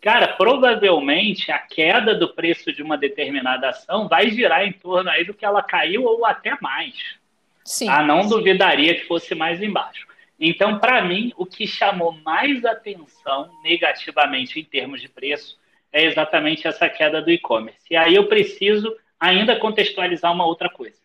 cara, 0.01 0.27
provavelmente 0.27 1.53
a 1.53 1.61
queda 1.61 2.13
do 2.13 2.35
preço 2.35 2.73
de 2.73 2.83
uma 2.83 2.99
determinada 2.99 3.69
ação 3.69 4.09
vai 4.09 4.29
girar 4.31 4.67
em 4.67 4.73
torno 4.73 5.09
aí 5.09 5.25
do 5.25 5.33
que 5.33 5.45
ela 5.45 5.63
caiu 5.63 6.03
ou 6.03 6.27
até 6.27 6.59
mais. 6.61 6.95
Sim. 7.65 7.89
Ah, 7.89 8.03
não 8.03 8.29
duvidaria 8.29 8.97
que 8.97 9.07
fosse 9.07 9.33
mais 9.33 9.63
embaixo. 9.63 10.05
Então, 10.49 10.79
para 10.79 11.03
mim, 11.03 11.33
o 11.37 11.47
que 11.47 11.67
chamou 11.67 12.13
mais 12.25 12.65
atenção 12.65 13.51
negativamente 13.63 14.59
em 14.59 14.65
termos 14.65 15.01
de 15.01 15.09
preço 15.09 15.59
é 15.93 16.05
exatamente 16.05 16.67
essa 16.67 16.89
queda 16.89 17.23
do 17.23 17.31
e-commerce. 17.31 17.81
E 17.91 17.97
aí 17.97 18.15
eu 18.15 18.27
preciso 18.27 18.95
ainda 19.19 19.57
contextualizar 19.57 20.33
uma 20.33 20.45
outra 20.47 20.69
coisa 20.69 21.05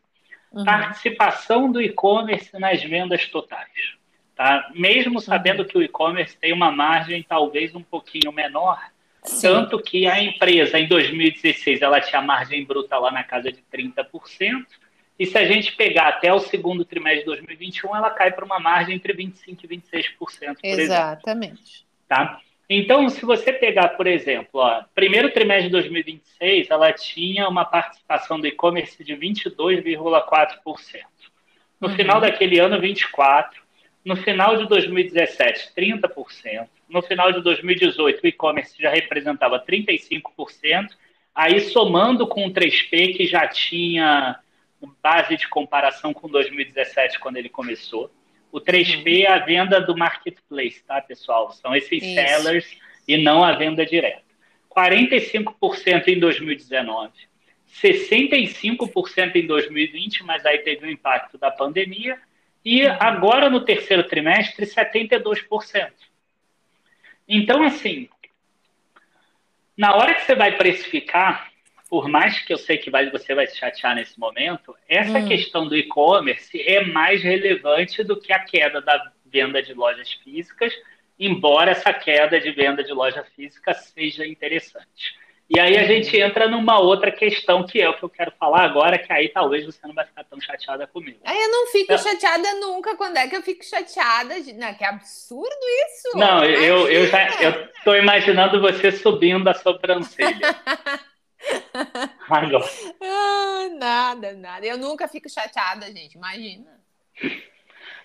uhum. 0.52 0.66
participação 0.66 1.72
do 1.72 1.82
e-commerce 1.82 2.58
nas 2.60 2.82
vendas 2.84 3.28
totais. 3.28 3.98
Tá? 4.36 4.70
Mesmo 4.74 5.16
uhum. 5.16 5.20
sabendo 5.20 5.66
que 5.66 5.78
o 5.78 5.84
e-commerce 5.84 6.38
tem 6.38 6.54
uma 6.54 6.72
margem 6.72 7.24
talvez 7.24 7.76
um 7.76 7.84
pouquinho 7.84 8.32
menor, 8.32 8.82
Sim. 9.24 9.42
tanto 9.42 9.82
que 9.82 10.08
a 10.08 10.22
empresa 10.22 10.80
em 10.80 10.88
2016 10.88 11.82
ela 11.82 12.00
tinha 12.00 12.22
margem 12.22 12.64
bruta 12.64 12.98
lá 12.98 13.12
na 13.12 13.24
casa 13.24 13.52
de 13.52 13.62
30%, 13.72 14.66
e 15.20 15.26
se 15.26 15.38
a 15.38 15.46
gente 15.46 15.74
pegar 15.74 16.08
até 16.08 16.34
o 16.34 16.40
segundo 16.40 16.86
trimestre 16.86 17.20
de 17.20 17.26
2021, 17.26 17.94
ela 17.94 18.10
cai 18.10 18.32
para 18.32 18.46
uma 18.46 18.58
margem 18.58 18.96
entre 18.96 19.14
25% 19.14 19.60
e 19.64 19.68
26%. 19.68 20.16
Por 20.18 20.56
Exatamente. 20.64 21.54
Exemplo, 21.54 21.86
tá? 22.08 22.40
Então, 22.70 23.10
se 23.10 23.26
você 23.26 23.52
pegar, 23.52 23.90
por 23.90 24.08
exemplo, 24.08 24.62
ó, 24.62 24.84
primeiro 24.96 25.32
trimestre 25.32 25.66
de 25.66 25.72
2026, 25.72 26.70
ela 26.70 26.94
tinha 26.94 27.50
uma 27.50 27.66
participação 27.66 28.40
do 28.40 28.48
e-commerce 28.48 29.04
de 29.04 29.14
22,4%. 29.14 31.04
No 31.82 31.90
uhum. 31.90 31.96
final 31.96 32.22
daquele 32.22 32.60
ano, 32.60 32.80
24%. 32.80 33.50
No 34.06 34.16
final 34.16 34.56
de 34.56 34.68
2017, 34.70 35.72
30%. 35.76 36.68
No 36.88 37.02
final 37.02 37.34
de 37.34 37.42
2018, 37.42 38.24
o 38.24 38.28
e-commerce 38.28 38.82
já 38.82 38.90
representava 38.90 39.60
35%. 39.60 40.88
Aí, 41.36 41.60
somando 41.60 42.26
com 42.26 42.46
o 42.46 42.54
3P, 42.54 43.18
que 43.18 43.26
já 43.26 43.48
tinha 43.48 44.40
base 45.02 45.38
de 45.38 45.48
comparação 45.48 46.14
com 46.14 46.28
2017, 46.28 47.20
quando 47.20 47.38
ele 47.38 47.50
começou. 47.50 48.12
O 48.52 48.60
3P 48.60 49.26
é 49.26 49.28
a 49.28 49.40
venda 49.40 49.80
do 49.80 49.96
marketplace, 49.96 50.84
tá, 50.84 51.02
pessoal? 51.02 51.52
São 51.52 51.76
esses 51.76 52.02
Isso. 52.02 52.16
sellers 52.16 52.78
e 53.08 53.18
não 53.18 53.44
a 53.44 53.54
venda 53.54 53.86
direta. 53.86 54.24
45% 54.76 56.08
em 56.08 56.20
2019, 56.20 57.12
65% 57.82 59.36
em 59.36 59.46
2020, 59.46 60.24
mas 60.24 60.46
aí 60.46 60.60
teve 60.60 60.88
o 60.88 60.92
impacto 60.92 61.38
da 61.38 61.52
pandemia, 61.52 62.18
e 62.64 62.86
uhum. 62.86 62.98
agora 63.00 63.50
no 63.50 63.62
terceiro 63.62 64.04
trimestre, 64.04 64.66
72%. 64.66 65.92
Então, 67.28 67.64
assim, 67.64 68.10
na 69.78 69.96
hora 69.96 70.14
que 70.14 70.26
você 70.26 70.36
vai 70.36 70.58
precificar, 70.58 71.49
por 71.90 72.08
mais 72.08 72.40
que 72.40 72.54
eu 72.54 72.58
sei 72.58 72.78
que 72.78 72.92
vai, 72.92 73.10
você 73.10 73.34
vai 73.34 73.48
se 73.48 73.58
chatear 73.58 73.96
nesse 73.96 74.20
momento, 74.20 74.76
essa 74.88 75.18
hum. 75.18 75.28
questão 75.28 75.68
do 75.68 75.76
e-commerce 75.76 76.62
é 76.62 76.86
mais 76.86 77.24
relevante 77.24 78.04
do 78.04 78.20
que 78.20 78.32
a 78.32 78.40
queda 78.40 78.80
da 78.80 79.12
venda 79.26 79.62
de 79.62 79.74
lojas 79.74 80.12
físicas, 80.24 80.72
embora 81.20 81.72
essa 81.72 81.92
queda 81.92 82.40
de 82.40 82.52
venda 82.52 82.84
de 82.84 82.94
loja 82.94 83.26
física 83.36 83.74
seja 83.74 84.26
interessante. 84.26 85.18
E 85.50 85.60
aí 85.60 85.76
a 85.80 85.84
gente 85.84 86.16
uhum. 86.16 86.24
entra 86.28 86.48
numa 86.48 86.80
outra 86.80 87.12
questão 87.12 87.66
que 87.66 87.82
é 87.82 87.90
o 87.90 87.98
que 87.98 88.04
eu 88.04 88.10
quero 88.10 88.32
falar 88.40 88.62
agora, 88.62 89.00
que 89.00 89.12
aí 89.12 89.30
talvez 89.30 89.66
você 89.66 89.80
não 89.84 89.96
vai 89.96 90.06
ficar 90.06 90.24
tão 90.26 90.40
chateada 90.40 90.86
comigo. 90.86 91.18
Aí 91.26 91.36
eu 91.36 91.50
não 91.50 91.68
fico 91.68 91.98
chateada 91.98 92.54
nunca. 92.60 92.96
Quando 92.96 93.18
é 93.18 93.28
que 93.28 93.36
eu 93.36 93.42
fico 93.42 93.66
chateada? 93.66 94.36
Não, 94.56 94.74
que 94.76 94.86
absurdo 94.86 95.50
isso! 95.88 96.18
Não, 96.20 96.46
eu, 96.46 96.88
eu 96.88 97.08
já 97.08 97.42
eu 97.42 97.68
tô 97.84 97.96
imaginando 97.96 98.62
você 98.62 98.92
subindo 98.92 99.48
a 99.48 99.56
sobrancelha. 99.56 100.40
Agora. 102.30 102.66
Ah, 103.02 103.70
nada, 103.78 104.34
nada. 104.34 104.66
Eu 104.66 104.78
nunca 104.78 105.08
fico 105.08 105.30
chateada, 105.30 105.86
gente. 105.92 106.16
Imagina. 106.16 106.80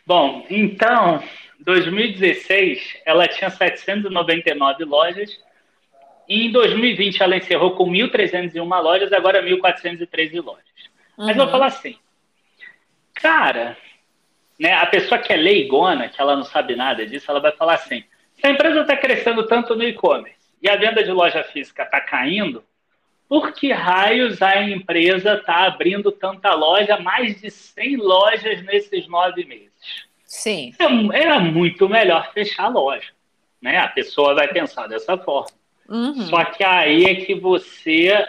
Bom, 0.06 0.46
então, 0.50 1.22
2016 1.60 3.00
ela 3.04 3.26
tinha 3.28 3.50
799 3.50 4.84
lojas. 4.84 5.30
E 6.28 6.46
em 6.46 6.52
2020 6.52 7.22
ela 7.22 7.36
encerrou 7.36 7.76
com 7.76 7.90
1.301 7.90 8.82
lojas, 8.82 9.12
agora 9.12 9.42
1.413 9.42 10.42
lojas. 10.42 10.64
Uhum. 11.18 11.26
Mas 11.26 11.36
eu 11.36 11.42
vou 11.44 11.50
falar 11.50 11.66
assim, 11.66 11.98
cara, 13.14 13.76
né, 14.58 14.72
a 14.72 14.86
pessoa 14.86 15.18
que 15.18 15.32
é 15.32 15.36
leigona, 15.36 16.08
que 16.08 16.20
ela 16.20 16.36
não 16.36 16.44
sabe 16.44 16.74
nada 16.74 17.06
disso, 17.06 17.30
ela 17.30 17.40
vai 17.40 17.52
falar 17.52 17.74
assim: 17.74 18.04
se 18.34 18.46
a 18.46 18.50
empresa 18.50 18.80
está 18.80 18.96
crescendo 18.96 19.46
tanto 19.46 19.74
no 19.74 19.84
e-commerce 19.84 20.38
e 20.62 20.68
a 20.68 20.76
venda 20.76 21.02
de 21.04 21.10
loja 21.10 21.44
física 21.44 21.82
está 21.82 22.00
caindo, 22.00 22.64
por 23.28 23.52
que 23.52 23.72
raios 23.72 24.42
a 24.42 24.62
empresa 24.62 25.34
está 25.34 25.66
abrindo 25.66 26.12
tanta 26.12 26.54
loja, 26.54 26.98
mais 26.98 27.40
de 27.40 27.50
100 27.50 27.96
lojas 27.96 28.62
nesses 28.64 29.08
nove 29.08 29.44
meses? 29.44 29.72
Sim. 30.24 30.72
É, 30.78 31.20
era 31.22 31.38
muito 31.38 31.88
melhor 31.88 32.32
fechar 32.32 32.64
a 32.64 32.68
loja. 32.68 33.08
Né? 33.60 33.78
A 33.78 33.88
pessoa 33.88 34.34
vai 34.34 34.48
pensar 34.48 34.86
dessa 34.86 35.16
forma. 35.16 35.50
Uhum. 35.88 36.26
Só 36.26 36.44
que 36.44 36.64
aí 36.64 37.04
é 37.04 37.14
que 37.14 37.34
você 37.34 38.26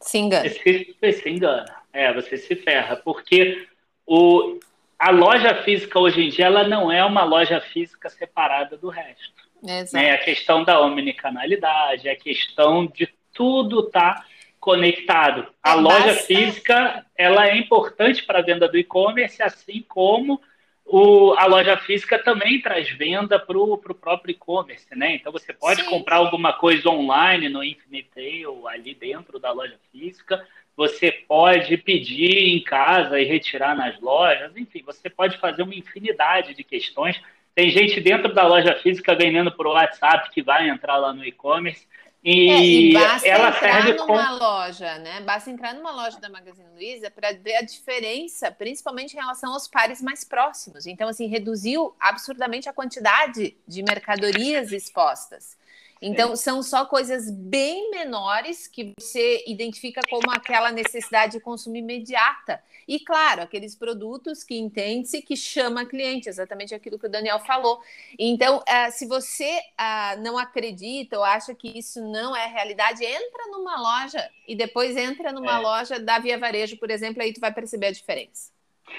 se 0.00 0.18
engana. 0.18 0.48
Se, 0.48 0.96
se 1.12 1.28
engana. 1.30 1.74
É, 1.92 2.12
você 2.12 2.36
se 2.36 2.56
ferra. 2.56 2.96
Porque 2.96 3.66
o, 4.06 4.58
a 4.98 5.10
loja 5.10 5.62
física 5.62 5.98
hoje 5.98 6.22
em 6.22 6.28
dia 6.28 6.46
ela 6.46 6.66
não 6.66 6.90
é 6.90 7.04
uma 7.04 7.24
loja 7.24 7.60
física 7.60 8.10
separada 8.10 8.76
do 8.76 8.88
resto. 8.88 9.42
Exato. 9.64 9.94
Né? 9.94 10.08
É 10.08 10.12
a 10.12 10.18
questão 10.18 10.64
da 10.64 10.80
omnicanalidade, 10.80 12.08
é 12.08 12.12
a 12.12 12.16
questão 12.16 12.86
de 12.86 13.08
tudo 13.32 13.86
está 13.86 14.24
conectado. 14.60 15.48
A 15.62 15.72
é 15.72 15.74
loja 15.74 16.14
física 16.14 17.04
ela 17.16 17.48
é 17.48 17.56
importante 17.56 18.24
para 18.24 18.38
a 18.38 18.42
venda 18.42 18.68
do 18.68 18.78
e-commerce, 18.78 19.42
assim 19.42 19.84
como 19.88 20.40
o, 20.84 21.34
a 21.38 21.46
loja 21.46 21.76
física 21.78 22.18
também 22.18 22.60
traz 22.60 22.90
venda 22.90 23.38
para 23.38 23.58
o 23.58 23.78
próprio 23.78 24.32
e-commerce, 24.32 24.86
né? 24.94 25.14
Então 25.14 25.32
você 25.32 25.52
pode 25.52 25.82
Sim. 25.82 25.88
comprar 25.88 26.16
alguma 26.16 26.52
coisa 26.52 26.88
online 26.90 27.48
no 27.48 27.64
Infinite 27.64 28.46
ou 28.46 28.68
ali 28.68 28.94
dentro 28.94 29.38
da 29.38 29.50
loja 29.52 29.78
física. 29.90 30.46
Você 30.76 31.10
pode 31.10 31.76
pedir 31.78 32.54
em 32.54 32.62
casa 32.62 33.20
e 33.20 33.24
retirar 33.24 33.76
nas 33.76 34.00
lojas. 34.00 34.56
Enfim, 34.56 34.82
você 34.84 35.08
pode 35.08 35.38
fazer 35.38 35.62
uma 35.62 35.74
infinidade 35.74 36.54
de 36.54 36.64
questões. 36.64 37.20
Tem 37.54 37.70
gente 37.70 38.00
dentro 38.00 38.32
da 38.32 38.46
loja 38.46 38.74
física 38.76 39.14
vendendo 39.14 39.52
por 39.52 39.66
WhatsApp 39.66 40.30
que 40.30 40.42
vai 40.42 40.68
entrar 40.68 40.96
lá 40.96 41.12
no 41.12 41.24
e-commerce. 41.24 41.86
E, 42.24 42.50
é, 42.50 42.64
e 42.64 42.92
basta 42.92 43.26
ela 43.26 43.48
entrar 43.48 43.82
serve 43.82 43.94
numa 43.94 44.28
com... 44.28 44.44
loja, 44.44 44.98
né? 44.98 45.20
Basta 45.22 45.50
entrar 45.50 45.74
numa 45.74 45.90
loja 45.90 46.20
da 46.20 46.28
Magazine 46.28 46.68
Luiza 46.72 47.10
para 47.10 47.32
ver 47.32 47.56
a 47.56 47.62
diferença, 47.62 48.50
principalmente 48.52 49.14
em 49.14 49.16
relação 49.16 49.52
aos 49.52 49.66
pares 49.66 50.00
mais 50.00 50.22
próximos. 50.22 50.86
Então, 50.86 51.08
assim, 51.08 51.26
reduziu 51.26 51.96
absurdamente 51.98 52.68
a 52.68 52.72
quantidade 52.72 53.56
de 53.66 53.82
mercadorias 53.82 54.70
expostas. 54.70 55.56
Então, 56.02 56.34
são 56.34 56.64
só 56.64 56.84
coisas 56.84 57.30
bem 57.30 57.88
menores 57.92 58.66
que 58.66 58.92
você 58.98 59.44
identifica 59.46 60.00
como 60.10 60.32
aquela 60.32 60.72
necessidade 60.72 61.34
de 61.34 61.40
consumo 61.40 61.76
imediata. 61.76 62.60
E, 62.88 62.98
claro, 62.98 63.42
aqueles 63.42 63.76
produtos 63.76 64.42
que 64.42 64.58
entende-se 64.58 65.22
que 65.22 65.36
chama 65.36 65.86
cliente, 65.86 66.28
exatamente 66.28 66.74
aquilo 66.74 66.98
que 66.98 67.06
o 67.06 67.10
Daniel 67.10 67.38
falou. 67.38 67.80
Então, 68.18 68.58
uh, 68.58 68.90
se 68.90 69.06
você 69.06 69.60
uh, 69.78 70.20
não 70.20 70.36
acredita 70.36 71.16
ou 71.16 71.22
acha 71.24 71.54
que 71.54 71.78
isso 71.78 72.02
não 72.02 72.34
é 72.34 72.48
realidade, 72.48 73.04
entra 73.04 73.46
numa 73.52 73.80
loja 73.80 74.28
e 74.48 74.56
depois 74.56 74.96
entra 74.96 75.30
numa 75.30 75.58
é. 75.58 75.62
loja 75.62 76.00
da 76.00 76.18
Via 76.18 76.36
Varejo, 76.36 76.76
por 76.78 76.90
exemplo, 76.90 77.22
aí 77.22 77.32
tu 77.32 77.40
vai 77.40 77.52
perceber 77.52 77.86
a 77.86 77.92
diferença. 77.92 78.50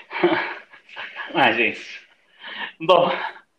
ah, 1.36 1.52
gente. 1.52 2.02
Bom, 2.80 3.12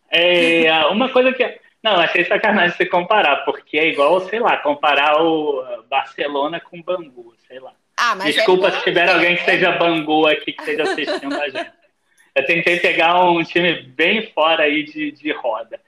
é, 0.09 0.85
uma 0.87 1.11
coisa 1.11 1.31
que 1.31 1.43
não, 1.85 1.97
achei 1.97 2.25
sacanagem 2.25 2.75
você 2.75 2.83
comparar, 2.87 3.45
porque 3.45 3.77
é 3.77 3.89
igual, 3.89 4.19
sei 4.21 4.39
lá, 4.39 4.57
comparar 4.57 5.21
o 5.21 5.83
Barcelona 5.87 6.59
com 6.59 6.81
Bangu, 6.81 7.35
sei 7.47 7.59
lá. 7.59 7.73
Ah, 7.95 8.15
mas 8.15 8.29
é 8.29 8.31
Desculpa 8.31 8.69
é 8.69 8.71
se 8.71 8.83
tiver 8.83 9.07
alguém 9.07 9.35
que 9.35 9.43
seja 9.43 9.73
Bangu 9.73 10.25
aqui 10.25 10.51
que 10.51 10.61
esteja 10.61 10.81
assistindo 10.81 11.39
a 11.39 11.47
gente. 11.47 11.71
Eu 12.33 12.43
tentei 12.43 12.79
pegar 12.79 13.23
um 13.29 13.43
time 13.43 13.83
bem 13.83 14.23
fora 14.31 14.63
aí 14.63 14.83
de, 14.83 15.11
de 15.11 15.31
roda. 15.31 15.79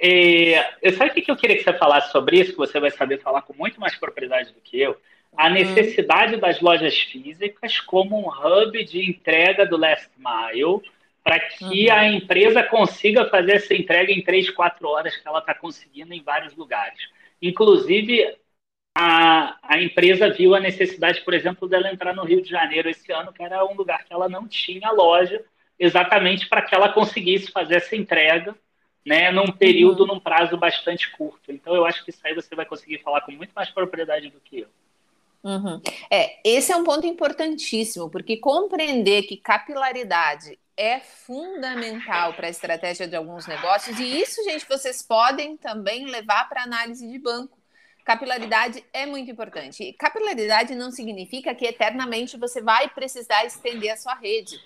E, 0.00 0.54
eu 0.80 0.92
sabe 0.92 1.10
o 1.10 1.14
que 1.14 1.28
eu 1.28 1.36
queria 1.36 1.56
que 1.56 1.64
você 1.64 1.72
falasse 1.72 2.12
sobre 2.12 2.38
isso, 2.38 2.52
que 2.52 2.56
você 2.56 2.78
vai 2.78 2.92
saber 2.92 3.20
falar 3.20 3.42
com 3.42 3.52
muito 3.52 3.80
mais 3.80 3.96
propriedade 3.96 4.52
do 4.52 4.60
que 4.60 4.80
eu? 4.80 4.96
A 5.36 5.48
uhum. 5.48 5.54
necessidade 5.54 6.36
hum. 6.36 6.38
das 6.38 6.60
lojas 6.60 6.96
físicas 6.96 7.80
como 7.80 8.16
um 8.16 8.28
hub 8.28 8.84
de 8.84 9.10
entrega 9.10 9.66
do 9.66 9.76
last 9.76 10.08
mile, 10.16 10.80
para 11.30 11.38
que 11.38 11.64
uhum. 11.64 11.92
a 11.92 12.08
empresa 12.08 12.60
consiga 12.64 13.24
fazer 13.28 13.52
essa 13.52 13.72
entrega 13.72 14.10
em 14.10 14.20
três, 14.20 14.50
quatro 14.50 14.88
horas 14.88 15.16
que 15.16 15.28
ela 15.28 15.38
está 15.38 15.54
conseguindo 15.54 16.12
em 16.12 16.20
vários 16.20 16.56
lugares. 16.56 16.98
Inclusive, 17.40 18.36
a, 18.98 19.56
a 19.62 19.80
empresa 19.80 20.28
viu 20.28 20.56
a 20.56 20.60
necessidade, 20.60 21.20
por 21.20 21.32
exemplo, 21.32 21.68
dela 21.68 21.88
entrar 21.88 22.12
no 22.16 22.24
Rio 22.24 22.42
de 22.42 22.50
Janeiro 22.50 22.90
esse 22.90 23.12
ano, 23.12 23.32
que 23.32 23.44
era 23.44 23.64
um 23.64 23.74
lugar 23.74 24.04
que 24.04 24.12
ela 24.12 24.28
não 24.28 24.48
tinha 24.48 24.90
loja, 24.90 25.40
exatamente 25.78 26.48
para 26.48 26.62
que 26.62 26.74
ela 26.74 26.92
conseguisse 26.92 27.52
fazer 27.52 27.76
essa 27.76 27.94
entrega 27.94 28.52
né, 29.06 29.30
num 29.30 29.52
período, 29.52 30.00
uhum. 30.00 30.14
num 30.14 30.20
prazo 30.20 30.56
bastante 30.56 31.12
curto. 31.12 31.52
Então, 31.52 31.76
eu 31.76 31.86
acho 31.86 32.04
que 32.04 32.10
isso 32.10 32.22
aí 32.24 32.34
você 32.34 32.56
vai 32.56 32.66
conseguir 32.66 32.98
falar 33.04 33.20
com 33.20 33.30
muito 33.30 33.52
mais 33.52 33.70
propriedade 33.70 34.30
do 34.30 34.40
que 34.40 34.62
eu. 34.62 34.68
Uhum. 35.44 35.80
É, 36.10 36.40
esse 36.44 36.72
é 36.72 36.76
um 36.76 36.82
ponto 36.82 37.06
importantíssimo, 37.06 38.10
porque 38.10 38.36
compreender 38.36 39.22
que 39.22 39.36
capilaridade 39.36 40.58
é 40.80 40.98
fundamental 41.00 42.32
para 42.32 42.46
a 42.46 42.50
estratégia 42.50 43.06
de 43.06 43.14
alguns 43.14 43.46
negócios, 43.46 44.00
e 44.00 44.20
isso, 44.20 44.42
gente, 44.44 44.66
vocês 44.66 45.02
podem 45.02 45.58
também 45.58 46.06
levar 46.06 46.48
para 46.48 46.62
análise 46.62 47.06
de 47.06 47.18
banco. 47.18 47.58
Capilaridade 48.02 48.82
é 48.90 49.04
muito 49.04 49.30
importante. 49.30 49.92
Capilaridade 49.98 50.74
não 50.74 50.90
significa 50.90 51.54
que 51.54 51.66
eternamente 51.66 52.38
você 52.38 52.62
vai 52.62 52.88
precisar 52.88 53.44
estender 53.44 53.90
a 53.90 53.96
sua 53.98 54.14
rede. 54.14 54.58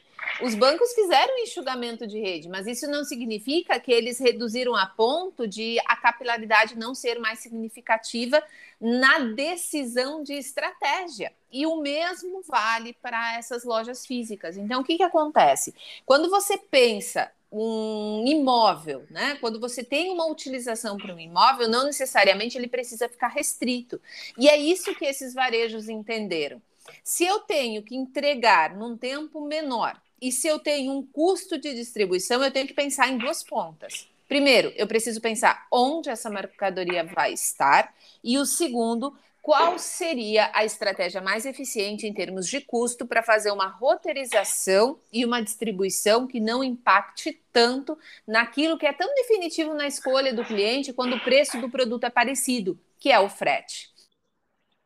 Os 0.43 0.55
bancos 0.55 0.93
fizeram 0.93 1.39
enxugamento 1.39 2.07
de 2.07 2.19
rede, 2.19 2.49
mas 2.49 2.67
isso 2.67 2.89
não 2.89 3.05
significa 3.05 3.79
que 3.79 3.93
eles 3.93 4.19
reduziram 4.19 4.75
a 4.75 4.87
ponto 4.87 5.47
de 5.47 5.79
a 5.87 5.97
capilaridade 5.97 6.77
não 6.77 6.95
ser 6.95 7.21
mais 7.21 7.39
significativa 7.39 8.43
na 8.81 9.21
decisão 9.21 10.23
de 10.23 10.35
estratégia. 10.35 11.33
E 11.53 11.65
o 11.67 11.81
mesmo 11.81 12.43
vale 12.43 12.97
para 13.01 13.39
essas 13.39 13.65
lojas 13.65 14.05
físicas. 14.05 14.57
Então, 14.57 14.81
o 14.81 14.85
que, 14.85 14.97
que 14.97 15.03
acontece? 15.05 15.73
Quando 16.05 16.29
você 16.29 16.59
pensa 16.59 17.31
um 17.57 18.25
imóvel, 18.27 19.07
né? 19.09 19.39
Quando 19.41 19.61
você 19.61 19.85
tem 19.85 20.11
uma 20.11 20.27
utilização 20.27 20.97
para 20.97 21.15
um 21.15 21.21
imóvel, 21.21 21.69
não 21.69 21.85
necessariamente 21.85 22.59
ele 22.59 22.67
precisa 22.67 23.09
ficar 23.09 23.29
restrito. 23.29 24.01
E 24.37 24.49
é 24.49 24.57
isso 24.57 24.95
que 24.97 25.05
esses 25.05 25.33
varejos 25.33 25.89
entenderam. 25.89 26.61
Se 27.03 27.25
eu 27.25 27.39
tenho 27.41 27.83
que 27.83 27.95
entregar 27.95 28.77
num 28.77 28.97
tempo 28.97 29.41
menor 29.41 30.01
e 30.25 30.33
se 30.33 30.49
eu 30.49 30.59
tenho 30.59 30.91
um 30.91 31.05
custo 31.05 31.59
de 31.59 31.75
distribuição, 31.75 32.43
eu 32.43 32.51
tenho 32.51 32.67
que 32.67 32.73
pensar 32.73 33.09
em 33.09 33.19
duas 33.19 33.43
pontas. 33.43 34.09
Primeiro, 34.27 34.73
eu 34.75 34.87
preciso 34.87 35.21
pensar 35.21 35.67
onde 35.71 36.09
essa 36.09 36.31
mercadoria 36.31 37.05
vai 37.05 37.35
estar, 37.35 37.95
e 38.23 38.39
o 38.39 38.47
segundo, 38.47 39.15
qual 39.43 39.79
seria 39.79 40.51
a 40.55 40.65
estratégia 40.65 41.21
mais 41.21 41.45
eficiente 41.45 42.07
em 42.07 42.15
termos 42.15 42.49
de 42.49 42.63
custo 42.63 43.05
para 43.05 43.23
fazer 43.23 43.51
uma 43.51 43.67
roteirização 43.67 44.99
e 45.13 45.27
uma 45.27 45.43
distribuição 45.43 46.27
que 46.27 46.41
não 46.41 46.65
impacte 46.65 47.39
tanto 47.53 47.99
naquilo 48.27 48.79
que 48.79 48.87
é 48.87 48.95
tão 48.95 49.15
definitivo 49.15 49.75
na 49.75 49.87
escolha 49.87 50.33
do 50.33 50.43
cliente 50.43 50.95
quando 50.95 51.17
o 51.17 51.21
preço 51.21 51.61
do 51.61 51.69
produto 51.69 52.05
é 52.05 52.11
parecido, 52.11 52.81
que 52.99 53.13
é 53.13 53.21
o 53.21 53.29
frete. 53.29 53.94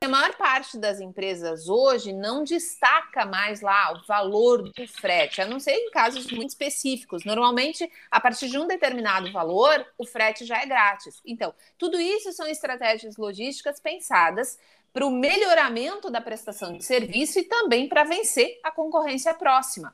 A 0.01 0.07
maior 0.07 0.37
parte 0.37 0.79
das 0.79 1.01
empresas 1.01 1.69
hoje 1.69 2.13
não 2.13 2.45
destaca 2.45 3.27
mais 3.27 3.61
lá 3.61 3.93
o 3.93 4.07
valor 4.07 4.63
do 4.63 4.87
frete, 4.87 5.41
a 5.41 5.47
não 5.47 5.59
ser 5.59 5.73
em 5.73 5.91
casos 5.91 6.31
muito 6.31 6.51
específicos. 6.51 7.25
Normalmente, 7.25 7.91
a 8.09 8.21
partir 8.21 8.49
de 8.49 8.57
um 8.57 8.69
determinado 8.69 9.33
valor, 9.33 9.85
o 9.99 10.07
frete 10.07 10.45
já 10.45 10.63
é 10.63 10.67
grátis. 10.67 11.21
Então, 11.27 11.53
tudo 11.77 12.01
isso 12.01 12.33
são 12.33 12.47
estratégias 12.47 13.17
logísticas 13.17 13.81
pensadas 13.81 14.57
para 14.93 15.05
o 15.05 15.11
melhoramento 15.11 16.09
da 16.11 16.21
prestação 16.21 16.79
de 16.79 16.85
serviço 16.85 17.41
e 17.41 17.45
também 17.45 17.89
para 17.89 18.05
vencer 18.05 18.61
a 18.63 18.71
concorrência 18.71 19.35
próxima. 19.35 19.93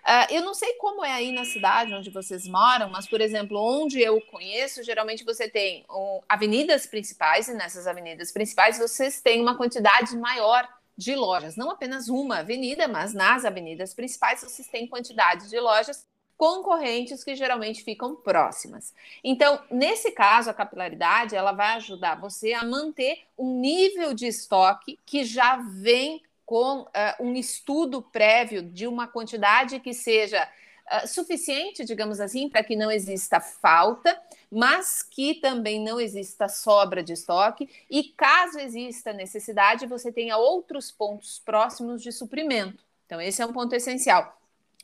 Uh, 0.00 0.34
eu 0.34 0.42
não 0.42 0.54
sei 0.54 0.74
como 0.74 1.04
é 1.04 1.12
aí 1.12 1.32
na 1.32 1.44
cidade 1.44 1.94
onde 1.94 2.10
vocês 2.10 2.46
moram, 2.46 2.88
mas, 2.90 3.06
por 3.06 3.20
exemplo, 3.20 3.58
onde 3.58 4.00
eu 4.00 4.20
conheço, 4.22 4.82
geralmente 4.82 5.24
você 5.24 5.48
tem 5.48 5.84
um, 5.90 6.20
avenidas 6.28 6.86
principais, 6.86 7.48
e 7.48 7.54
nessas 7.54 7.86
avenidas 7.86 8.32
principais 8.32 8.78
vocês 8.78 9.20
têm 9.20 9.40
uma 9.40 9.56
quantidade 9.56 10.16
maior 10.16 10.68
de 10.96 11.14
lojas, 11.14 11.56
não 11.56 11.70
apenas 11.70 12.08
uma 12.08 12.38
avenida, 12.38 12.86
mas 12.86 13.14
nas 13.14 13.44
avenidas 13.44 13.94
principais 13.94 14.42
vocês 14.42 14.68
têm 14.68 14.86
quantidade 14.86 15.48
de 15.48 15.58
lojas 15.58 16.06
concorrentes 16.36 17.22
que 17.22 17.34
geralmente 17.34 17.84
ficam 17.84 18.16
próximas. 18.16 18.94
Então, 19.22 19.60
nesse 19.70 20.10
caso, 20.12 20.48
a 20.48 20.54
capilaridade 20.54 21.36
ela 21.36 21.52
vai 21.52 21.76
ajudar 21.76 22.18
você 22.18 22.54
a 22.54 22.64
manter 22.64 23.24
um 23.36 23.60
nível 23.60 24.14
de 24.14 24.26
estoque 24.26 24.98
que 25.04 25.22
já 25.22 25.56
vem 25.56 26.22
com 26.50 26.80
uh, 26.80 26.88
um 27.20 27.36
estudo 27.36 28.02
prévio 28.02 28.60
de 28.60 28.84
uma 28.88 29.06
quantidade 29.06 29.78
que 29.78 29.94
seja 29.94 30.42
uh, 30.44 31.06
suficiente, 31.06 31.84
digamos 31.84 32.18
assim, 32.18 32.48
para 32.48 32.64
que 32.64 32.74
não 32.74 32.90
exista 32.90 33.38
falta, 33.38 34.20
mas 34.50 35.00
que 35.00 35.36
também 35.36 35.80
não 35.80 36.00
exista 36.00 36.48
sobra 36.48 37.04
de 37.04 37.12
estoque, 37.12 37.70
e 37.88 38.02
caso 38.02 38.58
exista 38.58 39.12
necessidade, 39.12 39.86
você 39.86 40.10
tenha 40.10 40.36
outros 40.38 40.90
pontos 40.90 41.38
próximos 41.38 42.02
de 42.02 42.10
suprimento. 42.10 42.82
Então, 43.06 43.20
esse 43.20 43.40
é 43.40 43.46
um 43.46 43.52
ponto 43.52 43.72
essencial. 43.76 44.36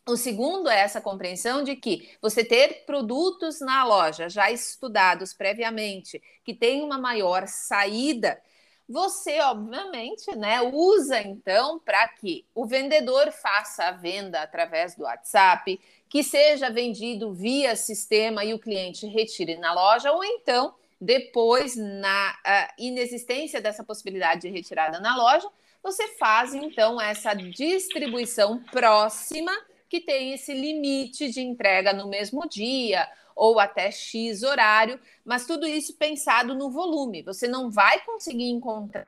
O 0.08 0.16
segundo 0.16 0.68
é 0.68 0.78
essa 0.78 1.00
compreensão 1.00 1.64
de 1.64 1.74
que 1.74 2.10
você 2.22 2.44
ter 2.44 2.84
produtos 2.86 3.58
na 3.58 3.82
loja 3.82 4.28
já 4.28 4.52
estudados 4.52 5.34
previamente, 5.34 6.22
que 6.44 6.54
tem 6.54 6.80
uma 6.84 6.96
maior 6.96 7.48
saída, 7.48 8.40
você, 8.88 9.40
obviamente, 9.40 10.34
né, 10.36 10.62
usa 10.62 11.20
então 11.20 11.78
para 11.78 12.06
que 12.08 12.44
o 12.54 12.66
vendedor 12.66 13.32
faça 13.32 13.84
a 13.84 13.90
venda 13.90 14.40
através 14.40 14.94
do 14.94 15.02
WhatsApp, 15.02 15.80
que 16.08 16.22
seja 16.22 16.70
vendido 16.70 17.32
via 17.32 17.74
sistema 17.74 18.44
e 18.44 18.54
o 18.54 18.58
cliente 18.58 19.06
retire 19.06 19.56
na 19.56 19.72
loja, 19.72 20.12
ou 20.12 20.24
então, 20.24 20.74
depois, 21.00 21.76
na 21.76 22.36
inexistência 22.78 23.60
dessa 23.60 23.82
possibilidade 23.82 24.42
de 24.42 24.48
retirada 24.48 25.00
na 25.00 25.16
loja, 25.16 25.48
você 25.82 26.08
faz 26.16 26.54
então 26.54 27.00
essa 27.00 27.34
distribuição 27.34 28.62
próxima 28.70 29.52
que 29.88 30.00
tem 30.00 30.32
esse 30.32 30.52
limite 30.52 31.30
de 31.30 31.40
entrega 31.40 31.92
no 31.92 32.08
mesmo 32.08 32.48
dia 32.48 33.08
ou 33.34 33.60
até 33.60 33.90
X 33.90 34.42
horário, 34.42 34.98
mas 35.24 35.46
tudo 35.46 35.66
isso 35.66 35.94
pensado 35.94 36.54
no 36.54 36.70
volume. 36.70 37.22
Você 37.22 37.46
não 37.46 37.70
vai 37.70 38.00
conseguir 38.04 38.48
encontrar 38.48 39.06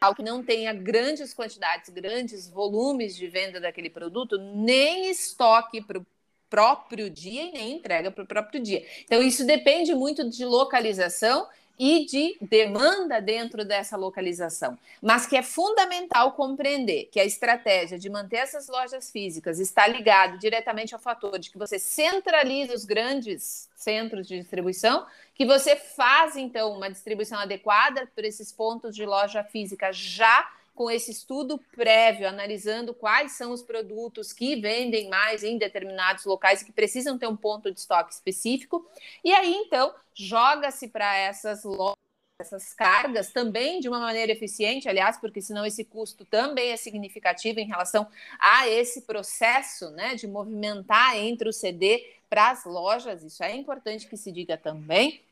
algo 0.00 0.16
que 0.16 0.22
não 0.22 0.42
tenha 0.42 0.72
grandes 0.72 1.32
quantidades, 1.34 1.88
grandes 1.88 2.48
volumes 2.48 3.16
de 3.16 3.26
venda 3.26 3.60
daquele 3.60 3.90
produto, 3.90 4.38
nem 4.38 5.10
estoque 5.10 5.80
para 5.80 6.00
próprio 6.48 7.10
dia 7.10 7.44
e 7.44 7.52
nem 7.52 7.72
entrega 7.76 8.10
para 8.10 8.24
o 8.24 8.26
próprio 8.26 8.62
dia. 8.62 8.84
Então, 9.04 9.22
isso 9.22 9.44
depende 9.44 9.94
muito 9.94 10.28
de 10.28 10.44
localização 10.44 11.46
e 11.78 12.06
de 12.06 12.36
demanda 12.40 13.20
dentro 13.20 13.64
dessa 13.64 13.96
localização. 13.96 14.78
Mas 15.02 15.26
que 15.26 15.36
é 15.36 15.42
fundamental 15.42 16.32
compreender 16.32 17.08
que 17.12 17.20
a 17.20 17.24
estratégia 17.24 17.98
de 17.98 18.08
manter 18.08 18.36
essas 18.36 18.68
lojas 18.68 19.10
físicas 19.10 19.58
está 19.58 19.86
ligada 19.86 20.38
diretamente 20.38 20.94
ao 20.94 21.00
fator 21.00 21.38
de 21.38 21.50
que 21.50 21.58
você 21.58 21.78
centraliza 21.78 22.74
os 22.74 22.84
grandes 22.84 23.68
centros 23.74 24.26
de 24.26 24.38
distribuição, 24.38 25.06
que 25.34 25.44
você 25.44 25.76
faz 25.76 26.36
então 26.36 26.72
uma 26.72 26.90
distribuição 26.90 27.38
adequada 27.38 28.10
para 28.14 28.26
esses 28.26 28.50
pontos 28.52 28.94
de 28.94 29.04
loja 29.04 29.44
física 29.44 29.92
já 29.92 30.48
com 30.76 30.90
esse 30.90 31.10
estudo 31.10 31.58
prévio, 31.74 32.28
analisando 32.28 32.94
quais 32.94 33.32
são 33.32 33.50
os 33.50 33.62
produtos 33.62 34.32
que 34.32 34.54
vendem 34.60 35.08
mais 35.08 35.42
em 35.42 35.58
determinados 35.58 36.24
locais 36.26 36.60
e 36.60 36.66
que 36.66 36.72
precisam 36.72 37.18
ter 37.18 37.26
um 37.26 37.36
ponto 37.36 37.72
de 37.72 37.80
estoque 37.80 38.12
específico. 38.12 38.86
E 39.24 39.32
aí, 39.32 39.52
então, 39.54 39.92
joga-se 40.14 40.88
para 40.88 41.16
essas 41.16 41.64
lojas 41.64 41.96
essas 42.38 42.74
cargas 42.74 43.32
também 43.32 43.80
de 43.80 43.88
uma 43.88 43.98
maneira 43.98 44.30
eficiente, 44.30 44.86
aliás, 44.86 45.16
porque 45.16 45.40
senão 45.40 45.64
esse 45.64 45.82
custo 45.82 46.22
também 46.26 46.70
é 46.70 46.76
significativo 46.76 47.58
em 47.60 47.66
relação 47.66 48.06
a 48.38 48.68
esse 48.68 49.02
processo 49.02 49.88
né, 49.92 50.14
de 50.14 50.26
movimentar 50.26 51.16
entre 51.16 51.48
o 51.48 51.52
CD 51.52 52.04
para 52.28 52.50
as 52.50 52.66
lojas, 52.66 53.22
isso 53.22 53.42
é 53.42 53.56
importante 53.56 54.06
que 54.06 54.18
se 54.18 54.30
diga 54.30 54.58
também. 54.58 55.22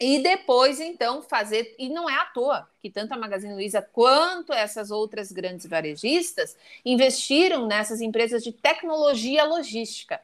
E 0.00 0.18
depois, 0.20 0.80
então, 0.80 1.22
fazer. 1.22 1.74
E 1.78 1.88
não 1.88 2.10
é 2.10 2.14
à 2.14 2.26
toa 2.26 2.68
que 2.80 2.90
tanto 2.90 3.12
a 3.12 3.16
Magazine 3.16 3.54
Luiza 3.54 3.80
quanto 3.80 4.52
essas 4.52 4.90
outras 4.90 5.30
grandes 5.30 5.66
varejistas 5.66 6.56
investiram 6.84 7.66
nessas 7.66 8.00
empresas 8.00 8.42
de 8.42 8.52
tecnologia 8.52 9.44
logística. 9.44 10.20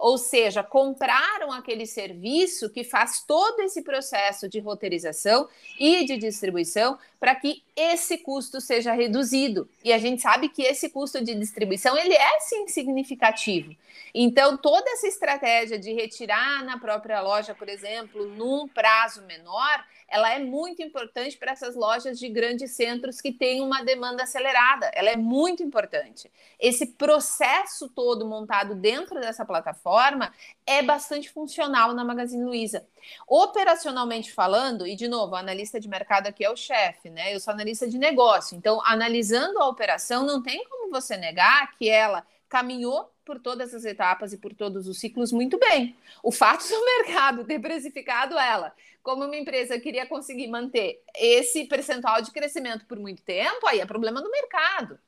Ou 0.00 0.16
seja, 0.16 0.62
compraram 0.62 1.52
aquele 1.52 1.86
serviço 1.86 2.70
que 2.70 2.82
faz 2.82 3.22
todo 3.26 3.60
esse 3.60 3.82
processo 3.82 4.48
de 4.48 4.58
roteirização 4.58 5.46
e 5.78 6.06
de 6.06 6.16
distribuição 6.16 6.98
para 7.20 7.34
que 7.34 7.62
esse 7.76 8.16
custo 8.18 8.60
seja 8.60 8.92
reduzido. 8.94 9.68
E 9.84 9.92
a 9.92 9.98
gente 9.98 10.22
sabe 10.22 10.48
que 10.48 10.62
esse 10.62 10.88
custo 10.88 11.22
de 11.22 11.34
distribuição 11.34 11.96
ele 11.96 12.14
é 12.14 12.40
sim 12.40 12.66
significativo. 12.66 13.76
Então, 14.14 14.56
toda 14.56 14.90
essa 14.90 15.06
estratégia 15.06 15.78
de 15.78 15.92
retirar 15.92 16.64
na 16.64 16.78
própria 16.78 17.20
loja, 17.20 17.54
por 17.54 17.68
exemplo, 17.68 18.26
num 18.26 18.66
prazo 18.66 19.22
menor, 19.22 19.84
ela 20.10 20.32
é 20.32 20.40
muito 20.40 20.82
importante 20.82 21.36
para 21.38 21.52
essas 21.52 21.76
lojas 21.76 22.18
de 22.18 22.28
grandes 22.28 22.72
centros 22.72 23.20
que 23.20 23.32
têm 23.32 23.60
uma 23.60 23.84
demanda 23.84 24.24
acelerada. 24.24 24.90
Ela 24.92 25.10
é 25.10 25.16
muito 25.16 25.62
importante. 25.62 26.30
Esse 26.58 26.84
processo 26.84 27.88
todo 27.88 28.26
montado 28.26 28.74
dentro 28.74 29.20
dessa 29.20 29.44
plataforma 29.44 30.32
é 30.66 30.82
bastante 30.82 31.30
funcional 31.30 31.94
na 31.94 32.04
Magazine 32.04 32.44
Luiza. 32.44 32.84
Operacionalmente 33.26 34.32
falando, 34.32 34.86
e 34.86 34.96
de 34.96 35.06
novo, 35.06 35.32
o 35.32 35.36
analista 35.36 35.78
de 35.78 35.88
mercado 35.88 36.26
aqui 36.26 36.44
é 36.44 36.50
o 36.50 36.56
chefe, 36.56 37.08
né? 37.10 37.34
Eu 37.34 37.40
sou 37.40 37.52
analista 37.52 37.88
de 37.88 37.98
negócio. 37.98 38.56
Então, 38.56 38.80
analisando 38.84 39.58
a 39.58 39.68
operação, 39.68 40.24
não 40.24 40.42
tem 40.42 40.64
como 40.68 40.90
você 40.90 41.16
negar 41.16 41.72
que 41.76 41.88
ela 41.88 42.26
caminhou 42.48 43.12
por 43.24 43.38
todas 43.38 43.72
as 43.74 43.84
etapas 43.84 44.32
e 44.32 44.38
por 44.38 44.52
todos 44.54 44.88
os 44.88 44.98
ciclos 44.98 45.30
muito 45.30 45.58
bem. 45.58 45.96
O 46.22 46.32
fato 46.32 46.66
do 46.66 46.84
mercado 47.06 47.44
ter 47.44 47.60
precificado 47.60 48.38
ela 48.38 48.74
como 49.02 49.24
uma 49.24 49.36
empresa 49.36 49.78
queria 49.80 50.06
conseguir 50.06 50.48
manter 50.48 51.02
esse 51.16 51.64
percentual 51.64 52.20
de 52.20 52.30
crescimento 52.30 52.84
por 52.86 52.98
muito 52.98 53.22
tempo, 53.22 53.66
aí 53.66 53.80
é 53.80 53.86
problema 53.86 54.20
do 54.20 54.30
mercado. 54.30 54.98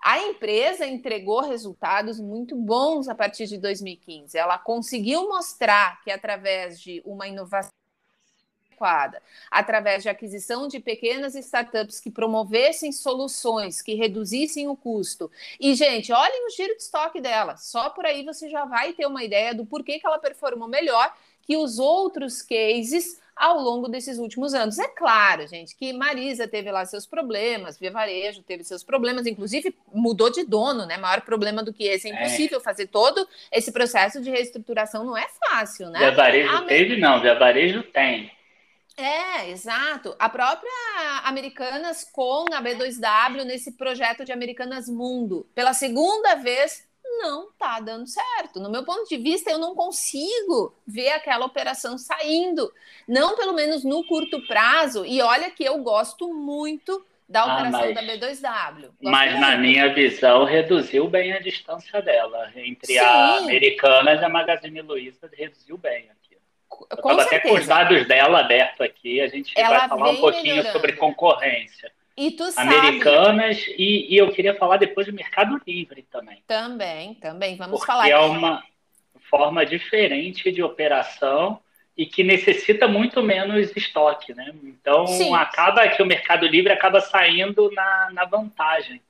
A 0.00 0.20
empresa 0.20 0.86
entregou 0.86 1.40
resultados 1.40 2.20
muito 2.20 2.54
bons 2.54 3.08
a 3.08 3.14
partir 3.14 3.46
de 3.46 3.58
2015. 3.58 4.38
Ela 4.38 4.56
conseguiu 4.56 5.28
mostrar 5.28 6.00
que 6.02 6.10
através 6.10 6.80
de 6.80 7.02
uma 7.04 7.26
inovação 7.26 7.72
adequada, 8.78 9.20
através 9.50 10.02
de 10.02 10.08
aquisição 10.08 10.68
de 10.68 10.78
pequenas 10.78 11.34
startups 11.34 12.00
que 12.00 12.10
promovessem 12.10 12.92
soluções 12.92 13.82
que 13.82 13.94
reduzissem 13.94 14.68
o 14.68 14.76
custo. 14.76 15.30
E, 15.58 15.74
gente, 15.74 16.12
olhem 16.12 16.46
o 16.46 16.50
giro 16.50 16.76
de 16.76 16.82
estoque 16.82 17.20
dela. 17.20 17.56
Só 17.56 17.90
por 17.90 18.06
aí 18.06 18.24
você 18.24 18.48
já 18.48 18.64
vai 18.64 18.92
ter 18.92 19.06
uma 19.06 19.24
ideia 19.24 19.54
do 19.54 19.66
porquê 19.66 19.98
que 19.98 20.06
ela 20.06 20.18
performou 20.18 20.68
melhor 20.68 21.12
que 21.42 21.56
os 21.56 21.78
outros 21.78 22.42
cases 22.42 23.18
ao 23.38 23.60
longo 23.60 23.88
desses 23.88 24.18
últimos 24.18 24.52
anos. 24.52 24.78
É 24.78 24.88
claro, 24.88 25.46
gente, 25.46 25.76
que 25.76 25.92
Marisa 25.92 26.48
teve 26.48 26.70
lá 26.70 26.84
seus 26.84 27.06
problemas, 27.06 27.78
Via 27.78 27.90
Varejo 27.90 28.42
teve 28.42 28.64
seus 28.64 28.82
problemas, 28.82 29.26
inclusive 29.26 29.74
mudou 29.94 30.28
de 30.28 30.44
dono, 30.44 30.84
né? 30.84 30.96
Maior 30.96 31.20
problema 31.20 31.62
do 31.62 31.72
que 31.72 31.84
esse. 31.84 32.08
É, 32.08 32.12
é. 32.12 32.14
impossível 32.14 32.58
é. 32.58 32.60
fazer 32.60 32.88
todo 32.88 33.26
esse 33.52 33.70
processo 33.70 34.20
de 34.20 34.28
reestruturação, 34.28 35.04
não 35.04 35.16
é 35.16 35.26
fácil, 35.48 35.88
né? 35.88 36.00
Via 36.00 36.10
Varejo 36.10 36.56
a... 36.56 36.62
teve, 36.62 36.96
não, 36.96 37.20
Via 37.20 37.38
Varejo 37.38 37.82
tem. 37.84 38.30
É, 38.98 39.50
exato. 39.50 40.16
A 40.18 40.28
própria 40.28 40.70
Americanas 41.22 42.02
com 42.02 42.46
a 42.52 42.60
B2W 42.60 43.44
nesse 43.44 43.72
projeto 43.72 44.24
de 44.24 44.32
Americanas 44.32 44.88
Mundo, 44.88 45.46
pela 45.54 45.72
segunda 45.72 46.34
vez, 46.34 46.84
não 47.20 47.52
tá 47.52 47.78
dando 47.78 48.08
certo. 48.08 48.58
No 48.58 48.68
meu 48.68 48.84
ponto 48.84 49.08
de 49.08 49.16
vista, 49.16 49.50
eu 49.50 49.58
não 49.58 49.76
consigo 49.76 50.74
ver 50.84 51.10
aquela 51.10 51.46
operação 51.46 51.96
saindo, 51.96 52.72
não 53.06 53.36
pelo 53.36 53.52
menos 53.52 53.84
no 53.84 54.02
curto 54.04 54.44
prazo. 54.48 55.06
E 55.06 55.22
olha 55.22 55.48
que 55.48 55.62
eu 55.62 55.78
gosto 55.78 56.34
muito 56.34 57.04
da 57.28 57.42
ah, 57.42 57.54
operação 57.54 57.80
ah, 57.80 57.92
mas, 57.94 57.94
da 57.94 58.02
B2W. 58.02 58.80
Gosto 58.80 58.96
mas 59.00 59.30
muito. 59.32 59.46
na 59.46 59.56
minha 59.58 59.94
visão, 59.94 60.44
reduziu 60.44 61.08
bem 61.08 61.32
a 61.32 61.38
distância 61.38 62.02
dela 62.02 62.50
entre 62.56 62.94
Sim. 62.94 62.98
a 62.98 63.36
Americanas 63.38 64.20
e 64.20 64.24
a 64.24 64.28
Magazine 64.28 64.80
Luiza, 64.80 65.30
reduziu 65.32 65.78
bem 65.78 66.08
com 66.68 67.08
até 67.08 67.40
com 67.40 67.54
os 67.54 67.66
dados 67.66 68.06
dela 68.06 68.40
aberto 68.40 68.82
aqui, 68.82 69.20
a 69.20 69.28
gente 69.28 69.52
Ela 69.56 69.80
vai 69.80 69.88
falar 69.88 70.10
um 70.10 70.16
pouquinho 70.16 70.56
melhorando. 70.56 70.72
sobre 70.72 70.92
concorrência. 70.92 71.90
E 72.16 72.32
tu 72.32 72.44
Americanas 72.56 73.60
sabe... 73.60 73.74
e, 73.78 74.14
e, 74.14 74.18
eu 74.18 74.30
queria 74.32 74.54
falar 74.54 74.76
depois 74.76 75.06
do 75.06 75.12
Mercado 75.12 75.60
Livre 75.66 76.02
também. 76.10 76.42
Também, 76.46 77.14
também, 77.14 77.56
vamos 77.56 77.78
porque 77.78 77.86
falar. 77.86 78.02
Porque 78.02 78.12
é 78.12 78.18
uma 78.18 78.62
forma 79.30 79.64
diferente 79.64 80.50
de 80.50 80.62
operação 80.62 81.60
e 81.96 82.06
que 82.06 82.24
necessita 82.24 82.88
muito 82.88 83.22
menos 83.22 83.74
estoque, 83.76 84.34
né? 84.34 84.52
Então 84.64 85.06
Sim. 85.06 85.34
acaba 85.34 85.88
que 85.88 86.02
o 86.02 86.06
Mercado 86.06 86.46
Livre 86.46 86.72
acaba 86.72 87.00
saindo 87.00 87.70
na, 87.72 88.10
na 88.12 88.24
vantagem 88.24 89.00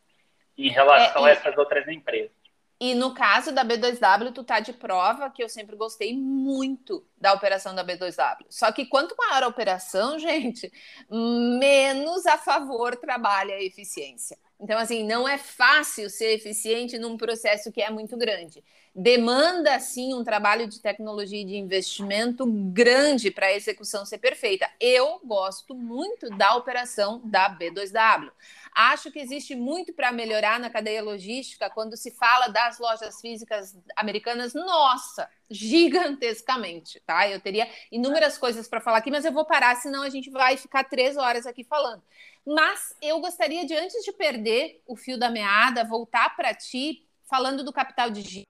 em 0.56 0.68
relação 0.68 1.26
é, 1.26 1.30
e... 1.30 1.32
a 1.32 1.32
essas 1.32 1.56
outras 1.56 1.88
empresas. 1.88 2.30
E 2.80 2.94
no 2.94 3.12
caso 3.12 3.50
da 3.50 3.64
B2W, 3.64 4.32
tu 4.32 4.44
tá 4.44 4.60
de 4.60 4.72
prova 4.72 5.30
que 5.30 5.42
eu 5.42 5.48
sempre 5.48 5.74
gostei 5.74 6.16
muito 6.16 7.04
da 7.16 7.32
operação 7.32 7.74
da 7.74 7.84
B2W. 7.84 8.46
Só 8.48 8.70
que 8.70 8.86
quanto 8.86 9.16
maior 9.16 9.42
a 9.42 9.48
operação, 9.48 10.16
gente, 10.20 10.70
menos 11.10 12.24
a 12.26 12.38
favor 12.38 12.94
trabalha 12.96 13.56
a 13.56 13.62
eficiência. 13.62 14.38
Então, 14.60 14.78
assim, 14.78 15.04
não 15.04 15.28
é 15.28 15.38
fácil 15.38 16.10
ser 16.10 16.34
eficiente 16.34 16.98
num 16.98 17.16
processo 17.16 17.70
que 17.70 17.80
é 17.80 17.90
muito 17.90 18.16
grande. 18.16 18.62
Demanda, 18.94 19.78
sim, 19.78 20.12
um 20.12 20.24
trabalho 20.24 20.66
de 20.66 20.80
tecnologia 20.80 21.40
e 21.40 21.44
de 21.44 21.56
investimento 21.56 22.44
grande 22.72 23.30
para 23.30 23.46
a 23.46 23.54
execução 23.54 24.04
ser 24.04 24.18
perfeita. 24.18 24.68
Eu 24.80 25.20
gosto 25.24 25.72
muito 25.72 26.28
da 26.30 26.56
operação 26.56 27.20
da 27.24 27.48
B2W. 27.56 28.32
Acho 28.80 29.10
que 29.10 29.18
existe 29.18 29.56
muito 29.56 29.92
para 29.92 30.12
melhorar 30.12 30.60
na 30.60 30.70
cadeia 30.70 31.02
logística 31.02 31.68
quando 31.68 31.96
se 31.96 32.12
fala 32.12 32.46
das 32.46 32.78
lojas 32.78 33.20
físicas 33.20 33.76
americanas. 33.96 34.54
Nossa, 34.54 35.28
gigantescamente, 35.50 37.00
tá? 37.00 37.28
Eu 37.28 37.40
teria 37.40 37.68
inúmeras 37.90 38.38
coisas 38.38 38.68
para 38.68 38.80
falar 38.80 38.98
aqui, 38.98 39.10
mas 39.10 39.24
eu 39.24 39.32
vou 39.32 39.44
parar, 39.44 39.74
senão 39.74 40.04
a 40.04 40.08
gente 40.08 40.30
vai 40.30 40.56
ficar 40.56 40.84
três 40.84 41.16
horas 41.16 41.44
aqui 41.44 41.64
falando. 41.64 42.04
Mas 42.46 42.94
eu 43.02 43.18
gostaria 43.18 43.66
de, 43.66 43.74
antes 43.74 44.04
de 44.04 44.12
perder 44.12 44.80
o 44.86 44.94
fio 44.94 45.18
da 45.18 45.28
meada, 45.28 45.82
voltar 45.82 46.36
para 46.36 46.54
ti 46.54 47.04
falando 47.24 47.64
do 47.64 47.72
capital 47.72 48.10
de 48.10 48.44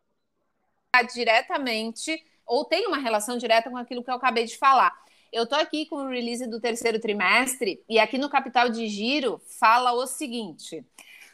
diretamente 1.14 2.22
ou 2.44 2.66
tem 2.66 2.86
uma 2.86 2.98
relação 2.98 3.38
direta 3.38 3.70
com 3.70 3.78
aquilo 3.78 4.04
que 4.04 4.10
eu 4.10 4.16
acabei 4.16 4.44
de 4.44 4.58
falar. 4.58 4.94
Eu 5.30 5.46
tô 5.46 5.54
aqui 5.54 5.84
com 5.86 5.96
o 5.96 6.08
release 6.08 6.46
do 6.46 6.60
terceiro 6.60 6.98
trimestre 6.98 7.82
e 7.88 7.98
aqui 7.98 8.16
no 8.16 8.30
Capital 8.30 8.70
de 8.70 8.88
Giro 8.88 9.40
fala 9.60 9.92
o 9.92 10.06
seguinte: 10.06 10.82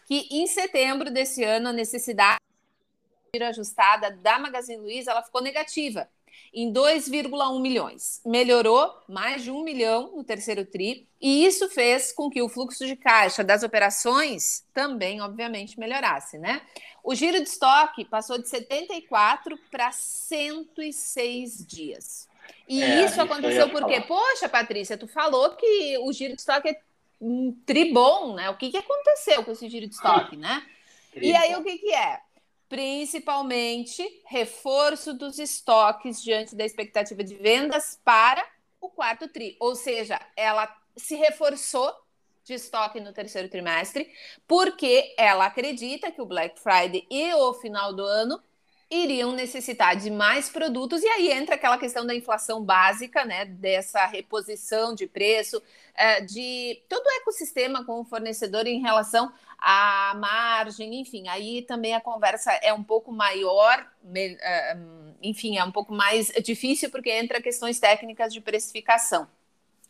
que 0.07 0.27
em 0.31 0.47
setembro 0.47 1.13
desse 1.13 1.45
ano 1.45 1.69
a 1.69 1.73
necessidade 1.73 2.41
de 3.33 3.39
giro 3.39 3.49
ajustada 3.49 4.11
da 4.11 4.39
Magazine 4.39 4.81
Luiza 4.81 5.13
ela 5.13 5.23
ficou 5.23 5.41
negativa 5.41 6.09
em 6.53 6.73
2,1 6.73 7.61
milhões. 7.61 8.21
Melhorou 8.25 8.93
mais 9.09 9.43
de 9.45 9.53
um 9.53 9.63
milhão 9.63 10.17
no 10.17 10.25
terceiro 10.25 10.65
tri, 10.65 11.09
e 11.21 11.45
isso 11.47 11.69
fez 11.69 12.13
com 12.13 12.29
que 12.29 12.43
o 12.43 12.49
fluxo 12.49 12.87
de 12.87 12.97
caixa 12.97 13.45
das 13.45 13.63
operações 13.63 14.65
também, 14.75 15.21
obviamente, 15.21 15.79
melhorasse, 15.79 16.37
né? 16.39 16.63
O 17.03 17.15
giro 17.15 17.39
de 17.39 17.49
estoque 17.49 18.05
passou 18.05 18.39
de 18.39 18.49
74 18.49 19.57
para 19.71 19.93
106 19.93 21.65
dias. 21.67 22.29
E 22.69 22.83
é, 22.83 23.05
isso 23.05 23.21
aconteceu 23.21 23.69
porque, 23.71 24.01
poxa, 24.03 24.49
Patrícia, 24.49 24.97
tu 24.97 25.07
falou 25.07 25.51
que 25.51 25.99
o 25.99 26.13
giro 26.13 26.35
de 26.35 26.41
estoque 26.41 26.69
é 26.69 26.81
um 27.21 27.53
tribom, 27.67 28.35
né? 28.35 28.51
O 28.51 28.57
que, 28.57 28.71
que 28.71 28.77
aconteceu 28.77 29.45
com 29.45 29.53
esse 29.53 29.69
giro 29.69 29.87
de 29.87 29.95
estoque, 29.95 30.37
né? 30.37 30.65
E 31.15 31.35
aí, 31.35 31.55
o 31.55 31.63
que, 31.63 31.79
que 31.79 31.93
é? 31.93 32.21
principalmente 32.69 34.03
reforço 34.27 35.15
dos 35.15 35.39
estoques 35.39 36.21
diante 36.21 36.57
da 36.57 36.65
expectativa 36.65 37.23
de 37.23 37.37
vendas 37.37 38.01
para 38.05 38.45
o 38.81 38.89
quarto 38.89 39.29
tri. 39.29 39.57
Ou 39.61 39.77
seja, 39.77 40.21
ela 40.37 40.69
se 40.97 41.15
reforçou 41.15 41.95
de 42.45 42.55
estoque 42.55 43.01
no 43.01 43.13
terceiro 43.13 43.49
trimestre, 43.49 44.11
porque 44.47 45.15
ela 45.17 45.47
acredita 45.47 46.11
que 46.11 46.21
o 46.21 46.27
Black 46.27 46.61
Friday 46.61 47.07
e 47.09 47.33
o 47.35 47.55
final 47.55 47.93
do 47.95 48.05
ano 48.05 48.43
iriam 48.95 49.33
necessitar 49.33 49.97
de 49.97 50.11
mais 50.11 50.49
produtos, 50.49 51.03
e 51.03 51.09
aí 51.09 51.31
entra 51.31 51.55
aquela 51.55 51.79
questão 51.79 52.07
da 52.07 52.15
inflação 52.15 52.63
básica, 52.63 53.25
né? 53.25 53.45
Dessa 53.45 54.05
reposição 54.07 54.95
de 54.95 55.07
preço, 55.07 55.63
é, 55.95 56.21
de 56.21 56.83
todo 56.89 57.05
o 57.05 57.21
ecossistema 57.21 57.85
com 57.85 58.01
o 58.01 58.05
fornecedor 58.05 58.67
em 58.67 58.81
relação 58.81 59.33
à 59.59 60.15
margem, 60.17 61.01
enfim, 61.01 61.29
aí 61.29 61.63
também 61.63 61.95
a 61.95 62.01
conversa 62.01 62.53
é 62.63 62.73
um 62.73 62.83
pouco 62.83 63.13
maior, 63.13 63.87
é, 64.15 64.77
enfim, 65.23 65.59
é 65.59 65.65
um 65.65 65.73
pouco 65.73 65.93
mais 65.93 66.29
difícil 66.43 66.91
porque 66.91 67.11
entra 67.11 67.43
questões 67.43 67.79
técnicas 67.79 68.33
de 68.33 68.41
precificação. 68.41 69.29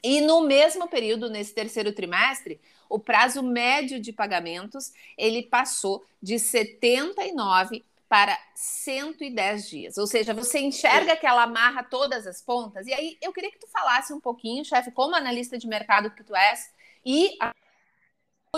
E 0.02 0.20
no 0.20 0.42
mesmo 0.42 0.86
período, 0.86 1.30
nesse 1.30 1.55
terceiro 1.55 1.90
trimestre, 1.90 2.61
o 2.90 2.98
prazo 2.98 3.42
médio 3.42 3.98
de 3.98 4.12
pagamentos 4.12 4.92
ele 5.16 5.42
passou 5.42 6.05
de 6.22 6.38
79 6.38 7.82
para 8.14 8.38
110 8.54 9.68
dias. 9.68 9.98
Ou 9.98 10.06
seja, 10.06 10.32
você 10.32 10.60
enxerga 10.60 11.16
que 11.16 11.26
ela 11.26 11.42
amarra 11.42 11.82
todas 11.82 12.28
as 12.28 12.40
pontas. 12.40 12.86
E 12.86 12.94
aí 12.94 13.18
eu 13.20 13.32
queria 13.32 13.50
que 13.50 13.58
tu 13.58 13.66
falasse 13.66 14.12
um 14.12 14.20
pouquinho, 14.20 14.64
chefe, 14.64 14.92
como 14.92 15.16
analista 15.16 15.58
de 15.58 15.66
mercado 15.66 16.12
que 16.12 16.22
tu 16.22 16.32
és, 16.36 16.72
e 17.04 17.36
a 17.40 17.52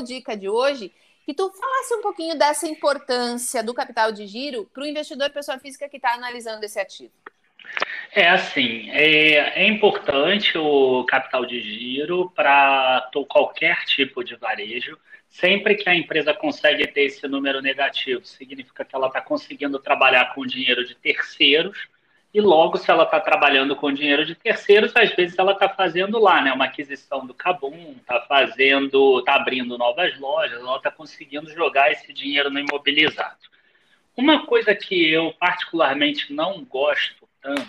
dica 0.02 0.36
de 0.36 0.46
hoje, 0.46 0.92
que 1.24 1.32
tu 1.32 1.50
falasse 1.50 1.94
um 1.94 2.02
pouquinho 2.02 2.36
dessa 2.36 2.68
importância 2.68 3.62
do 3.62 3.72
capital 3.72 4.12
de 4.12 4.26
giro 4.26 4.66
para 4.74 4.82
o 4.82 4.86
investidor 4.86 5.30
pessoa 5.30 5.58
física 5.58 5.88
que 5.88 5.96
está 5.96 6.12
analisando 6.12 6.62
esse 6.62 6.78
ativo. 6.78 7.14
É 8.12 8.28
assim, 8.28 8.90
é, 8.90 9.62
é 9.62 9.66
importante 9.66 10.58
o 10.58 11.02
capital 11.06 11.46
de 11.46 11.62
giro 11.62 12.30
para 12.36 13.10
qualquer 13.26 13.86
tipo 13.86 14.22
de 14.22 14.36
varejo. 14.36 14.98
Sempre 15.28 15.74
que 15.74 15.88
a 15.88 15.94
empresa 15.94 16.32
consegue 16.32 16.86
ter 16.86 17.02
esse 17.02 17.26
número 17.28 17.60
negativo, 17.60 18.24
significa 18.24 18.84
que 18.84 18.94
ela 18.94 19.08
está 19.08 19.20
conseguindo 19.20 19.78
trabalhar 19.78 20.34
com 20.34 20.46
dinheiro 20.46 20.84
de 20.86 20.94
terceiros, 20.94 21.88
e 22.36 22.40
logo, 22.40 22.76
se 22.76 22.90
ela 22.90 23.04
está 23.04 23.18
trabalhando 23.18 23.74
com 23.74 23.90
dinheiro 23.90 24.24
de 24.24 24.34
terceiros, 24.34 24.94
às 24.94 25.10
vezes 25.14 25.38
ela 25.38 25.52
está 25.52 25.70
fazendo 25.70 26.18
lá, 26.18 26.42
né? 26.42 26.52
Uma 26.52 26.66
aquisição 26.66 27.26
do 27.26 27.32
Cabum, 27.32 27.94
está 27.98 28.20
fazendo, 28.22 29.20
está 29.20 29.36
abrindo 29.36 29.78
novas 29.78 30.18
lojas, 30.18 30.60
ela 30.60 30.76
está 30.76 30.90
conseguindo 30.90 31.50
jogar 31.50 31.90
esse 31.90 32.12
dinheiro 32.12 32.50
no 32.50 32.58
imobilizado. 32.58 33.38
Uma 34.14 34.44
coisa 34.44 34.74
que 34.74 35.10
eu 35.10 35.32
particularmente 35.38 36.30
não 36.32 36.62
gosto 36.62 37.26
tanto 37.40 37.66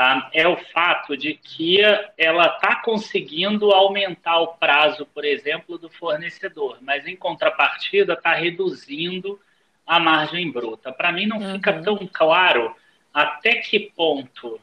tá? 0.00 0.30
é 0.32 0.48
o 0.48 0.56
fato 0.56 1.14
de 1.14 1.34
que 1.34 1.78
ela 2.16 2.46
está 2.46 2.76
conseguindo 2.76 3.70
aumentar 3.70 4.40
o 4.40 4.54
prazo, 4.54 5.04
por 5.04 5.26
exemplo, 5.26 5.76
do 5.76 5.90
fornecedor, 5.90 6.78
mas 6.80 7.06
em 7.06 7.14
contrapartida 7.14 8.14
está 8.14 8.32
reduzindo 8.32 9.38
a 9.86 10.00
margem 10.00 10.50
bruta. 10.50 10.90
Para 10.90 11.12
mim 11.12 11.26
não 11.26 11.36
uhum. 11.36 11.52
fica 11.52 11.82
tão 11.82 12.08
claro 12.10 12.74
até 13.12 13.56
que 13.56 13.92
ponto 13.94 14.58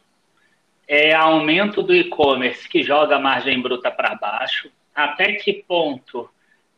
é 0.88 1.14
aumento 1.14 1.84
do 1.84 1.94
e-commerce 1.94 2.68
que 2.68 2.82
joga 2.82 3.18
a 3.18 3.20
margem 3.20 3.62
bruta 3.62 3.92
para 3.92 4.16
baixo, 4.16 4.72
até 4.96 5.34
que 5.34 5.54
ponto 5.54 6.28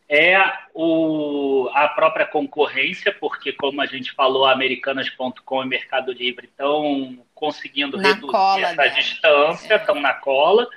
é 0.09 0.41
o, 0.73 1.69
a 1.71 1.87
própria 1.87 2.25
concorrência, 2.25 3.13
porque, 3.13 3.53
como 3.53 3.79
a 3.79 3.85
gente 3.85 4.11
falou, 4.13 4.47
Americanas.com 4.47 5.63
e 5.63 5.67
Mercado 5.67 6.11
Livre 6.11 6.47
estão 6.47 7.19
conseguindo 7.35 7.95
na 7.95 8.09
reduzir 8.09 8.31
cola, 8.31 8.61
essa 8.61 8.75
né? 8.75 8.89
distância, 8.89 9.75
estão 9.75 9.97
é. 9.97 9.99
na 9.99 10.13
cola, 10.13 10.67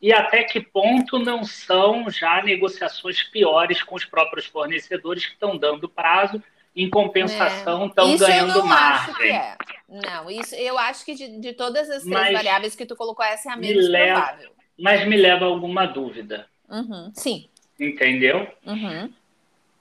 e 0.00 0.12
até 0.12 0.44
que 0.44 0.60
ponto 0.60 1.18
não 1.18 1.42
são 1.42 2.10
já 2.10 2.42
negociações 2.42 3.22
piores 3.22 3.82
com 3.82 3.94
os 3.94 4.04
próprios 4.04 4.44
fornecedores 4.44 5.24
que 5.24 5.32
estão 5.32 5.56
dando 5.56 5.88
prazo, 5.88 6.42
em 6.76 6.90
compensação 6.90 7.86
estão 7.86 8.12
é. 8.12 8.18
ganhando 8.18 8.64
margem. 8.66 9.34
É. 9.34 9.56
Não, 9.88 10.30
isso 10.30 10.54
eu 10.54 10.78
acho 10.78 11.04
que 11.04 11.14
de, 11.14 11.40
de 11.40 11.52
todas 11.54 11.88
as 11.88 12.02
três 12.02 12.06
mas 12.06 12.32
variáveis 12.32 12.74
que 12.74 12.84
tu 12.84 12.94
colocou, 12.94 13.24
essa 13.24 13.50
é 13.50 13.52
a 13.52 13.56
menos 13.56 13.88
leva, 13.88 14.20
provável. 14.20 14.52
Mas 14.78 15.06
me 15.06 15.16
leva 15.16 15.46
a 15.46 15.48
alguma 15.48 15.86
dúvida. 15.86 16.46
Uhum, 16.68 17.10
sim. 17.14 17.48
Entendeu? 17.78 18.46
Uhum. 18.66 19.12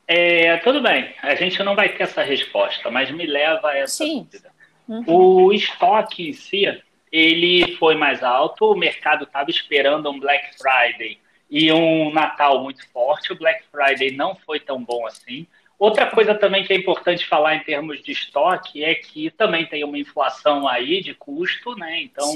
É, 0.08 0.58
tudo 0.58 0.82
bem, 0.82 1.14
a 1.22 1.36
gente 1.36 1.64
não 1.64 1.76
vai 1.76 1.90
ter 1.90 2.04
essa 2.04 2.22
resposta, 2.22 2.92
mas 2.92 3.10
me 3.12 3.26
leva 3.26 3.70
a 3.70 3.78
essa 3.78 4.04
Sim. 4.04 4.24
dúvida. 4.24 4.52
Uhum. 4.88 5.04
O 5.08 5.54
estoque 5.54 6.30
em 6.30 6.34
si, 6.34 6.66
ele 7.12 7.76
foi 7.78 7.96
mais 7.96 8.22
alto, 8.22 8.72
o 8.72 8.76
mercado 8.76 9.24
estava 9.24 9.50
esperando 9.50 10.10
um 10.10 10.20
Black 10.20 10.58
Friday 10.58 11.18
e 11.50 11.72
um 11.72 12.12
Natal 12.12 12.62
muito 12.62 12.86
forte, 12.92 13.32
o 13.32 13.38
Black 13.38 13.64
Friday 13.72 14.12
não 14.12 14.36
foi 14.36 14.60
tão 14.60 14.84
bom 14.84 15.06
assim. 15.06 15.48
Outra 15.82 16.06
coisa 16.06 16.36
também 16.36 16.64
que 16.64 16.72
é 16.72 16.76
importante 16.76 17.26
falar 17.26 17.56
em 17.56 17.64
termos 17.64 18.04
de 18.04 18.12
estoque 18.12 18.84
é 18.84 18.94
que 18.94 19.32
também 19.32 19.66
tem 19.66 19.84
uma 19.84 19.98
inflação 19.98 20.68
aí 20.68 21.02
de 21.02 21.16
custo, 21.16 21.74
né? 21.76 22.04
Então, 22.04 22.32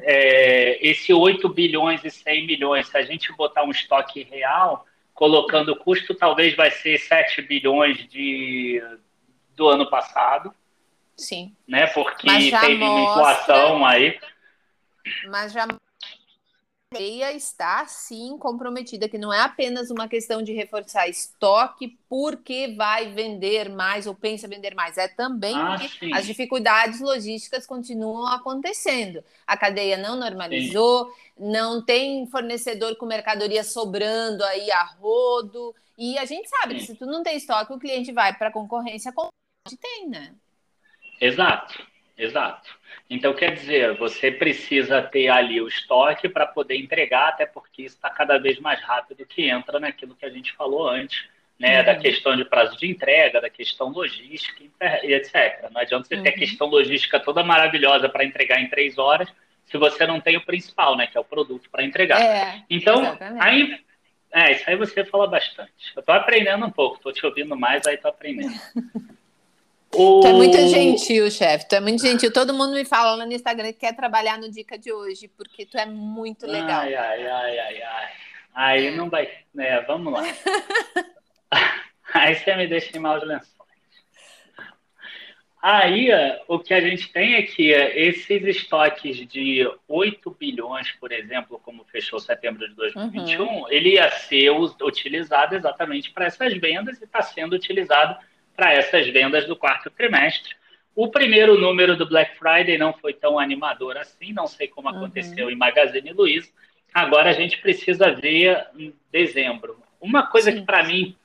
é, 0.00 0.78
esse 0.80 1.12
8 1.12 1.46
bilhões 1.50 2.02
e 2.02 2.10
100 2.10 2.46
milhões, 2.46 2.88
se 2.88 2.96
a 2.96 3.02
gente 3.02 3.30
botar 3.34 3.62
um 3.62 3.70
estoque 3.70 4.22
real, 4.22 4.86
colocando 5.12 5.72
o 5.72 5.76
custo, 5.76 6.14
talvez 6.14 6.56
vai 6.56 6.70
ser 6.70 6.96
7 6.96 7.42
bilhões 7.42 8.08
de, 8.08 8.82
do 9.54 9.68
ano 9.68 9.90
passado. 9.90 10.50
Sim. 11.14 11.54
Né? 11.68 11.88
Porque 11.88 12.26
teve 12.26 12.50
mostra, 12.52 12.68
uma 12.70 13.00
inflação 13.02 13.84
aí. 13.84 14.18
Mas 15.26 15.52
já 15.52 15.68
cadeia 16.90 17.32
está 17.32 17.86
sim 17.86 18.38
comprometida, 18.38 19.08
que 19.08 19.18
não 19.18 19.32
é 19.32 19.40
apenas 19.40 19.90
uma 19.90 20.08
questão 20.08 20.42
de 20.42 20.52
reforçar 20.52 21.06
estoque 21.08 21.98
porque 22.08 22.74
vai 22.76 23.12
vender 23.12 23.68
mais 23.68 24.06
ou 24.06 24.14
pensa 24.14 24.48
vender 24.48 24.74
mais, 24.74 24.96
é 24.96 25.06
também 25.06 25.54
ah, 25.54 25.76
porque 25.78 26.06
sim. 26.06 26.14
as 26.14 26.26
dificuldades 26.26 27.00
logísticas 27.00 27.66
continuam 27.66 28.26
acontecendo. 28.26 29.22
A 29.46 29.56
cadeia 29.56 29.98
não 29.98 30.16
normalizou, 30.16 31.06
sim. 31.06 31.12
não 31.38 31.84
tem 31.84 32.26
fornecedor 32.26 32.96
com 32.96 33.06
mercadoria 33.06 33.62
sobrando 33.62 34.42
aí 34.44 34.70
a 34.70 34.84
rodo, 34.84 35.74
e 35.96 36.16
a 36.16 36.24
gente 36.24 36.48
sabe 36.48 36.74
sim. 36.74 36.80
que 36.80 36.86
se 36.86 36.94
tu 36.94 37.06
não 37.06 37.22
tem 37.22 37.36
estoque, 37.36 37.72
o 37.72 37.78
cliente 37.78 38.12
vai 38.12 38.34
para 38.34 38.48
a 38.48 38.52
concorrência, 38.52 39.12
com 39.12 39.28
tem, 39.82 40.08
né? 40.08 40.34
Exato, 41.20 41.86
exato. 42.18 42.76
Então, 43.08 43.32
quer 43.32 43.54
dizer, 43.54 43.96
você 43.96 44.30
precisa 44.30 45.00
ter 45.00 45.28
ali 45.28 45.60
o 45.60 45.68
estoque 45.68 46.28
para 46.28 46.46
poder 46.46 46.76
entregar, 46.76 47.28
até 47.28 47.46
porque 47.46 47.82
isso 47.82 47.96
está 47.96 48.10
cada 48.10 48.38
vez 48.38 48.58
mais 48.58 48.80
rápido 48.82 49.24
que 49.24 49.48
entra 49.48 49.80
naquilo 49.80 50.14
que 50.14 50.26
a 50.26 50.30
gente 50.30 50.52
falou 50.52 50.88
antes, 50.88 51.26
né? 51.58 51.80
Uhum. 51.80 51.86
Da 51.86 51.96
questão 51.96 52.36
de 52.36 52.44
prazo 52.44 52.76
de 52.76 52.86
entrega, 52.86 53.40
da 53.40 53.48
questão 53.48 53.88
logística 53.88 54.62
e 55.02 55.14
etc. 55.14 55.70
Não 55.70 55.80
adianta 55.80 56.06
você 56.06 56.16
uhum. 56.16 56.22
ter 56.22 56.30
a 56.30 56.32
uhum. 56.32 56.38
questão 56.38 56.66
logística 56.66 57.18
toda 57.20 57.42
maravilhosa 57.42 58.08
para 58.08 58.24
entregar 58.24 58.60
em 58.60 58.68
três 58.68 58.98
horas 58.98 59.28
se 59.64 59.76
você 59.76 60.06
não 60.06 60.20
tem 60.20 60.36
o 60.36 60.44
principal, 60.44 60.96
né? 60.96 61.06
Que 61.06 61.16
é 61.16 61.20
o 61.20 61.24
produto 61.24 61.68
para 61.70 61.84
entregar. 61.84 62.20
É, 62.20 62.62
então, 62.70 63.18
aí, 63.38 63.78
é, 64.32 64.52
isso 64.52 64.64
aí 64.66 64.76
você 64.76 65.04
fala 65.04 65.26
bastante. 65.26 65.72
Eu 65.94 66.00
estou 66.00 66.14
aprendendo 66.14 66.64
um 66.64 66.70
pouco, 66.70 66.96
estou 66.96 67.12
te 67.12 67.24
ouvindo 67.26 67.56
mais, 67.56 67.86
aí 67.86 67.94
estou 67.94 68.10
aprendendo. 68.10 68.52
O... 69.94 70.20
Tu 70.20 70.26
é 70.26 70.32
muito 70.32 70.56
gentil, 70.68 71.30
chefe. 71.30 71.68
Tu 71.68 71.74
é 71.76 71.80
muito 71.80 72.02
gentil. 72.02 72.32
Todo 72.32 72.52
mundo 72.52 72.74
me 72.74 72.84
fala 72.84 73.14
lá 73.14 73.26
no 73.26 73.32
Instagram 73.32 73.72
que 73.72 73.80
quer 73.80 73.96
trabalhar 73.96 74.38
no 74.38 74.50
Dica 74.50 74.78
de 74.78 74.92
hoje, 74.92 75.28
porque 75.28 75.64
tu 75.64 75.78
é 75.78 75.86
muito 75.86 76.46
legal. 76.46 76.80
Ai, 76.80 76.94
ai, 76.94 77.26
ai, 77.26 77.58
ai, 77.58 77.82
ai. 77.82 78.08
Aí 78.54 78.86
é. 78.88 78.90
não 78.90 79.08
vai. 79.08 79.28
É, 79.56 79.80
vamos 79.82 80.12
lá. 80.12 80.22
Aí 82.12 82.34
você 82.34 82.54
me 82.56 82.66
deixa 82.66 82.96
em 82.96 83.00
maus 83.00 83.22
lençóis. 83.22 83.58
Aí, 85.60 86.08
o 86.46 86.60
que 86.60 86.72
a 86.72 86.80
gente 86.80 87.12
tem 87.12 87.34
é 87.34 87.42
que 87.42 87.70
esses 87.72 88.44
estoques 88.44 89.16
de 89.28 89.68
8 89.88 90.30
bilhões, 90.38 90.92
por 90.92 91.10
exemplo, 91.10 91.60
como 91.64 91.84
fechou 91.84 92.20
setembro 92.20 92.68
de 92.68 92.74
2021, 92.76 93.44
uhum. 93.44 93.68
ele 93.68 93.94
ia 93.94 94.08
ser 94.08 94.50
utilizado 94.50 95.56
exatamente 95.56 96.12
para 96.12 96.26
essas 96.26 96.56
vendas 96.56 97.00
e 97.00 97.04
está 97.04 97.22
sendo 97.22 97.54
utilizado 97.54 98.16
para 98.58 98.72
essas 98.72 99.06
vendas 99.06 99.46
do 99.46 99.54
quarto 99.54 99.88
trimestre. 99.88 100.52
O 100.92 101.06
primeiro 101.06 101.56
número 101.56 101.96
do 101.96 102.08
Black 102.08 102.36
Friday 102.36 102.76
não 102.76 102.92
foi 102.92 103.14
tão 103.14 103.38
animador 103.38 103.96
assim, 103.96 104.32
não 104.32 104.48
sei 104.48 104.66
como 104.66 104.90
uhum. 104.90 104.96
aconteceu 104.96 105.48
em 105.48 105.54
Magazine 105.54 106.12
Luiza. 106.12 106.50
Agora 106.92 107.30
a 107.30 107.32
gente 107.32 107.58
precisa 107.58 108.10
ver 108.10 108.66
em 108.76 108.92
dezembro. 109.12 109.80
Uma 110.00 110.26
coisa 110.26 110.50
Sim. 110.50 110.58
que 110.58 110.66
para 110.66 110.82
mim 110.82 111.16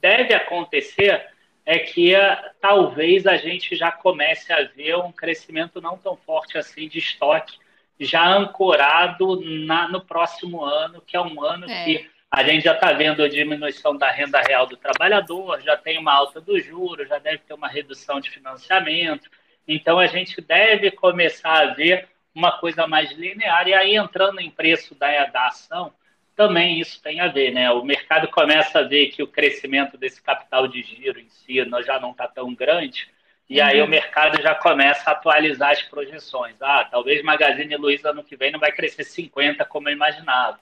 deve 0.00 0.32
acontecer 0.32 1.26
é 1.64 1.80
que 1.80 2.14
uh, 2.14 2.50
talvez 2.60 3.26
a 3.26 3.36
gente 3.36 3.74
já 3.74 3.90
comece 3.90 4.52
a 4.52 4.62
ver 4.62 4.96
um 4.96 5.10
crescimento 5.10 5.80
não 5.80 5.98
tão 5.98 6.16
forte 6.16 6.56
assim 6.56 6.86
de 6.86 7.00
estoque 7.00 7.58
já 7.98 8.28
ancorado 8.28 9.40
na, 9.42 9.88
no 9.88 10.00
próximo 10.00 10.64
ano, 10.64 11.02
que 11.04 11.16
é 11.16 11.20
um 11.20 11.42
ano 11.42 11.68
é. 11.68 11.84
que 11.84 12.15
a 12.30 12.42
gente 12.42 12.64
já 12.64 12.74
está 12.74 12.92
vendo 12.92 13.22
a 13.22 13.28
diminuição 13.28 13.96
da 13.96 14.10
renda 14.10 14.40
real 14.40 14.66
do 14.66 14.76
trabalhador, 14.76 15.60
já 15.62 15.76
tem 15.76 15.98
uma 15.98 16.12
alta 16.12 16.40
do 16.40 16.58
juros, 16.60 17.08
já 17.08 17.18
deve 17.18 17.38
ter 17.38 17.54
uma 17.54 17.68
redução 17.68 18.20
de 18.20 18.30
financiamento. 18.30 19.30
Então, 19.66 19.98
a 19.98 20.06
gente 20.06 20.40
deve 20.40 20.90
começar 20.90 21.62
a 21.62 21.74
ver 21.74 22.08
uma 22.34 22.58
coisa 22.58 22.86
mais 22.86 23.10
linear. 23.12 23.66
E 23.68 23.74
aí, 23.74 23.96
entrando 23.96 24.40
em 24.40 24.50
preço 24.50 24.94
da, 24.94 25.26
da 25.26 25.46
ação, 25.46 25.92
também 26.36 26.78
isso 26.78 27.02
tem 27.02 27.20
a 27.20 27.28
ver, 27.28 27.50
né? 27.50 27.70
O 27.70 27.82
mercado 27.82 28.28
começa 28.28 28.80
a 28.80 28.82
ver 28.82 29.08
que 29.08 29.22
o 29.22 29.26
crescimento 29.26 29.96
desse 29.96 30.22
capital 30.22 30.68
de 30.68 30.82
giro 30.82 31.18
em 31.18 31.28
si 31.30 31.56
já 31.84 31.98
não 31.98 32.10
está 32.10 32.28
tão 32.28 32.54
grande, 32.54 33.08
e 33.48 33.60
uhum. 33.60 33.66
aí 33.66 33.80
o 33.80 33.88
mercado 33.88 34.42
já 34.42 34.54
começa 34.54 35.08
a 35.08 35.12
atualizar 35.12 35.70
as 35.70 35.82
projeções. 35.82 36.56
Ah, 36.60 36.86
talvez 36.90 37.22
Magazine 37.22 37.76
Luiza 37.76 38.10
ano 38.10 38.22
que 38.22 38.36
vem 38.36 38.52
não 38.52 38.60
vai 38.60 38.72
crescer 38.72 39.04
50 39.04 39.64
como 39.64 39.88
eu 39.88 39.92
imaginava. 39.94 40.60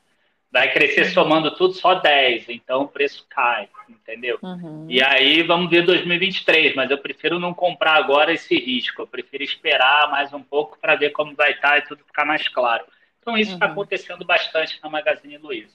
Vai 0.54 0.72
crescer 0.72 1.06
somando 1.06 1.50
tudo 1.56 1.74
só 1.74 1.96
10, 1.96 2.48
então 2.48 2.82
o 2.82 2.88
preço 2.88 3.26
cai, 3.28 3.68
entendeu? 3.88 4.38
Uhum. 4.40 4.86
E 4.88 5.02
aí 5.02 5.42
vamos 5.42 5.68
ver 5.68 5.82
2023, 5.82 6.76
mas 6.76 6.88
eu 6.92 6.98
prefiro 6.98 7.40
não 7.40 7.52
comprar 7.52 7.96
agora 7.96 8.32
esse 8.32 8.56
risco, 8.56 9.02
eu 9.02 9.06
prefiro 9.08 9.42
esperar 9.42 10.08
mais 10.12 10.32
um 10.32 10.40
pouco 10.40 10.78
para 10.78 10.94
ver 10.94 11.10
como 11.10 11.34
vai 11.34 11.50
estar 11.50 11.70
tá 11.70 11.78
e 11.78 11.82
tudo 11.82 12.04
ficar 12.04 12.24
mais 12.24 12.46
claro. 12.46 12.84
Então, 13.20 13.36
isso 13.36 13.54
está 13.54 13.66
uhum. 13.66 13.72
acontecendo 13.72 14.24
bastante 14.24 14.78
na 14.80 14.88
Magazine 14.88 15.38
Luiza. 15.38 15.74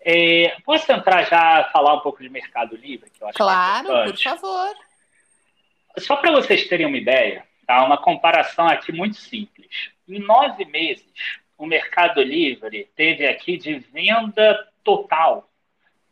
É, 0.00 0.54
posso 0.64 0.92
entrar 0.92 1.24
já 1.24 1.68
falar 1.72 1.94
um 1.94 2.00
pouco 2.00 2.22
de 2.22 2.28
Mercado 2.28 2.76
Livre? 2.76 3.10
Que 3.10 3.24
eu 3.24 3.26
acho 3.26 3.34
é 3.34 3.38
claro, 3.38 3.88
por 4.04 4.16
favor. 4.16 4.72
Só 5.98 6.14
para 6.14 6.30
vocês 6.30 6.68
terem 6.68 6.86
uma 6.86 6.96
ideia, 6.96 7.44
tá? 7.66 7.84
uma 7.84 7.98
comparação 7.98 8.68
aqui 8.68 8.92
muito 8.92 9.16
simples. 9.16 9.90
Em 10.08 10.20
nove 10.20 10.64
meses, 10.66 11.41
o 11.62 11.66
Mercado 11.66 12.20
Livre 12.20 12.90
teve 12.96 13.24
aqui 13.24 13.56
de 13.56 13.78
venda 13.78 14.68
total 14.82 15.48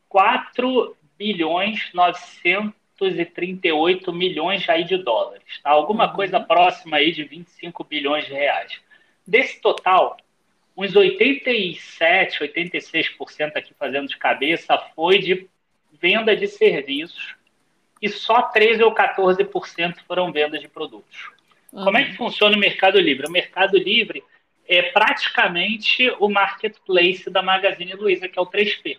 4 0.09 0.97
bilhões 1.19 1.93
938 1.93 4.13
milhões 4.13 4.69
aí 4.69 4.85
de 4.85 4.97
dólares. 4.97 5.61
Tá? 5.61 5.71
Alguma 5.71 6.09
uhum. 6.09 6.15
coisa 6.15 6.39
próxima 6.39 6.99
aí 6.99 7.11
de 7.11 7.25
25 7.25 7.83
bilhões 7.83 8.27
de 8.27 8.33
reais. 8.33 8.81
Desse 9.27 9.61
total, 9.61 10.17
uns 10.77 10.95
87, 10.95 12.39
86% 12.39 13.57
aqui 13.57 13.75
fazendo 13.75 14.07
de 14.07 14.17
cabeça 14.19 14.79
foi 14.95 15.19
de 15.19 15.49
venda 16.01 16.37
de 16.37 16.47
serviços 16.47 17.35
e 18.01 18.09
só 18.09 18.43
13 18.43 18.85
ou 18.85 18.95
14% 18.95 19.97
foram 20.07 20.31
vendas 20.31 20.61
de 20.61 20.69
produtos. 20.69 21.29
Uhum. 21.73 21.83
Como 21.83 21.99
é 21.99 22.05
que 22.05 22.17
funciona 22.17 22.57
o 22.57 22.61
Mercado 22.61 23.01
Livre? 23.01 23.27
O 23.27 23.33
Mercado 23.33 23.77
Livre 23.77 24.23
é 24.71 24.83
praticamente 24.83 26.09
o 26.21 26.29
marketplace 26.29 27.29
da 27.29 27.43
Magazine 27.43 27.93
Luiza, 27.95 28.29
que 28.29 28.39
é 28.39 28.43
o 28.43 28.47
3P. 28.47 28.99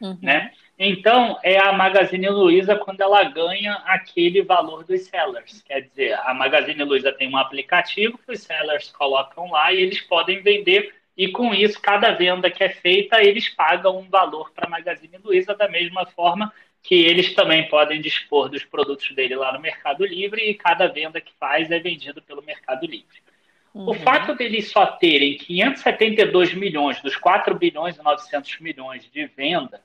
Uhum. 0.00 0.18
Né? 0.22 0.50
Então, 0.78 1.38
é 1.42 1.58
a 1.58 1.74
Magazine 1.74 2.30
Luiza 2.30 2.74
quando 2.74 3.02
ela 3.02 3.22
ganha 3.24 3.74
aquele 3.84 4.40
valor 4.40 4.84
dos 4.84 5.02
sellers. 5.02 5.60
Quer 5.60 5.82
dizer, 5.82 6.14
a 6.20 6.32
Magazine 6.32 6.82
Luiza 6.84 7.12
tem 7.12 7.28
um 7.28 7.36
aplicativo 7.36 8.16
que 8.16 8.32
os 8.32 8.40
sellers 8.40 8.90
colocam 8.90 9.50
lá 9.50 9.70
e 9.74 9.76
eles 9.76 10.00
podem 10.00 10.40
vender. 10.40 10.94
E 11.14 11.28
com 11.28 11.52
isso, 11.52 11.78
cada 11.82 12.12
venda 12.12 12.50
que 12.50 12.64
é 12.64 12.70
feita, 12.70 13.22
eles 13.22 13.50
pagam 13.50 13.98
um 13.98 14.08
valor 14.08 14.50
para 14.52 14.66
a 14.66 14.70
Magazine 14.70 15.18
Luiza, 15.22 15.54
da 15.54 15.68
mesma 15.68 16.06
forma 16.06 16.50
que 16.82 16.94
eles 16.94 17.34
também 17.34 17.68
podem 17.68 18.00
dispor 18.00 18.48
dos 18.48 18.64
produtos 18.64 19.14
dele 19.14 19.36
lá 19.36 19.52
no 19.52 19.60
Mercado 19.60 20.06
Livre 20.06 20.48
e 20.48 20.54
cada 20.54 20.86
venda 20.86 21.20
que 21.20 21.32
faz 21.38 21.70
é 21.70 21.78
vendido 21.78 22.22
pelo 22.22 22.40
Mercado 22.40 22.86
Livre. 22.86 23.27
Uhum. 23.74 23.90
O 23.90 23.94
fato 23.94 24.34
deles 24.34 24.70
só 24.70 24.86
terem 24.86 25.36
572 25.36 26.54
milhões 26.54 27.00
dos 27.02 27.16
4 27.16 27.54
bilhões 27.54 27.96
e 27.96 28.02
900 28.02 28.60
milhões 28.60 29.08
de 29.10 29.26
venda 29.26 29.80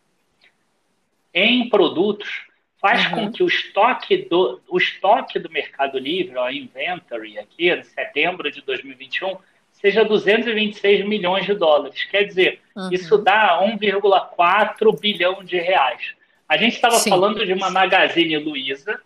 em 1.33 1.67
produtos 1.67 2.45
faz 2.79 3.05
uhum. 3.05 3.11
com 3.11 3.31
que 3.31 3.41
o 3.41 3.47
estoque 3.47 4.17
do, 4.17 4.61
o 4.67 4.77
estoque 4.77 5.39
do 5.39 5.49
Mercado 5.49 5.97
Livre, 5.97 6.37
a 6.37 6.51
inventory 6.51 7.39
aqui, 7.39 7.69
em 7.69 7.83
setembro 7.83 8.51
de 8.51 8.61
2021, 8.61 9.37
seja 9.71 10.03
226 10.03 11.05
milhões 11.05 11.45
de 11.45 11.53
dólares. 11.53 12.03
Quer 12.05 12.23
dizer, 12.23 12.59
uhum. 12.75 12.89
isso 12.91 13.17
dá 13.17 13.61
1,4 13.63 14.99
bilhão 14.99 15.43
de 15.43 15.57
reais. 15.57 16.13
A 16.47 16.57
gente 16.57 16.73
estava 16.73 16.99
falando 16.99 17.45
de 17.45 17.53
uma 17.53 17.69
Magazine 17.69 18.37
Luiza 18.37 18.99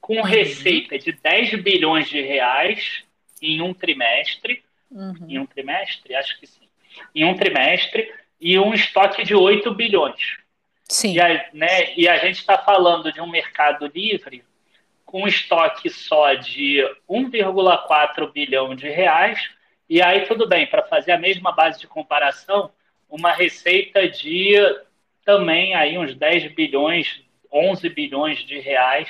com 0.00 0.16
uhum. 0.16 0.22
receita 0.22 0.98
de 0.98 1.12
10 1.12 1.60
bilhões 1.62 2.08
de 2.08 2.20
reais 2.20 3.02
em 3.44 3.60
um 3.60 3.74
trimestre. 3.74 4.64
Uhum. 4.90 5.26
Em 5.28 5.38
um 5.38 5.46
trimestre? 5.46 6.14
Acho 6.14 6.38
que 6.38 6.46
sim. 6.46 6.68
Em 7.14 7.24
um 7.24 7.34
trimestre 7.34 8.12
e 8.40 8.58
um 8.58 8.72
estoque 8.72 9.24
de 9.24 9.34
8 9.34 9.72
bilhões. 9.74 10.38
Sim. 10.88 11.14
E 11.14 11.20
a, 11.20 11.48
né, 11.52 11.94
e 11.96 12.08
a 12.08 12.18
gente 12.18 12.38
está 12.38 12.58
falando 12.58 13.12
de 13.12 13.20
um 13.20 13.28
mercado 13.28 13.86
livre 13.86 14.44
com 15.04 15.22
um 15.22 15.28
estoque 15.28 15.88
só 15.90 16.34
de 16.34 16.82
1,4 17.08 18.32
bilhão 18.32 18.74
de 18.74 18.88
reais. 18.88 19.38
E 19.88 20.02
aí, 20.02 20.22
tudo 20.26 20.48
bem, 20.48 20.66
para 20.66 20.82
fazer 20.82 21.12
a 21.12 21.18
mesma 21.18 21.52
base 21.52 21.78
de 21.78 21.86
comparação, 21.86 22.70
uma 23.08 23.32
receita 23.32 24.08
de 24.08 24.56
também 25.24 25.74
aí 25.74 25.96
uns 25.96 26.14
10 26.14 26.54
bilhões, 26.54 27.22
11 27.52 27.88
bilhões 27.90 28.38
de 28.44 28.58
reais 28.58 29.08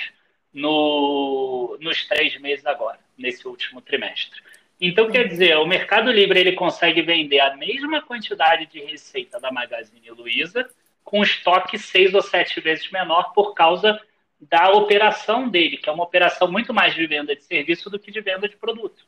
no, 0.53 1.77
nos 1.81 2.07
três 2.07 2.39
meses 2.41 2.65
agora, 2.67 2.99
nesse 3.17 3.47
último 3.47 3.81
trimestre. 3.81 4.41
Então, 4.81 5.11
quer 5.11 5.29
dizer, 5.29 5.57
o 5.57 5.67
Mercado 5.67 6.11
Livre 6.11 6.39
ele 6.39 6.53
consegue 6.53 7.01
vender 7.03 7.41
a 7.41 7.57
mesma 7.57 8.03
quantidade 8.03 8.67
de 8.67 8.81
receita 8.81 9.41
da 9.41 9.51
Magazine 9.51 10.11
Luiza 10.11 10.69
com 11.05 11.23
estoque 11.23 11.79
seis 11.79 12.13
ou 12.15 12.23
sete 12.23 12.61
vezes 12.61 12.91
menor 12.91 13.33
por 13.33 13.55
causa 13.55 14.01
da 14.41 14.71
operação 14.73 15.49
dele, 15.49 15.77
que 15.77 15.89
é 15.89 15.93
uma 15.93 16.05
operação 16.05 16.51
muito 16.51 16.75
mais 16.75 16.95
de 16.95 17.07
venda 17.07 17.35
de 17.35 17.43
serviço 17.43 17.89
do 17.89 17.99
que 17.99 18.11
de 18.11 18.21
venda 18.21 18.49
de 18.49 18.57
produto. 18.57 19.05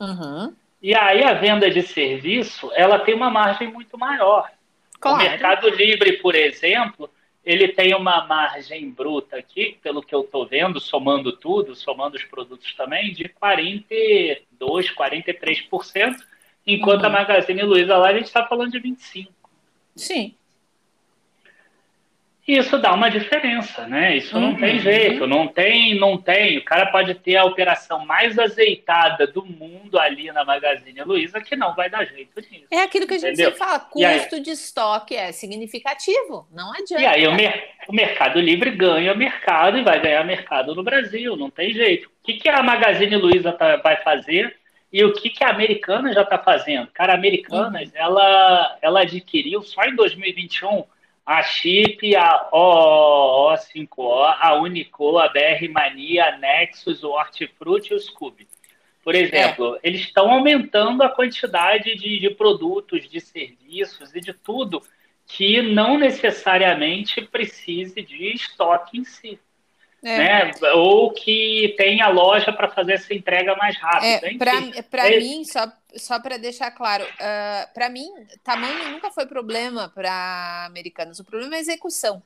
Uhum. 0.00 0.54
E 0.80 0.94
aí 0.94 1.24
a 1.24 1.34
venda 1.34 1.68
de 1.70 1.82
serviço, 1.82 2.70
ela 2.74 3.00
tem 3.00 3.14
uma 3.14 3.30
margem 3.30 3.70
muito 3.70 3.98
maior. 3.98 4.48
Claro. 5.00 5.18
O 5.18 5.22
Mercado 5.22 5.68
Livre, 5.70 6.18
por 6.18 6.34
exemplo, 6.34 7.10
ele 7.48 7.68
tem 7.68 7.94
uma 7.94 8.26
margem 8.26 8.90
bruta 8.90 9.38
aqui, 9.38 9.78
pelo 9.82 10.02
que 10.02 10.14
eu 10.14 10.20
estou 10.20 10.46
vendo, 10.46 10.78
somando 10.78 11.32
tudo, 11.32 11.74
somando 11.74 12.14
os 12.14 12.24
produtos 12.24 12.74
também, 12.74 13.10
de 13.10 13.24
42%, 13.26 14.36
43%, 14.60 16.14
enquanto 16.66 17.00
uhum. 17.00 17.06
a 17.06 17.10
Magazine 17.10 17.62
Luiza 17.62 17.96
lá 17.96 18.10
a 18.10 18.12
gente 18.12 18.26
está 18.26 18.44
falando 18.46 18.72
de 18.72 18.78
25%. 18.78 19.28
Sim. 19.96 20.34
Isso 22.48 22.78
dá 22.78 22.94
uma 22.94 23.10
diferença, 23.10 23.86
né? 23.86 24.16
Isso 24.16 24.34
uhum. 24.34 24.40
não 24.40 24.54
tem 24.54 24.76
uhum. 24.76 24.80
jeito, 24.80 25.26
não 25.26 25.46
tem, 25.46 25.94
não 26.00 26.16
tem. 26.16 26.56
O 26.56 26.64
cara 26.64 26.86
pode 26.86 27.14
ter 27.16 27.36
a 27.36 27.44
operação 27.44 28.06
mais 28.06 28.38
azeitada 28.38 29.26
do 29.26 29.44
mundo 29.44 29.98
ali 29.98 30.32
na 30.32 30.46
Magazine 30.46 31.02
Luiza 31.02 31.42
que 31.42 31.54
não 31.54 31.74
vai 31.74 31.90
dar 31.90 32.06
jeito 32.06 32.40
nisso. 32.50 32.64
É 32.70 32.80
aquilo 32.80 33.06
que 33.06 33.12
a 33.12 33.18
gente 33.18 33.36
sempre 33.36 33.58
fala, 33.58 33.78
custo 33.78 34.34
aí, 34.36 34.40
de 34.40 34.50
estoque 34.50 35.14
é 35.14 35.30
significativo, 35.30 36.48
não 36.50 36.72
adianta. 36.72 37.02
E 37.02 37.06
aí 37.06 37.28
o, 37.28 37.34
mer 37.34 37.68
o, 37.86 37.92
Mercado 37.92 38.40
Livre 38.40 38.70
ganha 38.70 39.14
mercado 39.14 39.76
e 39.76 39.82
vai 39.82 40.00
ganhar 40.00 40.24
mercado 40.24 40.74
no 40.74 40.82
Brasil, 40.82 41.36
não 41.36 41.50
tem 41.50 41.74
jeito. 41.74 42.08
O 42.08 42.24
que, 42.24 42.38
que 42.38 42.48
a 42.48 42.62
Magazine 42.62 43.16
Luiza 43.16 43.52
tá, 43.52 43.76
vai 43.76 43.98
fazer 43.98 44.56
e 44.90 45.04
o 45.04 45.12
que, 45.12 45.28
que 45.28 45.44
a 45.44 45.50
Americana 45.50 46.14
já 46.14 46.22
está 46.22 46.38
fazendo? 46.38 46.88
Cara, 46.94 47.12
a 47.12 47.16
Americanas, 47.16 47.90
uhum. 47.90 47.94
ela, 47.94 48.78
ela 48.80 49.00
adquiriu 49.02 49.60
só 49.62 49.84
em 49.84 49.94
2021 49.94 50.84
a 51.28 51.42
Chip, 51.42 52.16
a 52.16 52.48
OO5O, 52.50 54.34
a 54.40 54.54
Unico, 54.54 55.18
a 55.18 55.28
BR 55.28 55.68
Mania, 55.70 56.24
a 56.24 56.38
Nexus, 56.38 57.04
o 57.04 57.10
Hortifruti 57.10 57.92
e 57.92 57.96
o 57.96 58.00
Scooby. 58.00 58.48
Por 59.04 59.14
exemplo, 59.14 59.76
é. 59.76 59.88
eles 59.88 60.00
estão 60.00 60.30
aumentando 60.30 61.02
a 61.02 61.10
quantidade 61.10 61.94
de, 61.96 62.18
de 62.18 62.30
produtos, 62.30 63.06
de 63.10 63.20
serviços 63.20 64.14
e 64.14 64.22
de 64.22 64.32
tudo 64.32 64.82
que 65.26 65.60
não 65.60 65.98
necessariamente 65.98 67.20
precise 67.20 68.00
de 68.00 68.32
estoque 68.32 68.96
em 68.96 69.04
si. 69.04 69.38
É. 70.02 70.16
Né? 70.16 70.50
Ou 70.76 71.10
que 71.12 71.74
tenha 71.76 72.08
loja 72.08 72.54
para 72.54 72.68
fazer 72.68 72.94
essa 72.94 73.12
entrega 73.12 73.54
mais 73.56 73.76
rápida. 73.76 74.30
É, 74.78 74.80
para 74.80 75.14
é, 75.14 75.18
mim, 75.18 75.44
só, 75.44 75.70
só 75.96 76.20
para 76.20 76.36
deixar 76.36 76.70
claro, 76.70 77.04
uh, 77.04 77.08
ah, 77.20 77.70
para 77.72 77.88
mim, 77.88 78.08
tamanho 78.44 78.90
nunca 78.90 79.10
foi 79.10 79.26
problema 79.26 79.88
para 79.88 80.66
americanos. 80.66 81.18
O 81.18 81.24
problema 81.24 81.54
é 81.54 81.58
a 81.58 81.60
execução. 81.60 82.22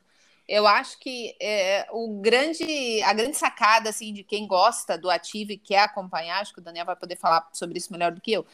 Eu 0.47 0.67
acho 0.67 0.99
que 0.99 1.35
é, 1.41 1.87
o 1.91 2.19
grande, 2.19 3.01
a 3.03 3.13
grande 3.13 3.37
sacada 3.37 3.89
assim 3.89 4.13
de 4.13 4.23
quem 4.23 4.45
gosta 4.45 4.97
do 4.97 5.09
ativo 5.09 5.53
e 5.53 5.57
quer 5.57 5.79
acompanhar, 5.79 6.41
acho 6.41 6.53
que 6.53 6.59
o 6.59 6.63
Daniel 6.63 6.85
vai 6.85 6.97
poder 6.97 7.15
falar 7.15 7.47
sobre 7.53 7.77
isso 7.77 7.93
melhor 7.93 8.11
do 8.11 8.19
que 8.19 8.33
eu, 8.33 8.45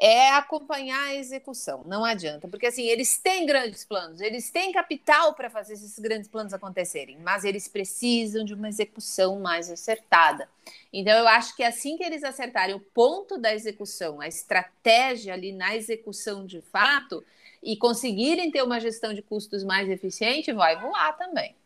é 0.00 0.30
acompanhar 0.30 1.08
a 1.08 1.14
execução. 1.14 1.82
Não 1.84 2.04
adianta, 2.04 2.46
porque 2.46 2.66
assim 2.66 2.86
eles 2.86 3.18
têm 3.18 3.44
grandes 3.44 3.84
planos, 3.84 4.20
eles 4.20 4.48
têm 4.50 4.72
capital 4.72 5.34
para 5.34 5.50
fazer 5.50 5.74
esses 5.74 5.98
grandes 5.98 6.28
planos 6.28 6.54
acontecerem, 6.54 7.18
mas 7.18 7.44
eles 7.44 7.66
precisam 7.66 8.44
de 8.44 8.54
uma 8.54 8.68
execução 8.68 9.40
mais 9.40 9.70
acertada. 9.70 10.48
Então 10.92 11.18
eu 11.18 11.26
acho 11.26 11.54
que 11.56 11.64
assim 11.64 11.96
que 11.96 12.04
eles 12.04 12.22
acertarem 12.22 12.76
o 12.76 12.80
ponto 12.80 13.36
da 13.36 13.52
execução, 13.52 14.20
a 14.20 14.28
estratégia 14.28 15.34
ali 15.34 15.52
na 15.52 15.74
execução 15.74 16.46
de 16.46 16.60
fato 16.60 17.24
e 17.60 17.76
conseguirem 17.76 18.52
ter 18.52 18.62
uma 18.62 18.78
gestão 18.78 19.12
de 19.12 19.20
custos 19.20 19.64
mais 19.64 19.90
eficiente, 19.90 20.52
vai 20.52 20.80
voar 20.80 21.16
também. 21.16 21.56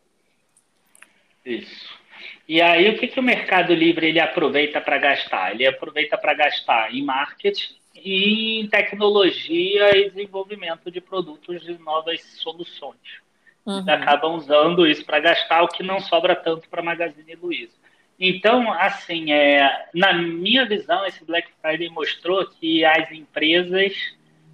Isso. 1.45 2.01
E 2.49 2.63
aí, 2.63 2.89
o 2.89 2.99
que, 2.99 3.09
que 3.09 3.19
o 3.19 3.23
Mercado 3.23 3.75
Livre 3.75 4.07
ele 4.07 4.21
aproveita 4.21 4.81
para 4.81 4.97
gastar? 4.97 5.53
Ele 5.53 5.67
aproveita 5.67 6.17
para 6.17 6.33
gastar 6.35 6.95
em 6.95 7.05
marketing 7.05 7.82
em 8.05 8.67
tecnologia 8.69 9.97
e 9.97 10.11
desenvolvimento 10.11 10.91
de 10.91 11.01
produtos 11.01 11.63
de 11.63 11.79
novas 11.79 12.23
soluções. 12.39 13.23
Uhum. 13.65 13.85
acabam 13.89 14.35
usando 14.35 14.85
isso 14.85 15.05
para 15.05 15.21
gastar, 15.21 15.63
o 15.63 15.69
que 15.69 15.85
não 15.85 16.01
sobra 16.01 16.35
tanto 16.35 16.69
para 16.69 16.81
a 16.81 16.85
Magazine 16.85 17.37
Luiza. 17.37 17.73
Então, 18.19 18.73
assim, 18.73 19.33
é, 19.33 19.89
na 19.95 20.13
minha 20.13 20.67
visão, 20.67 21.07
esse 21.07 21.25
Black 21.25 21.49
Friday 21.61 21.89
mostrou 21.89 22.45
que 22.45 22.85
as 22.85 23.11
empresas 23.13 23.93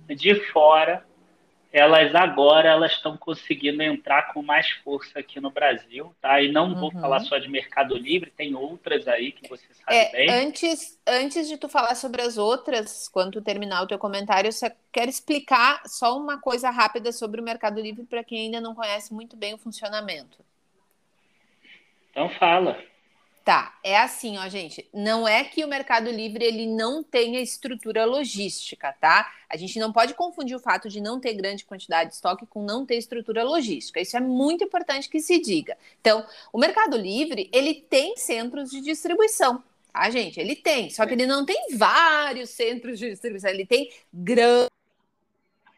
de 0.08 0.34
fora 0.52 1.04
elas 1.72 2.14
agora 2.14 2.68
elas 2.68 2.92
estão 2.92 3.16
conseguindo 3.16 3.82
entrar 3.82 4.32
com 4.32 4.42
mais 4.42 4.70
força 4.82 5.18
aqui 5.18 5.40
no 5.40 5.50
Brasil, 5.50 6.14
tá? 6.20 6.40
E 6.40 6.50
não 6.50 6.68
uhum. 6.68 6.80
vou 6.80 6.92
falar 6.92 7.20
só 7.20 7.36
de 7.38 7.48
Mercado 7.48 7.96
Livre, 7.96 8.30
tem 8.30 8.54
outras 8.54 9.06
aí 9.06 9.32
que 9.32 9.48
você 9.48 9.66
sabe 9.74 9.96
é, 9.96 10.10
bem. 10.12 10.30
Antes, 10.30 10.98
antes 11.06 11.46
de 11.46 11.58
tu 11.58 11.68
falar 11.68 11.94
sobre 11.94 12.22
as 12.22 12.38
outras, 12.38 13.08
quando 13.08 13.32
tu 13.32 13.42
terminar 13.42 13.82
o 13.82 13.86
teu 13.86 13.98
comentário, 13.98 14.48
eu 14.48 14.72
quero 14.90 15.10
explicar 15.10 15.82
só 15.86 16.16
uma 16.16 16.40
coisa 16.40 16.70
rápida 16.70 17.12
sobre 17.12 17.40
o 17.40 17.44
Mercado 17.44 17.80
Livre 17.80 18.04
para 18.04 18.24
quem 18.24 18.46
ainda 18.46 18.60
não 18.60 18.74
conhece 18.74 19.12
muito 19.12 19.36
bem 19.36 19.52
o 19.52 19.58
funcionamento. 19.58 20.38
Então 22.10 22.30
fala. 22.30 22.78
Tá, 23.48 23.78
é 23.82 23.96
assim, 23.96 24.36
ó, 24.36 24.46
gente. 24.46 24.86
Não 24.92 25.26
é 25.26 25.42
que 25.42 25.64
o 25.64 25.68
Mercado 25.68 26.10
Livre 26.10 26.44
ele 26.44 26.66
não 26.66 27.02
tenha 27.02 27.40
estrutura 27.40 28.04
logística, 28.04 28.94
tá? 29.00 29.32
A 29.48 29.56
gente 29.56 29.78
não 29.78 29.90
pode 29.90 30.12
confundir 30.12 30.54
o 30.54 30.60
fato 30.60 30.86
de 30.86 31.00
não 31.00 31.18
ter 31.18 31.32
grande 31.32 31.64
quantidade 31.64 32.10
de 32.10 32.16
estoque 32.16 32.44
com 32.44 32.62
não 32.62 32.84
ter 32.84 32.96
estrutura 32.96 33.42
logística. 33.42 34.02
Isso 34.02 34.18
é 34.18 34.20
muito 34.20 34.64
importante 34.64 35.08
que 35.08 35.18
se 35.18 35.38
diga. 35.38 35.78
Então, 35.98 36.26
o 36.52 36.58
Mercado 36.58 36.98
Livre 36.98 37.48
ele 37.50 37.72
tem 37.72 38.18
centros 38.18 38.68
de 38.68 38.82
distribuição, 38.82 39.64
tá, 39.94 40.10
gente? 40.10 40.38
Ele 40.38 40.54
tem, 40.54 40.90
só 40.90 41.06
que 41.06 41.14
ele 41.14 41.24
não 41.24 41.46
tem 41.46 41.68
vários 41.74 42.50
centros 42.50 42.98
de 42.98 43.08
distribuição. 43.08 43.48
Ele 43.48 43.64
tem 43.64 43.90
grandes 44.12 44.68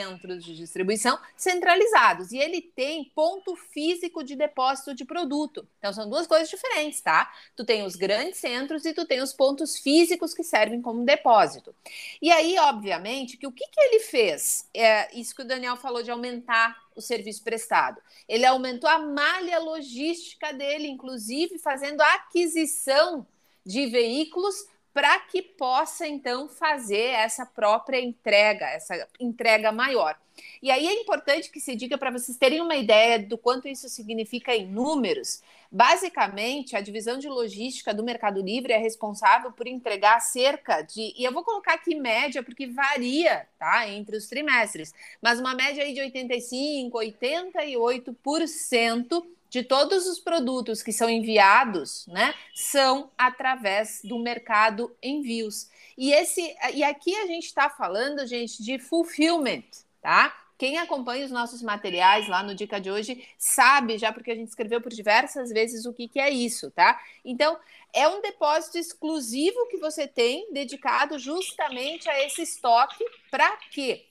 centros 0.00 0.42
de 0.42 0.56
distribuição 0.56 1.18
centralizados 1.36 2.32
e 2.32 2.38
ele 2.38 2.62
tem 2.62 3.04
ponto 3.14 3.54
físico 3.54 4.24
de 4.24 4.34
depósito 4.34 4.94
de 4.94 5.04
produto. 5.04 5.68
Então 5.78 5.92
são 5.92 6.08
duas 6.08 6.26
coisas 6.26 6.48
diferentes, 6.48 7.02
tá? 7.02 7.30
Tu 7.54 7.64
tem 7.64 7.84
os 7.84 7.96
grandes 7.96 8.38
centros 8.38 8.86
e 8.86 8.94
tu 8.94 9.04
tem 9.04 9.20
os 9.20 9.34
pontos 9.34 9.78
físicos 9.78 10.32
que 10.32 10.42
servem 10.42 10.80
como 10.80 11.04
depósito. 11.04 11.74
E 12.22 12.30
aí, 12.30 12.58
obviamente, 12.58 13.36
que 13.36 13.46
o 13.46 13.52
que, 13.52 13.66
que 13.66 13.80
ele 13.80 14.00
fez? 14.00 14.66
É 14.72 15.14
isso 15.18 15.34
que 15.34 15.42
o 15.42 15.46
Daniel 15.46 15.76
falou 15.76 16.02
de 16.02 16.10
aumentar 16.10 16.74
o 16.96 17.02
serviço 17.02 17.42
prestado. 17.44 18.00
Ele 18.26 18.46
aumentou 18.46 18.88
a 18.88 18.98
malha 18.98 19.58
logística 19.58 20.52
dele, 20.52 20.88
inclusive 20.88 21.58
fazendo 21.58 22.00
a 22.00 22.14
aquisição 22.14 23.26
de 23.64 23.86
veículos 23.86 24.66
para 24.92 25.18
que 25.20 25.40
possa 25.40 26.06
então 26.06 26.48
fazer 26.48 27.10
essa 27.10 27.46
própria 27.46 28.00
entrega, 28.00 28.66
essa 28.66 29.08
entrega 29.18 29.70
maior. 29.70 30.18
E 30.62 30.70
aí 30.70 30.86
é 30.86 31.00
importante 31.00 31.50
que 31.50 31.60
se 31.60 31.76
diga 31.76 31.98
para 31.98 32.10
vocês 32.10 32.36
terem 32.36 32.60
uma 32.60 32.76
ideia 32.76 33.18
do 33.18 33.38
quanto 33.38 33.68
isso 33.68 33.88
significa 33.88 34.54
em 34.54 34.66
números. 34.66 35.42
Basicamente, 35.70 36.74
a 36.74 36.80
divisão 36.80 37.18
de 37.18 37.28
logística 37.28 37.94
do 37.94 38.02
Mercado 38.02 38.42
Livre 38.42 38.72
é 38.72 38.76
responsável 38.76 39.52
por 39.52 39.68
entregar 39.68 40.18
cerca 40.20 40.82
de, 40.82 41.14
e 41.16 41.24
eu 41.24 41.32
vou 41.32 41.44
colocar 41.44 41.74
aqui 41.74 41.94
média 41.94 42.42
porque 42.42 42.66
varia, 42.66 43.46
tá, 43.58 43.88
entre 43.88 44.16
os 44.16 44.26
trimestres, 44.26 44.92
mas 45.22 45.38
uma 45.38 45.54
média 45.54 45.84
aí 45.84 45.94
de 45.94 46.00
85, 46.00 46.98
88% 46.98 49.24
de 49.50 49.64
todos 49.64 50.06
os 50.06 50.20
produtos 50.20 50.82
que 50.82 50.92
são 50.92 51.10
enviados, 51.10 52.06
né, 52.06 52.32
são 52.54 53.10
através 53.18 54.00
do 54.04 54.18
mercado 54.18 54.96
envios. 55.02 55.68
E 55.98 56.12
esse 56.12 56.56
e 56.72 56.82
aqui 56.84 57.14
a 57.16 57.26
gente 57.26 57.46
está 57.46 57.68
falando, 57.68 58.26
gente, 58.26 58.62
de 58.62 58.78
fulfillment, 58.78 59.64
tá? 60.00 60.34
Quem 60.56 60.78
acompanha 60.78 61.24
os 61.24 61.30
nossos 61.30 61.62
materiais 61.62 62.28
lá 62.28 62.42
no 62.42 62.54
Dica 62.54 62.78
de 62.78 62.90
hoje 62.90 63.26
sabe 63.38 63.98
já, 63.98 64.12
porque 64.12 64.30
a 64.30 64.34
gente 64.34 64.48
escreveu 64.48 64.80
por 64.80 64.92
diversas 64.92 65.50
vezes 65.50 65.86
o 65.86 65.92
que, 65.92 66.06
que 66.06 66.20
é 66.20 66.30
isso, 66.30 66.70
tá? 66.70 67.00
Então, 67.24 67.58
é 67.92 68.06
um 68.06 68.20
depósito 68.20 68.78
exclusivo 68.78 69.66
que 69.68 69.78
você 69.78 70.06
tem 70.06 70.52
dedicado 70.52 71.18
justamente 71.18 72.08
a 72.08 72.24
esse 72.26 72.42
estoque 72.42 73.04
para 73.30 73.56
quê? 73.70 74.04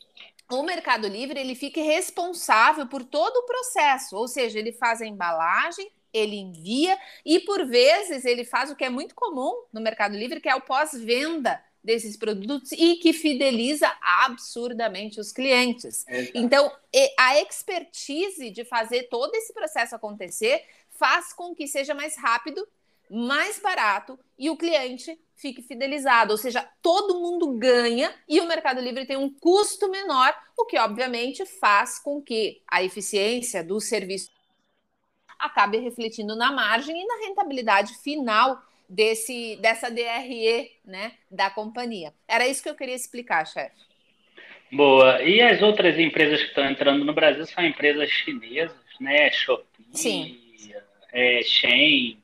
O 0.52 0.64
Mercado 0.64 1.08
Livre 1.08 1.40
ele 1.40 1.56
fica 1.56 1.82
responsável 1.82 2.88
por 2.88 3.04
todo 3.04 3.38
o 3.38 3.46
processo, 3.46 4.16
ou 4.16 4.28
seja, 4.28 4.58
ele 4.58 4.72
faz 4.72 5.02
a 5.02 5.06
embalagem, 5.06 5.92
ele 6.12 6.38
envia 6.38 6.98
e 7.24 7.40
por 7.40 7.66
vezes 7.66 8.26
ele 8.26 8.44
faz 8.44 8.72
o 8.72 8.76
que 8.76 8.84
é 8.84 8.90
muito 8.90 9.14
comum 9.14 9.64
no 9.72 9.80
Mercado 9.80 10.16
Livre, 10.16 10.42
que 10.42 10.50
é 10.50 10.56
o 10.56 10.62
pós-venda 10.62 11.64
desses 11.84 12.18
produtos 12.18 12.72
e 12.74 12.96
que 12.96 13.14
fideliza 13.14 13.96
absurdamente 14.02 15.20
os 15.20 15.32
clientes. 15.32 16.06
Exato. 16.08 16.38
Então, 16.38 16.72
a 17.18 17.40
expertise 17.40 18.50
de 18.50 18.66
fazer 18.66 19.04
todo 19.04 19.34
esse 19.36 19.54
processo 19.54 19.96
acontecer 19.96 20.66
faz 20.90 21.32
com 21.32 21.56
que 21.56 21.68
seja 21.68 21.94
mais 21.94 22.18
rápido, 22.18 22.68
mais 23.10 23.60
barato 23.60 24.20
e 24.38 24.50
o 24.50 24.58
cliente 24.58 25.18
fique 25.40 25.62
fidelizado, 25.62 26.32
ou 26.32 26.38
seja, 26.38 26.68
todo 26.82 27.20
mundo 27.20 27.58
ganha 27.58 28.14
e 28.28 28.40
o 28.42 28.48
Mercado 28.48 28.82
Livre 28.82 29.06
tem 29.06 29.18
um 29.18 29.30
custo 29.30 29.90
menor, 29.90 30.34
o 30.58 30.66
que 30.66 30.78
obviamente 30.78 31.46
faz 31.46 31.98
com 31.98 32.22
que 32.22 32.62
a 32.68 32.84
eficiência 32.84 33.64
do 33.64 33.80
serviço 33.80 34.30
acabe 35.40 35.78
refletindo 35.78 36.36
na 36.36 36.52
margem 36.52 37.02
e 37.02 37.06
na 37.06 37.28
rentabilidade 37.28 37.94
final 38.04 38.62
desse 38.88 39.56
dessa 39.62 39.90
DRE, 39.90 40.72
né, 40.84 41.14
da 41.32 41.50
companhia. 41.50 42.14
Era 42.28 42.48
isso 42.48 42.62
que 42.62 42.70
eu 42.70 42.76
queria 42.76 42.96
explicar, 42.96 43.46
chefe. 43.48 43.76
Boa. 44.72 45.22
E 45.24 45.42
as 45.42 45.62
outras 45.62 45.98
empresas 45.98 46.42
que 46.42 46.50
estão 46.50 46.66
entrando 46.66 47.04
no 47.06 47.14
Brasil 47.14 47.46
são 47.46 47.64
empresas 47.64 48.10
chinesas, 48.10 48.78
né? 49.00 49.32
Shopee, 49.32 49.86
Sim. 49.94 50.40
É, 51.12 51.42
Shein, 51.42 52.22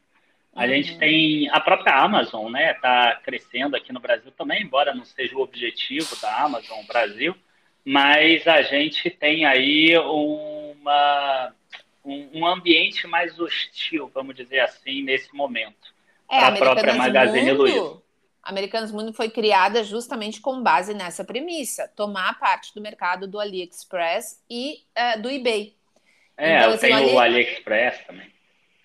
a 0.55 0.67
gente 0.67 0.93
uhum. 0.93 0.99
tem 0.99 1.49
a 1.49 1.59
própria 1.59 1.93
Amazon, 1.93 2.49
né? 2.49 2.71
Está 2.71 3.19
crescendo 3.23 3.75
aqui 3.75 3.91
no 3.91 3.99
Brasil 3.99 4.31
também, 4.31 4.63
embora 4.63 4.95
não 4.95 5.03
seja 5.03 5.35
o 5.35 5.41
objetivo 5.41 6.15
da 6.21 6.43
Amazon 6.43 6.83
Brasil, 6.87 7.35
mas 7.83 8.47
a 8.47 8.61
gente 8.61 9.09
tem 9.09 9.45
aí 9.45 9.97
uma, 9.97 11.53
um, 12.05 12.39
um 12.39 12.47
ambiente 12.47 13.05
mais 13.05 13.37
hostil, 13.37 14.09
vamos 14.13 14.33
dizer 14.33 14.61
assim, 14.61 15.03
nesse 15.03 15.35
momento. 15.35 15.93
É, 16.31 16.39
a 16.39 16.51
própria 16.53 16.93
Magazine 16.93 17.51
Luiza. 17.51 18.01
Americanas 18.41 18.91
Mundo 18.91 19.11
foi 19.11 19.29
criada 19.29 19.83
justamente 19.83 20.39
com 20.39 20.63
base 20.63 20.93
nessa 20.93 21.25
premissa: 21.25 21.91
tomar 21.95 22.39
parte 22.39 22.73
do 22.73 22.81
mercado 22.81 23.27
do 23.27 23.39
AliExpress 23.39 24.41
e 24.49 24.83
uh, 24.97 25.21
do 25.21 25.29
eBay. 25.29 25.75
É, 26.37 26.59
então, 26.59 26.73
assim, 26.73 26.87
tem 26.87 27.13
o 27.13 27.19
AliExpress 27.19 28.05
também. 28.05 28.34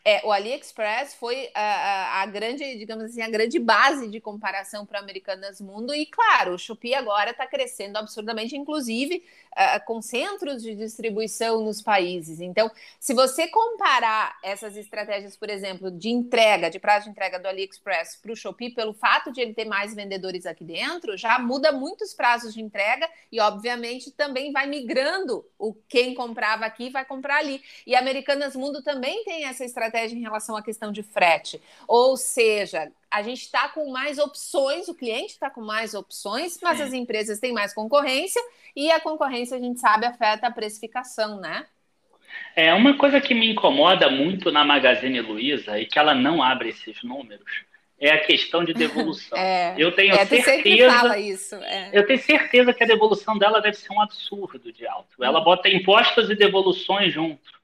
É, 0.02 0.26
o 0.26 0.32
AliExpress 0.32 1.14
foi 1.14 1.50
a, 1.54 1.60
a, 1.60 2.22
a, 2.22 2.26
grande, 2.26 2.78
digamos 2.78 3.04
assim, 3.04 3.20
a 3.20 3.28
grande 3.28 3.58
base 3.58 4.08
de 4.08 4.18
comparação 4.18 4.86
para 4.86 4.98
Americanas 4.98 5.60
Mundo. 5.60 5.94
E, 5.94 6.06
claro, 6.06 6.54
o 6.54 6.58
Shopee 6.58 6.94
agora 6.94 7.32
está 7.32 7.46
crescendo 7.46 7.98
absurdamente, 7.98 8.56
inclusive 8.56 9.22
uh, 9.52 9.84
com 9.84 10.00
centros 10.00 10.62
de 10.62 10.74
distribuição 10.74 11.62
nos 11.62 11.82
países. 11.82 12.40
Então, 12.40 12.70
se 12.98 13.12
você 13.12 13.46
comparar 13.48 14.38
essas 14.42 14.74
estratégias, 14.74 15.36
por 15.36 15.50
exemplo, 15.50 15.90
de 15.90 16.08
entrega, 16.08 16.70
de 16.70 16.78
prazo 16.78 17.04
de 17.04 17.10
entrega 17.10 17.38
do 17.38 17.46
AliExpress 17.46 18.16
para 18.16 18.32
o 18.32 18.36
Shopee, 18.36 18.70
pelo 18.70 18.94
fato 18.94 19.30
de 19.30 19.42
ele 19.42 19.52
ter 19.52 19.66
mais 19.66 19.94
vendedores 19.94 20.46
aqui 20.46 20.64
dentro, 20.64 21.14
já 21.14 21.38
muda 21.38 21.72
muitos 21.72 22.14
prazos 22.14 22.54
de 22.54 22.62
entrega 22.62 23.06
e, 23.30 23.38
obviamente, 23.38 24.10
também 24.10 24.50
vai 24.50 24.66
migrando 24.66 25.44
o 25.58 25.74
quem 25.74 26.14
comprava 26.14 26.64
aqui 26.64 26.88
vai 26.88 27.04
comprar 27.04 27.36
ali. 27.36 27.60
E 27.86 27.94
Americanas 27.94 28.56
Mundo 28.56 28.82
também 28.82 29.22
tem 29.24 29.44
essa 29.44 29.62
estratégia 29.62 29.89
em 29.98 30.20
relação 30.20 30.56
à 30.56 30.62
questão 30.62 30.92
de 30.92 31.02
frete. 31.02 31.60
Ou 31.86 32.16
seja, 32.16 32.90
a 33.10 33.22
gente 33.22 33.42
está 33.42 33.68
com 33.68 33.90
mais 33.90 34.18
opções, 34.18 34.88
o 34.88 34.94
cliente 34.94 35.32
está 35.32 35.50
com 35.50 35.60
mais 35.60 35.94
opções, 35.94 36.58
mas 36.62 36.80
as 36.80 36.92
empresas 36.92 37.38
têm 37.38 37.52
mais 37.52 37.74
concorrência 37.74 38.42
e 38.74 38.90
a 38.90 39.00
concorrência, 39.00 39.56
a 39.56 39.60
gente 39.60 39.80
sabe, 39.80 40.06
afeta 40.06 40.46
a 40.46 40.50
precificação, 40.50 41.40
né? 41.40 41.66
É 42.54 42.72
uma 42.72 42.96
coisa 42.96 43.20
que 43.20 43.34
me 43.34 43.50
incomoda 43.50 44.08
muito 44.08 44.52
na 44.52 44.64
Magazine 44.64 45.20
Luiza 45.20 45.78
e 45.78 45.86
que 45.86 45.98
ela 45.98 46.14
não 46.14 46.42
abre 46.42 46.68
esses 46.68 47.02
números 47.02 47.44
é 48.00 48.12
a 48.12 48.18
questão 48.18 48.64
de 48.64 48.72
devolução. 48.72 49.36
é, 49.38 49.74
eu 49.76 49.92
tenho 49.92 50.14
é, 50.14 50.24
certeza. 50.24 50.90
Fala 50.90 51.18
isso, 51.18 51.54
é. 51.56 51.90
Eu 51.92 52.06
tenho 52.06 52.18
certeza 52.18 52.72
que 52.72 52.82
a 52.82 52.86
devolução 52.86 53.36
dela 53.36 53.60
deve 53.60 53.76
ser 53.76 53.92
um 53.92 54.00
absurdo 54.00 54.72
de 54.72 54.86
alto. 54.86 55.22
Ela 55.22 55.40
hum. 55.40 55.44
bota 55.44 55.68
impostos 55.68 56.30
e 56.30 56.34
devoluções 56.34 57.12
junto. 57.12 57.59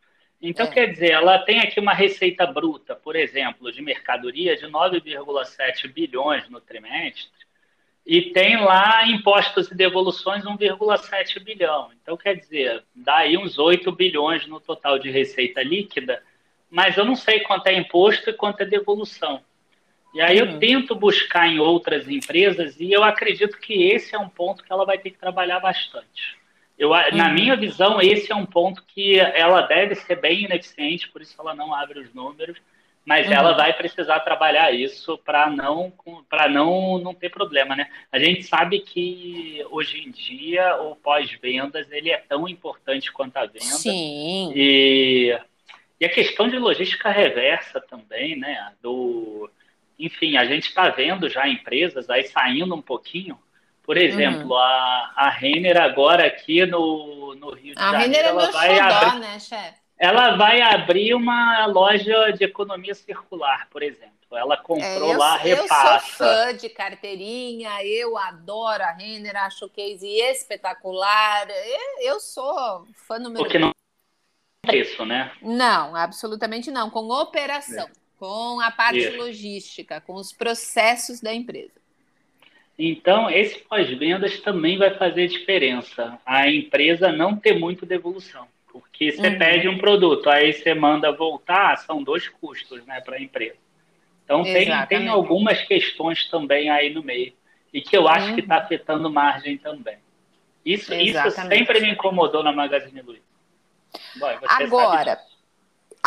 Então, 0.49 0.67
é. 0.67 0.71
quer 0.71 0.87
dizer, 0.87 1.11
ela 1.11 1.39
tem 1.41 1.61
aqui 1.61 1.81
uma 1.81 1.93
receita 1.93 2.47
bruta, 2.47 2.95
por 2.95 3.17
exemplo, 3.17 3.73
de 3.73 3.83
mercadoria 3.83 4.57
de 4.57 4.67
9,7 4.67 5.93
bilhões 5.93 6.49
no 6.49 6.61
trimestre, 6.61 7.29
e 8.07 8.31
tem 8.31 8.57
lá 8.63 9.05
impostos 9.09 9.69
e 9.69 9.75
devoluções 9.75 10.45
1,7 10.45 11.43
bilhão. 11.43 11.91
Então, 12.01 12.17
quer 12.17 12.37
dizer, 12.37 12.85
dá 12.95 13.17
aí 13.17 13.37
uns 13.37 13.59
8 13.59 13.91
bilhões 13.91 14.47
no 14.47 14.61
total 14.61 14.99
de 14.99 15.11
receita 15.11 15.61
líquida, 15.63 16.23
mas 16.71 16.97
eu 16.97 17.05
não 17.05 17.17
sei 17.17 17.41
quanto 17.41 17.67
é 17.67 17.75
imposto 17.75 18.31
e 18.31 18.33
quanto 18.33 18.61
é 18.61 18.65
devolução. 18.65 19.43
E 20.15 20.21
aí 20.21 20.39
eu 20.39 20.47
uhum. 20.47 20.59
tento 20.61 20.95
buscar 20.95 21.49
em 21.49 21.59
outras 21.59 22.09
empresas 22.09 22.79
e 22.79 22.93
eu 22.93 23.03
acredito 23.03 23.59
que 23.59 23.91
esse 23.91 24.15
é 24.15 24.19
um 24.19 24.29
ponto 24.29 24.63
que 24.63 24.73
ela 24.73 24.87
vai 24.87 24.97
ter 24.97 25.11
que 25.11 25.19
trabalhar 25.19 25.59
bastante. 25.59 26.39
Eu, 26.79 26.91
uhum. 26.91 27.17
Na 27.17 27.31
minha 27.31 27.57
visão, 27.57 28.01
esse 28.01 28.31
é 28.31 28.35
um 28.35 28.45
ponto 28.45 28.83
que 28.87 29.19
ela 29.19 29.63
deve 29.63 29.95
ser 29.95 30.17
bem 30.17 30.45
ineficiente, 30.45 31.09
por 31.09 31.23
isso 31.23 31.35
ela 31.39 31.55
não 31.55 31.75
abre 31.75 32.01
os 32.01 32.13
números, 32.13 32.59
mas 33.05 33.27
uhum. 33.27 33.33
ela 33.33 33.53
vai 33.53 33.73
precisar 33.73 34.21
trabalhar 34.21 34.73
isso 34.73 35.17
para 35.19 35.49
não 35.49 35.93
para 36.29 36.49
não 36.49 36.99
não 36.99 37.15
ter 37.15 37.31
problema, 37.31 37.77
né? 37.77 37.89
A 38.11 38.19
gente 38.19 38.43
sabe 38.43 38.81
que 38.81 39.65
hoje 39.71 40.01
em 40.01 40.11
dia 40.11 40.77
o 40.83 40.97
pós-vendas 40.97 41.91
ele 41.91 42.11
é 42.11 42.19
tão 42.19 42.49
importante 42.49 43.13
quanto 43.13 43.37
a 43.37 43.47
venda. 43.47 43.61
Sim. 43.61 44.53
E, 44.55 45.39
e 46.01 46.05
a 46.05 46.09
questão 46.09 46.49
de 46.49 46.59
logística 46.59 47.09
reversa 47.09 47.81
também, 47.81 48.37
né? 48.37 48.73
Do 48.83 49.49
enfim, 49.99 50.37
a 50.37 50.45
gente 50.45 50.69
está 50.69 50.91
vendo 50.91 51.29
já 51.31 51.49
empresas 51.49 52.11
aí 52.11 52.25
saindo 52.25 52.75
um 52.75 52.83
pouquinho. 52.83 53.39
Por 53.87 53.97
exemplo, 53.97 54.49
uhum. 54.49 54.57
a, 54.57 55.13
a 55.15 55.31
Renner 55.31 55.81
agora 55.81 56.27
aqui 56.27 56.67
no, 56.67 57.37
no 57.37 57.55
Rio 57.55 57.75
de 57.75 57.81
a 57.81 57.93
Janeiro. 57.93 57.97
A 57.97 57.99
Renner 57.99 58.25
é 58.25 58.29
ela 58.29 58.51
vai 58.51 58.77
xodó, 58.77 59.07
abrir, 59.07 59.21
né, 59.21 59.39
chefe? 59.39 59.81
Ela 59.97 60.37
vai 60.37 60.61
abrir 60.61 61.15
uma 61.15 61.67
loja 61.67 62.33
de 62.33 62.45
economia 62.45 62.95
circular, 62.95 63.69
por 63.71 63.83
exemplo. 63.83 64.13
Ela 64.33 64.57
comprou 64.57 65.11
é, 65.11 65.15
eu, 65.15 65.19
lá 65.19 65.37
repassa. 65.37 65.65
Eu 65.95 66.01
sou 66.01 66.27
fã 66.27 66.57
de 66.57 66.69
carteirinha, 66.69 67.83
eu 67.85 68.19
adoro 68.19 68.83
a 68.83 68.91
Renner, 68.91 69.37
acho 69.37 69.67
o 69.67 69.71
case 69.71 70.07
espetacular. 70.07 71.47
Eu 72.01 72.19
sou 72.19 72.85
fã 73.07 73.21
número 73.21 73.45
Porque 73.45 73.59
não 73.59 73.69
é 73.69 74.67
preço, 74.67 75.07
né? 75.07 75.31
Não, 75.41 75.95
absolutamente 75.95 76.73
não. 76.73 76.91
Com 76.91 77.09
operação. 77.09 77.87
É 77.87 78.07
com 78.19 78.61
a 78.61 78.71
parte 78.71 78.99
Isso. 78.99 79.17
logística, 79.17 80.01
com 80.01 80.15
os 80.15 80.33
processos 80.33 81.21
da 81.21 81.33
empresa. 81.33 81.75
Então, 82.79 83.31
esse 83.31 83.59
pós-vendas 83.61 84.39
também 84.41 84.77
vai 84.77 84.91
fazer 84.95 85.29
diferença. 85.29 86.19
A 86.27 86.49
empresa 86.49 87.11
não 87.11 87.37
ter 87.37 87.59
muito 87.59 87.87
devolução. 87.87 88.47
Porque 88.71 89.13
você 89.13 89.29
uhum. 89.29 89.39
pede 89.39 89.69
um 89.69 89.79
produto, 89.79 90.29
aí 90.29 90.53
você 90.53 90.75
manda 90.75 91.11
voltar, 91.11 91.77
são 91.79 92.03
dois 92.03 92.29
custos 92.29 92.85
né, 92.85 93.01
para 93.01 93.17
a 93.17 93.23
empresa. 93.23 93.57
Então, 94.25 94.43
tem, 94.43 94.69
tem 94.89 95.09
algumas 95.09 95.63
questões 95.63 96.29
também 96.29 96.69
aí 96.69 96.93
no 96.93 97.03
meio. 97.03 97.33
E 97.73 97.81
que 97.81 97.97
eu 97.97 98.07
acho 98.07 98.27
tá 98.27 98.29
uhum. 98.29 98.35
que 98.35 98.41
está 98.41 98.57
afetando 98.57 99.11
margem 99.11 99.57
também. 99.57 99.97
Isso, 100.65 100.93
isso 100.93 101.31
sempre 101.31 101.81
me 101.81 101.93
incomodou 101.93 102.43
na 102.43 102.53
Magazine 102.53 103.01
Luiza. 103.01 103.23
Bom, 104.17 104.27
Agora, 104.49 105.19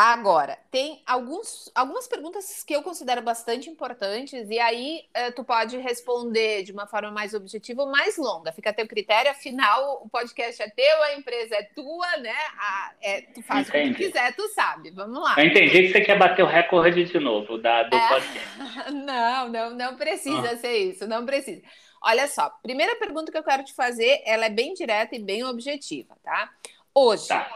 Agora, 0.01 0.57
tem 0.71 1.03
alguns, 1.05 1.69
algumas 1.75 2.07
perguntas 2.07 2.63
que 2.63 2.73
eu 2.73 2.81
considero 2.81 3.21
bastante 3.21 3.69
importantes, 3.69 4.49
e 4.49 4.57
aí 4.57 5.01
uh, 5.09 5.33
tu 5.35 5.43
pode 5.43 5.75
responder 5.77 6.63
de 6.63 6.71
uma 6.71 6.87
forma 6.87 7.11
mais 7.11 7.33
objetiva 7.33 7.81
ou 7.81 7.91
mais 7.91 8.15
longa. 8.15 8.53
Fica 8.53 8.69
a 8.69 8.73
teu 8.73 8.87
critério, 8.87 9.29
afinal, 9.29 10.01
o 10.01 10.07
podcast 10.07 10.61
é 10.61 10.69
teu, 10.69 11.03
a 11.03 11.15
empresa 11.15 11.53
é 11.53 11.63
tua, 11.63 12.15
né? 12.15 12.33
A, 12.57 12.93
é, 13.01 13.21
tu 13.23 13.41
faz 13.41 13.67
Entendi. 13.67 13.91
o 13.91 13.95
que 13.95 14.03
tu 14.03 14.07
quiser, 14.07 14.35
tu 14.37 14.47
sabe. 14.53 14.89
Vamos 14.91 15.21
lá. 15.21 15.35
Eu 15.37 15.47
entendi 15.47 15.81
que 15.81 15.91
você 15.91 15.99
quer 15.99 16.17
bater 16.17 16.43
o 16.43 16.47
recorde 16.47 17.03
de 17.03 17.19
novo 17.19 17.57
da, 17.57 17.83
do 17.83 17.97
é... 17.97 18.07
podcast. 18.07 18.49
Não, 18.93 19.49
não, 19.49 19.69
não 19.71 19.97
precisa 19.97 20.51
ah. 20.51 20.57
ser 20.57 20.77
isso, 20.77 21.05
não 21.07 21.25
precisa. 21.25 21.61
Olha 22.01 22.25
só, 22.25 22.49
primeira 22.63 22.95
pergunta 22.95 23.33
que 23.33 23.37
eu 23.37 23.43
quero 23.43 23.65
te 23.65 23.73
fazer, 23.73 24.21
ela 24.25 24.45
é 24.45 24.49
bem 24.49 24.73
direta 24.73 25.13
e 25.13 25.19
bem 25.19 25.43
objetiva, 25.43 26.15
tá? 26.23 26.49
Hoje, 26.95 27.27
tá. 27.27 27.49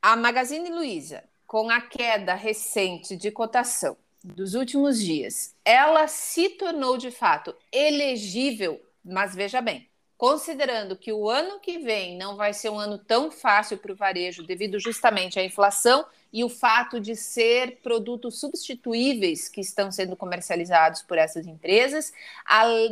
a 0.00 0.16
Magazine 0.16 0.70
Luiza 0.70 1.22
com 1.52 1.68
a 1.68 1.82
queda 1.82 2.32
recente 2.32 3.14
de 3.14 3.30
cotação 3.30 3.94
dos 4.24 4.54
últimos 4.54 4.98
dias, 4.98 5.54
ela 5.62 6.08
se 6.08 6.48
tornou 6.48 6.96
de 6.96 7.10
fato 7.10 7.54
elegível, 7.70 8.80
mas 9.04 9.34
veja 9.34 9.60
bem, 9.60 9.86
considerando 10.16 10.96
que 10.96 11.12
o 11.12 11.28
ano 11.28 11.60
que 11.60 11.76
vem 11.76 12.16
não 12.16 12.36
vai 12.36 12.54
ser 12.54 12.70
um 12.70 12.78
ano 12.78 12.96
tão 12.96 13.30
fácil 13.30 13.76
para 13.76 13.92
o 13.92 13.94
varejo, 13.94 14.46
devido 14.46 14.80
justamente 14.80 15.38
à 15.38 15.44
inflação 15.44 16.06
e 16.32 16.42
o 16.42 16.48
fato 16.48 16.98
de 16.98 17.14
ser 17.14 17.80
produtos 17.82 18.40
substituíveis 18.40 19.46
que 19.46 19.60
estão 19.60 19.92
sendo 19.92 20.16
comercializados 20.16 21.02
por 21.02 21.18
essas 21.18 21.46
empresas, 21.46 22.14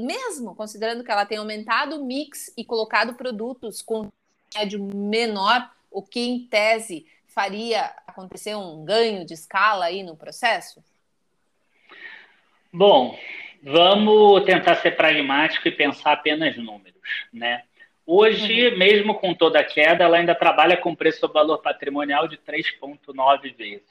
mesmo 0.00 0.54
considerando 0.54 1.02
que 1.02 1.10
ela 1.10 1.24
tem 1.24 1.38
aumentado 1.38 1.96
o 1.96 2.04
mix 2.04 2.52
e 2.58 2.62
colocado 2.62 3.14
produtos 3.14 3.80
com 3.80 4.10
médio 4.54 4.84
menor, 4.94 5.74
o 5.90 6.02
que 6.02 6.20
em 6.20 6.46
tese 6.46 7.06
faria 7.40 7.90
acontecer 8.06 8.54
um 8.54 8.84
ganho 8.84 9.24
de 9.24 9.32
escala 9.32 9.86
aí 9.86 10.02
no 10.02 10.14
processo? 10.14 10.84
Bom, 12.70 13.18
vamos 13.62 14.44
tentar 14.44 14.74
ser 14.76 14.90
pragmático 14.90 15.66
e 15.66 15.70
pensar 15.70 16.12
apenas 16.12 16.54
números, 16.58 17.00
né? 17.32 17.62
Hoje, 18.06 18.68
uhum. 18.68 18.78
mesmo 18.78 19.14
com 19.14 19.32
toda 19.32 19.58
a 19.58 19.64
queda, 19.64 20.04
ela 20.04 20.18
ainda 20.18 20.34
trabalha 20.34 20.76
com 20.76 20.94
preço 20.94 21.26
valor 21.32 21.58
patrimonial 21.58 22.28
de 22.28 22.36
3,9 22.36 23.56
vezes. 23.56 23.86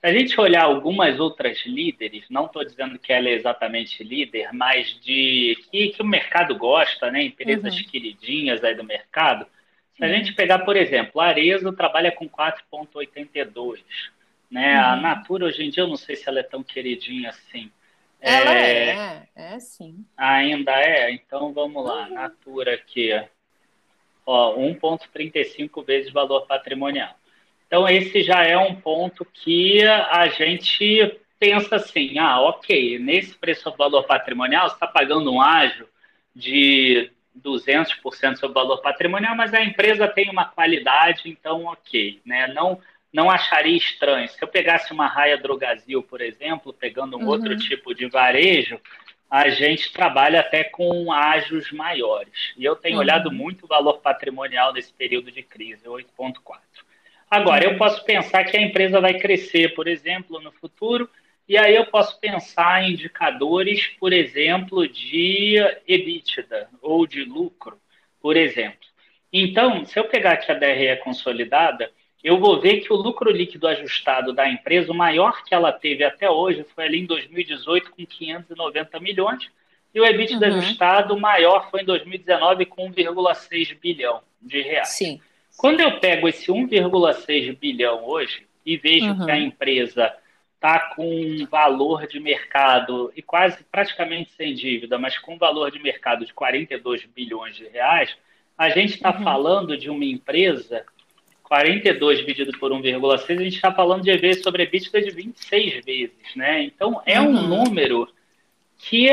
Se 0.00 0.06
a 0.06 0.12
gente 0.12 0.40
olhar 0.40 0.62
algumas 0.62 1.18
outras 1.18 1.66
líderes, 1.66 2.24
não 2.30 2.46
estou 2.46 2.64
dizendo 2.64 2.96
que 2.98 3.12
ela 3.12 3.28
é 3.28 3.32
exatamente 3.32 4.04
líder, 4.04 4.50
mas 4.52 5.00
de 5.00 5.58
que, 5.68 5.88
que 5.88 6.02
o 6.02 6.06
mercado 6.06 6.56
gosta, 6.56 7.10
né? 7.10 7.24
Empresas 7.24 7.74
uhum. 7.76 7.84
queridinhas 7.86 8.62
aí 8.62 8.76
do 8.76 8.84
mercado, 8.84 9.46
se 9.96 10.04
a 10.04 10.08
gente 10.08 10.32
pegar, 10.32 10.60
por 10.60 10.76
exemplo, 10.76 11.20
a 11.20 11.26
Arezo 11.26 11.72
trabalha 11.72 12.10
com 12.10 12.28
4,82. 12.28 13.82
Né? 14.50 14.74
Uhum. 14.74 14.84
A 14.84 14.96
Natura, 14.96 15.46
hoje 15.46 15.64
em 15.64 15.70
dia, 15.70 15.82
eu 15.82 15.88
não 15.88 15.96
sei 15.96 16.16
se 16.16 16.28
ela 16.28 16.40
é 16.40 16.42
tão 16.42 16.62
queridinha 16.62 17.30
assim. 17.30 17.70
Ela 18.20 18.54
é, 18.54 18.88
é, 19.36 19.54
é 19.54 19.60
sim. 19.60 20.04
Ainda 20.16 20.72
é? 20.72 21.12
Então 21.12 21.52
vamos 21.52 21.84
lá. 21.84 22.08
Uhum. 22.08 22.14
Natura 22.14 22.74
aqui, 22.74 23.10
ó, 24.26 24.56
1,35 24.56 25.84
vezes 25.84 26.12
valor 26.12 26.46
patrimonial. 26.46 27.14
Então, 27.66 27.88
esse 27.88 28.22
já 28.22 28.44
é 28.44 28.56
um 28.56 28.74
ponto 28.74 29.24
que 29.24 29.82
a 29.84 30.28
gente 30.28 31.18
pensa 31.38 31.76
assim: 31.76 32.18
ah, 32.18 32.40
ok, 32.40 32.98
nesse 32.98 33.36
preço-valor 33.36 34.04
patrimonial, 34.06 34.68
você 34.68 34.74
está 34.74 34.86
pagando 34.86 35.32
um 35.32 35.40
ágio 35.40 35.88
de 36.34 37.10
200% 37.38 38.36
sobre 38.36 38.50
o 38.50 38.62
valor 38.62 38.78
patrimonial, 38.78 39.34
mas 39.36 39.52
a 39.52 39.62
empresa 39.62 40.08
tem 40.08 40.30
uma 40.30 40.44
qualidade, 40.44 41.28
então 41.28 41.64
ok, 41.64 42.20
né? 42.24 42.48
Não 42.48 42.80
não 43.12 43.30
acharia 43.30 43.76
estranho. 43.76 44.28
Se 44.28 44.42
eu 44.42 44.48
pegasse 44.48 44.92
uma 44.92 45.06
raia 45.06 45.38
Drogazil, 45.38 46.02
por 46.02 46.20
exemplo, 46.20 46.72
pegando 46.72 47.16
um 47.16 47.20
uhum. 47.20 47.28
outro 47.28 47.56
tipo 47.56 47.94
de 47.94 48.08
varejo, 48.08 48.80
a 49.30 49.48
gente 49.50 49.92
trabalha 49.92 50.40
até 50.40 50.64
com 50.64 51.12
ágios 51.12 51.70
maiores. 51.70 52.52
E 52.56 52.64
eu 52.64 52.74
tenho 52.74 52.96
uhum. 52.96 53.00
olhado 53.02 53.30
muito 53.30 53.66
o 53.66 53.68
valor 53.68 54.00
patrimonial 54.00 54.72
nesse 54.72 54.92
período 54.92 55.30
de 55.30 55.44
crise, 55.44 55.84
8,4. 55.84 56.58
Agora, 57.30 57.64
eu 57.64 57.76
posso 57.78 58.04
pensar 58.04 58.44
que 58.44 58.56
a 58.56 58.60
empresa 58.60 59.00
vai 59.00 59.14
crescer, 59.14 59.74
por 59.74 59.86
exemplo, 59.86 60.40
no 60.40 60.50
futuro, 60.50 61.08
e 61.48 61.58
aí 61.58 61.76
eu 61.76 61.86
posso 61.86 62.18
pensar 62.18 62.82
em 62.82 62.92
indicadores, 62.92 63.86
por 64.00 64.12
exemplo, 64.12 64.88
de 64.88 65.56
EBITDA 65.86 66.68
ou 66.80 67.06
de 67.06 67.22
lucro, 67.24 67.78
por 68.20 68.36
exemplo. 68.36 68.78
Então, 69.32 69.84
se 69.84 69.98
eu 69.98 70.04
pegar 70.04 70.32
aqui 70.32 70.50
a 70.50 70.54
DRE 70.54 70.96
consolidada, 71.02 71.90
eu 72.22 72.38
vou 72.38 72.58
ver 72.58 72.80
que 72.80 72.92
o 72.92 72.96
lucro 72.96 73.30
líquido 73.30 73.66
ajustado 73.66 74.32
da 74.32 74.48
empresa, 74.48 74.90
o 74.90 74.94
maior 74.94 75.44
que 75.44 75.54
ela 75.54 75.70
teve 75.70 76.02
até 76.04 76.30
hoje, 76.30 76.64
foi 76.74 76.84
ali 76.84 77.00
em 77.00 77.06
2018 77.06 77.90
com 77.90 78.06
590 78.06 79.00
milhões, 79.00 79.50
e 79.94 80.00
o 80.00 80.04
EBITDA 80.04 80.48
uhum. 80.48 80.56
ajustado 80.56 81.20
maior 81.20 81.70
foi 81.70 81.82
em 81.82 81.84
2019 81.84 82.64
com 82.66 82.90
1,6 82.90 83.78
bilhão 83.78 84.22
de 84.40 84.62
reais. 84.62 84.88
Sim. 84.88 85.20
Quando 85.56 85.80
eu 85.80 86.00
pego 86.00 86.26
esse 86.26 86.50
1,6 86.50 87.58
bilhão 87.58 88.04
hoje 88.04 88.46
e 88.64 88.76
vejo 88.76 89.06
uhum. 89.06 89.24
que 89.24 89.30
a 89.30 89.38
empresa 89.38 90.14
está 90.64 90.78
com 90.78 91.06
um 91.06 91.46
valor 91.46 92.06
de 92.06 92.18
mercado 92.18 93.12
e 93.14 93.20
quase 93.20 93.62
praticamente 93.70 94.30
sem 94.34 94.54
dívida, 94.54 94.98
mas 94.98 95.18
com 95.18 95.34
um 95.34 95.38
valor 95.38 95.70
de 95.70 95.78
mercado 95.78 96.24
de 96.24 96.32
42 96.32 97.04
bilhões 97.14 97.54
de 97.54 97.68
reais, 97.68 98.16
a 98.56 98.70
gente 98.70 98.94
está 98.94 99.14
uhum. 99.14 99.22
falando 99.22 99.76
de 99.76 99.90
uma 99.90 100.06
empresa 100.06 100.86
42 101.42 102.20
dividido 102.20 102.58
por 102.58 102.72
1,6, 102.72 103.38
a 103.38 103.44
gente 103.44 103.56
está 103.56 103.70
falando 103.70 104.04
de 104.04 104.10
EV 104.10 104.42
sobre 104.42 104.62
EBITDA 104.62 105.02
de 105.02 105.10
26 105.10 105.84
vezes, 105.84 106.34
né? 106.34 106.62
Então 106.62 107.02
é 107.04 107.20
um 107.20 107.26
uhum. 107.26 107.64
número 107.64 108.08
que, 108.78 109.10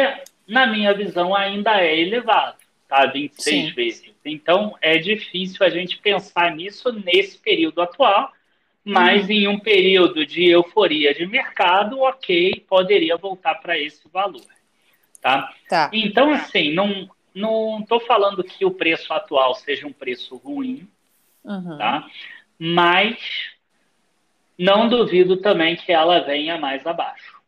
na 0.48 0.66
minha 0.66 0.94
visão, 0.94 1.36
ainda 1.36 1.82
é 1.82 2.00
elevado, 2.00 2.56
tá? 2.88 3.06
26 3.08 3.44
Sim. 3.44 3.72
vezes. 3.74 4.14
Então 4.24 4.78
é 4.82 4.98
difícil 4.98 5.66
a 5.66 5.70
gente 5.70 5.98
pensar 5.98 6.56
nisso 6.56 6.94
nesse 6.94 7.38
período 7.38 7.82
atual 7.82 8.32
mas 8.84 9.26
uhum. 9.26 9.32
em 9.32 9.48
um 9.48 9.60
período 9.60 10.26
de 10.26 10.46
euforia 10.46 11.14
de 11.14 11.26
mercado, 11.26 12.00
ok, 12.00 12.66
poderia 12.68 13.16
voltar 13.18 13.56
para 13.56 13.78
esse 13.78 14.08
valor. 14.10 14.42
Tá? 15.22 15.54
tá? 15.70 15.90
Então, 15.94 16.32
assim, 16.34 16.74
não, 16.74 17.08
não 17.34 17.80
estou 17.82 18.00
falando 18.00 18.44
que 18.44 18.66
o 18.66 18.72
preço 18.72 19.14
atual 19.14 19.54
seja 19.54 19.86
um 19.86 19.94
preço 19.94 20.36
ruim, 20.38 20.90
uhum. 21.44 21.78
tá? 21.78 22.08
Mas 22.58 23.18
não 24.58 24.90
duvido 24.90 25.38
também 25.38 25.76
que 25.76 25.92
ela 25.92 26.20
venha 26.20 26.58
mais 26.58 26.86
abaixo. 26.86 27.40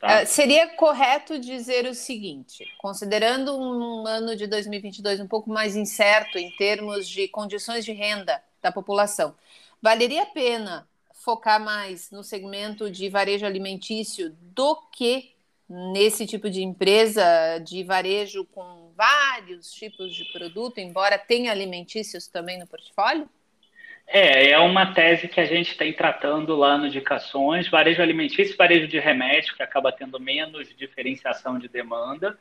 Tá? 0.00 0.22
Uh, 0.22 0.26
seria 0.26 0.66
correto 0.74 1.38
dizer 1.38 1.86
o 1.86 1.94
seguinte: 1.94 2.64
considerando 2.78 3.56
um 3.56 4.04
ano 4.06 4.34
de 4.34 4.48
2022 4.48 5.20
um 5.20 5.28
pouco 5.28 5.48
mais 5.48 5.76
incerto 5.76 6.38
em 6.38 6.50
termos 6.56 7.08
de 7.08 7.28
condições 7.28 7.84
de 7.84 7.92
renda 7.92 8.42
da 8.60 8.72
população, 8.72 9.34
valeria 9.82 10.22
a 10.22 10.26
pena 10.26 10.88
focar 11.24 11.60
mais 11.62 12.10
no 12.10 12.22
segmento 12.22 12.90
de 12.90 13.08
varejo 13.08 13.44
alimentício 13.44 14.30
do 14.40 14.76
que 14.92 15.32
nesse 15.68 16.26
tipo 16.26 16.48
de 16.48 16.62
empresa 16.62 17.58
de 17.58 17.82
varejo 17.82 18.44
com 18.46 18.92
vários 18.96 19.72
tipos 19.72 20.14
de 20.14 20.24
produto, 20.26 20.78
embora 20.78 21.18
tenha 21.18 21.50
alimentícios 21.50 22.28
também 22.28 22.58
no 22.58 22.66
portfólio? 22.66 23.28
É, 24.06 24.50
é 24.50 24.58
uma 24.58 24.92
tese 24.92 25.28
que 25.28 25.40
a 25.40 25.46
gente 25.46 25.76
tem 25.76 25.92
tratando 25.92 26.54
lá 26.56 26.76
no 26.76 26.86
Indicações, 26.86 27.68
varejo 27.68 28.02
alimentício 28.02 28.56
varejo 28.56 28.86
de 28.88 28.98
remédio, 28.98 29.56
que 29.56 29.62
acaba 29.62 29.92
tendo 29.92 30.20
menos 30.20 30.68
diferenciação 30.76 31.58
de 31.58 31.68
demanda. 31.68 32.38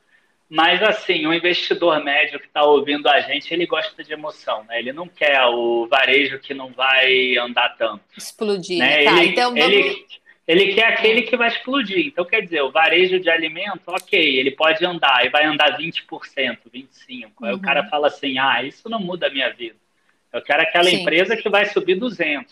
Mas, 0.53 0.83
assim, 0.83 1.25
o 1.25 1.33
investidor 1.33 2.03
médio 2.03 2.37
que 2.37 2.45
está 2.45 2.61
ouvindo 2.61 3.07
a 3.07 3.21
gente, 3.21 3.53
ele 3.53 3.65
gosta 3.65 4.03
de 4.03 4.11
emoção, 4.11 4.65
né? 4.65 4.79
Ele 4.79 4.91
não 4.91 5.07
quer 5.07 5.41
o 5.45 5.87
varejo 5.87 6.39
que 6.39 6.53
não 6.53 6.73
vai 6.73 7.37
andar 7.37 7.69
tanto. 7.77 8.03
Explodir, 8.17 8.79
né? 8.79 9.05
Tá, 9.05 9.17
ele, 9.17 9.31
então 9.31 9.55
vamos... 9.55 9.63
ele, 9.63 10.05
ele 10.45 10.73
quer 10.73 10.87
aquele 10.87 11.21
que 11.21 11.37
vai 11.37 11.47
explodir. 11.47 12.05
Então, 12.05 12.25
quer 12.25 12.41
dizer, 12.41 12.61
o 12.63 12.69
varejo 12.69 13.17
de 13.17 13.29
alimento, 13.29 13.83
ok, 13.87 14.19
ele 14.19 14.51
pode 14.51 14.83
andar, 14.85 15.25
e 15.25 15.29
vai 15.29 15.45
andar 15.45 15.77
20%, 15.77 16.03
25%. 16.09 16.57
Uhum. 17.39 17.47
Aí 17.47 17.53
o 17.53 17.61
cara 17.61 17.87
fala 17.87 18.07
assim, 18.07 18.37
ah, 18.37 18.61
isso 18.61 18.89
não 18.89 18.99
muda 18.99 19.27
a 19.27 19.31
minha 19.31 19.49
vida. 19.53 19.77
Eu 20.31 20.41
quero 20.41 20.61
aquela 20.61 20.85
Sim. 20.85 21.01
empresa 21.01 21.35
que 21.35 21.49
vai 21.49 21.65
subir 21.65 21.99
200%. 21.99 22.45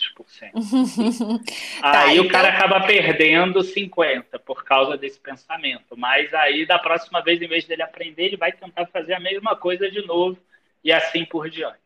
tá, 1.81 2.01
aí 2.01 2.17
então... 2.17 2.25
o 2.25 2.29
cara 2.29 2.49
acaba 2.49 2.81
perdendo 2.85 3.59
50% 3.59 4.25
por 4.45 4.65
causa 4.65 4.97
desse 4.97 5.17
pensamento. 5.17 5.95
Mas 5.95 6.33
aí, 6.33 6.65
da 6.65 6.77
próxima 6.77 7.21
vez, 7.21 7.41
em 7.41 7.47
vez 7.47 7.63
dele 7.65 7.81
aprender, 7.81 8.25
ele 8.25 8.37
vai 8.37 8.51
tentar 8.51 8.85
fazer 8.87 9.13
a 9.13 9.19
mesma 9.19 9.55
coisa 9.55 9.89
de 9.89 10.05
novo 10.05 10.37
e 10.83 10.91
assim 10.91 11.23
por 11.23 11.49
diante. 11.49 11.77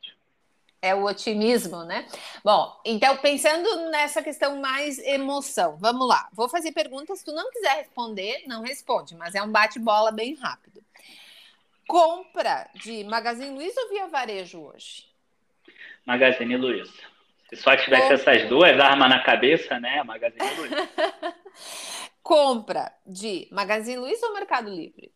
É 0.81 0.95
o 0.95 1.05
otimismo, 1.05 1.83
né? 1.83 2.05
Bom, 2.43 2.81
então 2.83 3.15
pensando 3.17 3.89
nessa 3.89 4.21
questão 4.21 4.59
mais 4.59 4.97
emoção, 4.99 5.77
vamos 5.77 6.07
lá. 6.07 6.27
Vou 6.33 6.49
fazer 6.49 6.71
perguntas. 6.73 7.19
Se 7.19 7.25
tu 7.25 7.31
não 7.31 7.49
quiser 7.51 7.75
responder, 7.75 8.43
não 8.47 8.63
responde, 8.63 9.15
mas 9.15 9.35
é 9.35 9.41
um 9.41 9.49
bate-bola 9.49 10.11
bem 10.11 10.33
rápido. 10.33 10.83
Compra 11.87 12.67
de 12.73 13.03
Magazine 13.03 13.55
Luiza 13.55 13.79
ou 13.79 13.89
Via 13.89 14.07
Varejo 14.07 14.59
hoje? 14.59 15.12
Magazine 16.05 16.57
Luiza. 16.57 16.93
Se 17.49 17.55
só 17.55 17.75
tivesse 17.75 18.13
essas 18.13 18.47
duas 18.47 18.79
armas 18.79 19.09
na 19.09 19.23
cabeça, 19.23 19.79
né? 19.79 20.03
Magazine 20.03 20.55
Luiza. 20.55 20.89
Compra 22.21 22.91
de 23.05 23.47
Magazine 23.51 23.97
Luiza 23.97 24.25
ou 24.27 24.33
Mercado 24.33 24.69
Livre? 24.69 25.11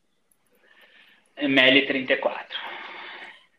ML34. 1.37 2.47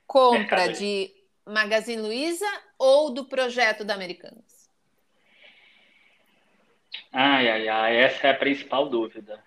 Compra 0.07 0.39
Mercado 0.39 0.73
de 0.73 0.85
Livre. 0.85 1.19
Magazine 1.47 2.03
Luiza 2.03 2.47
ou 2.79 3.11
do 3.11 3.25
projeto 3.25 3.85
da 3.85 3.95
Americanas? 3.95 4.69
Ai, 7.11 7.49
ai, 7.49 7.69
ai, 7.69 7.97
essa 7.97 8.27
é 8.27 8.31
a 8.31 8.35
principal 8.35 8.89
dúvida. 8.89 9.43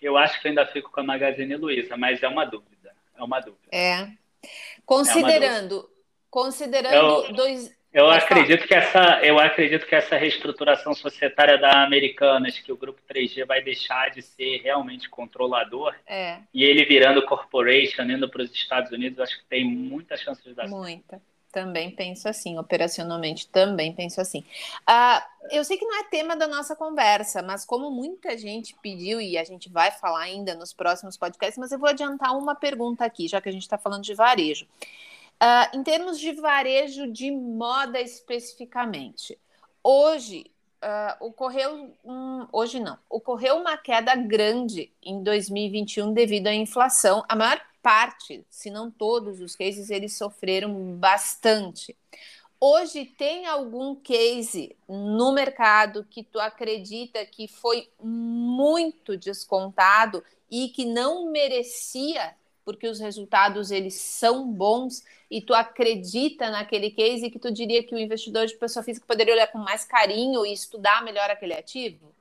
Eu 0.00 0.16
acho 0.16 0.40
que 0.40 0.46
eu 0.46 0.50
ainda 0.50 0.66
fico 0.66 0.90
com 0.90 1.00
a 1.00 1.04
Magazine 1.04 1.56
Luiza, 1.56 1.96
mas 1.96 2.22
é 2.22 2.28
uma 2.28 2.44
dúvida. 2.44 2.94
É 3.16 3.22
uma 3.22 3.40
dúvida. 3.40 3.68
É. 3.72 4.08
Considerando 4.84 5.88
Considerando 6.30 7.26
eu, 7.26 7.32
dois. 7.32 7.74
Eu 7.92 8.08
acredito, 8.08 8.68
que 8.68 8.74
essa, 8.74 9.20
eu 9.20 9.36
acredito 9.40 9.84
que 9.84 9.96
essa 9.96 10.16
reestruturação 10.16 10.94
societária 10.94 11.58
da 11.58 11.82
Americanas, 11.82 12.56
que 12.56 12.70
o 12.70 12.76
grupo 12.76 13.00
3G 13.12 13.44
vai 13.44 13.60
deixar 13.60 14.10
de 14.10 14.22
ser 14.22 14.58
realmente 14.62 15.10
controlador, 15.10 15.92
é. 16.06 16.38
e 16.54 16.62
ele 16.62 16.84
virando 16.84 17.26
corporation, 17.26 18.02
indo 18.02 18.28
para 18.28 18.42
os 18.42 18.52
Estados 18.52 18.92
Unidos, 18.92 19.18
acho 19.18 19.36
que 19.38 19.44
tem 19.46 19.64
muita 19.64 20.16
chance 20.16 20.40
de 20.40 20.54
dar 20.54 20.68
certo. 20.68 20.76
Muita. 20.76 21.20
Também 21.50 21.90
penso 21.90 22.28
assim, 22.28 22.56
operacionalmente 22.60 23.48
também 23.48 23.92
penso 23.92 24.20
assim. 24.20 24.44
Uh, 24.88 25.20
eu 25.50 25.64
sei 25.64 25.76
que 25.76 25.84
não 25.84 25.98
é 25.98 26.04
tema 26.04 26.36
da 26.36 26.46
nossa 26.46 26.76
conversa, 26.76 27.42
mas 27.42 27.64
como 27.64 27.90
muita 27.90 28.38
gente 28.38 28.76
pediu, 28.80 29.20
e 29.20 29.36
a 29.36 29.42
gente 29.42 29.68
vai 29.68 29.90
falar 29.90 30.20
ainda 30.20 30.54
nos 30.54 30.72
próximos 30.72 31.16
podcasts, 31.16 31.58
mas 31.58 31.72
eu 31.72 31.78
vou 31.78 31.88
adiantar 31.88 32.38
uma 32.38 32.54
pergunta 32.54 33.04
aqui, 33.04 33.26
já 33.26 33.40
que 33.40 33.48
a 33.48 33.52
gente 33.52 33.62
está 33.62 33.76
falando 33.76 34.04
de 34.04 34.14
varejo. 34.14 34.64
Uh, 35.42 35.78
em 35.78 35.82
termos 35.82 36.18
de 36.18 36.32
varejo 36.32 37.10
de 37.10 37.30
moda 37.30 37.98
especificamente, 37.98 39.38
hoje 39.82 40.50
uh, 40.84 41.24
ocorreu 41.24 41.96
um, 42.04 42.46
hoje 42.52 42.78
não, 42.78 42.98
ocorreu 43.08 43.56
uma 43.56 43.76
queda 43.78 44.14
grande 44.14 44.92
em 45.02 45.22
2021 45.22 46.12
devido 46.12 46.48
à 46.48 46.54
inflação. 46.54 47.24
A 47.26 47.34
maior 47.34 47.60
parte, 47.82 48.44
se 48.50 48.70
não 48.70 48.90
todos 48.90 49.40
os 49.40 49.56
cases, 49.56 49.88
eles 49.88 50.16
sofreram 50.16 50.74
bastante. 50.96 51.96
Hoje 52.60 53.06
tem 53.06 53.46
algum 53.46 53.94
case 53.94 54.76
no 54.86 55.32
mercado 55.32 56.06
que 56.10 56.22
tu 56.22 56.38
acredita 56.38 57.24
que 57.24 57.48
foi 57.48 57.88
muito 57.98 59.16
descontado 59.16 60.22
e 60.50 60.68
que 60.68 60.84
não 60.84 61.30
merecia 61.30 62.34
porque 62.64 62.86
os 62.86 63.00
resultados 63.00 63.70
eles 63.70 63.94
são 63.94 64.50
bons 64.50 65.04
e 65.30 65.40
tu 65.40 65.54
acredita 65.54 66.50
naquele 66.50 66.90
case 66.90 67.30
que 67.30 67.38
tu 67.38 67.52
diria 67.52 67.82
que 67.82 67.94
o 67.94 67.98
investidor 67.98 68.46
de 68.46 68.54
pessoa 68.54 68.82
física 68.82 69.06
poderia 69.06 69.34
olhar 69.34 69.46
com 69.46 69.58
mais 69.58 69.84
carinho 69.84 70.44
e 70.44 70.52
estudar 70.52 71.02
melhor 71.04 71.30
aquele 71.30 71.54
ativo? 71.54 72.14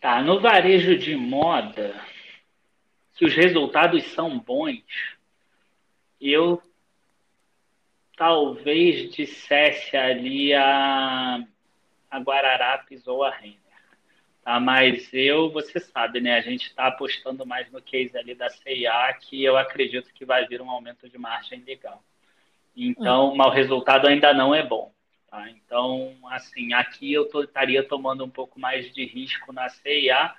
Tá, 0.00 0.22
no 0.22 0.40
varejo 0.40 0.96
de 0.96 1.16
moda, 1.16 2.00
que 3.16 3.24
os 3.24 3.34
resultados 3.34 4.04
são 4.12 4.38
bons, 4.38 4.82
eu 6.20 6.62
talvez 8.16 9.10
dissesse 9.12 9.96
ali 9.96 10.54
a, 10.54 11.44
a 12.10 12.18
Guararapes 12.18 13.06
ou 13.06 13.24
a 13.24 13.30
Renner. 13.30 13.67
Tá? 14.48 14.58
Mas 14.58 15.10
eu, 15.12 15.50
você 15.50 15.78
sabe, 15.78 16.22
né? 16.22 16.38
A 16.38 16.40
gente 16.40 16.68
está 16.68 16.86
apostando 16.86 17.44
mais 17.44 17.70
no 17.70 17.82
case 17.82 18.16
ali 18.16 18.34
da 18.34 18.48
CIA, 18.48 19.14
que 19.20 19.44
eu 19.44 19.58
acredito 19.58 20.10
que 20.14 20.24
vai 20.24 20.46
vir 20.46 20.62
um 20.62 20.70
aumento 20.70 21.06
de 21.06 21.18
margem 21.18 21.62
legal. 21.66 22.02
Então, 22.74 23.30
hum. 23.30 23.36
mas 23.36 23.48
o 23.48 23.50
resultado 23.50 24.06
ainda 24.06 24.32
não 24.32 24.54
é 24.54 24.62
bom. 24.62 24.90
Tá? 25.30 25.50
Então, 25.50 26.16
assim, 26.30 26.72
aqui 26.72 27.12
eu 27.12 27.28
tô, 27.28 27.42
estaria 27.42 27.84
tomando 27.84 28.24
um 28.24 28.30
pouco 28.30 28.58
mais 28.58 28.90
de 28.94 29.04
risco 29.04 29.52
na 29.52 29.68
CIA. 29.68 30.34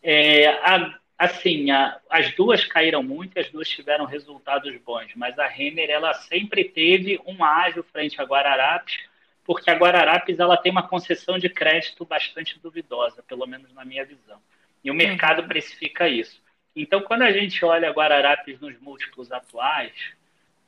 É, 0.00 0.46
a, 0.46 0.94
assim, 1.18 1.72
a, 1.72 1.98
as 2.08 2.32
duas 2.36 2.64
caíram 2.64 3.02
muito, 3.02 3.36
as 3.36 3.50
duas 3.50 3.68
tiveram 3.68 4.04
resultados 4.04 4.72
bons, 4.82 5.10
mas 5.16 5.36
a 5.40 5.48
Renner 5.48 5.90
ela 5.90 6.14
sempre 6.14 6.62
teve 6.62 7.20
um 7.26 7.42
ágil 7.42 7.82
frente 7.82 8.20
a 8.20 8.24
Guararapes 8.24 9.09
porque 9.50 9.68
a 9.68 9.74
Guararapes 9.74 10.38
ela 10.38 10.56
tem 10.56 10.70
uma 10.70 10.86
concessão 10.86 11.36
de 11.36 11.48
crédito 11.48 12.04
bastante 12.04 12.56
duvidosa, 12.60 13.20
pelo 13.20 13.44
menos 13.48 13.74
na 13.74 13.84
minha 13.84 14.04
visão. 14.04 14.40
E 14.84 14.92
o 14.92 14.94
mercado 14.94 15.42
precifica 15.48 16.08
isso. 16.08 16.40
Então, 16.74 17.00
quando 17.00 17.22
a 17.22 17.32
gente 17.32 17.64
olha 17.64 17.88
a 17.88 17.92
Guararapes 17.92 18.60
nos 18.60 18.80
múltiplos 18.80 19.32
atuais, 19.32 19.90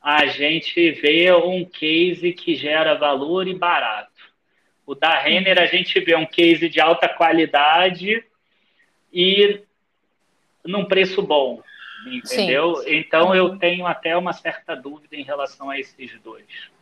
a 0.01 0.25
gente 0.25 0.91
vê 0.91 1.31
um 1.31 1.63
case 1.63 2.33
que 2.33 2.55
gera 2.55 2.93
valor 2.95 3.47
e 3.47 3.55
barato. 3.55 4.11
O 4.85 4.93
da 4.93 5.17
Renner, 5.17 5.61
a 5.61 5.65
gente 5.65 5.97
vê 6.01 6.13
um 6.17 6.25
case 6.25 6.67
de 6.67 6.81
alta 6.81 7.07
qualidade 7.07 8.21
e 9.13 9.61
num 10.61 10.83
preço 10.83 11.21
bom, 11.21 11.63
entendeu? 12.05 12.75
Sim. 12.75 12.97
Então, 12.97 13.33
eu 13.33 13.57
tenho 13.57 13.87
até 13.87 14.17
uma 14.17 14.33
certa 14.33 14.75
dúvida 14.75 15.15
em 15.15 15.23
relação 15.23 15.69
a 15.69 15.79
esses 15.79 16.19
dois. 16.19 16.73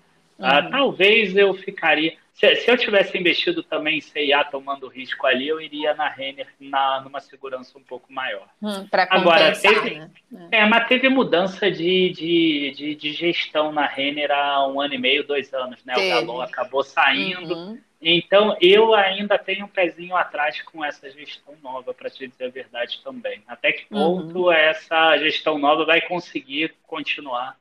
Ah, 0.42 0.60
uhum. 0.60 0.72
talvez 0.72 1.36
eu 1.36 1.54
ficaria. 1.54 2.18
Se, 2.34 2.56
se, 2.56 2.72
eu 2.72 2.78
tivesse 2.78 3.18
investido 3.18 3.62
também 3.62 3.98
em 3.98 4.02
CIA 4.02 4.44
tomando 4.46 4.88
risco 4.88 5.28
ali, 5.28 5.48
eu 5.48 5.62
iria 5.62 5.94
na 5.94 6.10
Renner 6.10 6.48
na, 6.60 7.02
numa 7.02 7.20
segurança 7.20 7.78
um 7.78 7.84
pouco 7.84 8.12
maior. 8.12 8.48
Hum, 8.62 8.88
Agora, 9.10 9.52
teve, 9.52 10.00
né? 10.00 10.10
é. 10.52 10.66
mas 10.66 10.88
teve 10.88 11.08
mudança 11.10 11.70
de, 11.70 12.10
de, 12.10 12.74
de, 12.76 12.96
de, 12.96 13.14
gestão 13.14 13.72
na 13.72 13.86
Renner 13.86 14.32
há 14.32 14.68
um 14.68 14.82
ano 14.82 14.96
e 14.96 14.98
meio, 14.98 15.28
dois 15.28 15.54
anos, 15.54 15.84
né? 15.86 15.94
Teve. 15.94 16.08
O 16.08 16.16
Galon 16.16 16.42
acabou 16.42 16.84
saindo. 16.84 17.54
Uhum. 17.54 17.80
Então, 18.02 18.58
eu 18.60 18.96
ainda 18.96 19.38
tenho 19.38 19.66
um 19.66 19.70
pezinho 19.70 20.16
atrás 20.16 20.60
com 20.64 20.84
essa 20.84 21.12
gestão 21.12 21.54
nova, 21.62 21.94
para 21.94 22.10
te 22.10 22.28
dizer 22.28 22.46
a 22.46 22.50
verdade 22.50 23.00
também. 23.04 23.44
Até 23.48 23.72
que 23.72 23.86
ponto 23.86 24.46
uhum. 24.46 24.52
essa 24.52 25.16
gestão 25.20 25.60
nova 25.60 25.86
vai 25.86 26.02
conseguir 26.02 26.74
continuar 26.88 27.56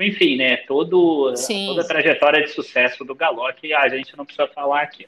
enfim, 0.00 0.36
né, 0.36 0.58
todo, 0.58 1.32
toda 1.66 1.82
a 1.82 1.86
trajetória 1.86 2.42
de 2.42 2.50
sucesso 2.50 3.04
do 3.04 3.14
Galo 3.14 3.52
que 3.54 3.72
a 3.72 3.88
gente 3.88 4.16
não 4.16 4.24
precisa 4.24 4.48
falar 4.48 4.82
aqui. 4.82 5.06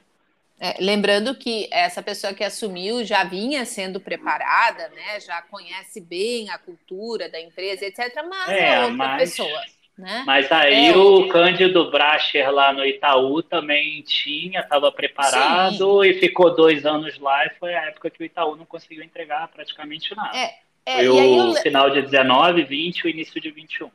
É, 0.63 0.75
lembrando 0.79 1.33
que 1.33 1.67
essa 1.71 2.03
pessoa 2.03 2.35
que 2.35 2.43
assumiu 2.43 3.03
já 3.03 3.23
vinha 3.23 3.65
sendo 3.65 3.99
preparada, 3.99 4.89
né? 4.89 5.19
Já 5.19 5.41
conhece 5.41 5.99
bem 5.99 6.51
a 6.51 6.57
cultura 6.59 7.27
da 7.27 7.41
empresa, 7.41 7.83
etc. 7.83 8.23
Mas 8.29 8.49
é, 8.49 8.75
é 8.75 8.79
outra 8.81 8.93
mas, 8.93 9.21
pessoa. 9.21 9.61
Né? 9.97 10.23
Mas 10.23 10.51
aí 10.51 10.89
é, 10.89 10.95
o 10.95 11.27
Cândido 11.29 11.89
Bracher 11.89 12.51
lá 12.51 12.71
no 12.73 12.85
Itaú 12.85 13.41
também 13.41 14.03
tinha, 14.03 14.59
estava 14.59 14.91
preparado 14.91 16.03
sim. 16.03 16.09
e 16.09 16.13
ficou 16.19 16.55
dois 16.55 16.85
anos 16.85 17.17
lá 17.17 17.43
e 17.47 17.49
foi 17.59 17.73
a 17.73 17.87
época 17.87 18.11
que 18.11 18.21
o 18.21 18.25
Itaú 18.25 18.55
não 18.55 18.65
conseguiu 18.65 19.03
entregar 19.03 19.47
praticamente 19.47 20.15
nada. 20.15 20.37
É, 20.37 20.53
é, 20.85 20.95
foi 20.97 21.09
o 21.09 21.47
eu... 21.49 21.53
final 21.55 21.89
de 21.89 22.03
19, 22.03 22.63
20 22.63 22.99
e 22.99 23.07
o 23.07 23.09
início 23.09 23.41
de 23.41 23.49
21. 23.49 23.89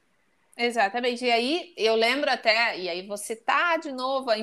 Exatamente. 0.57 1.25
E 1.25 1.31
aí 1.31 1.73
eu 1.77 1.95
lembro 1.95 2.31
até, 2.31 2.79
e 2.79 2.89
aí 2.89 3.07
você 3.07 3.37
tá 3.37 3.77
de 3.77 3.93
novo 3.93 4.31
a 4.31 4.37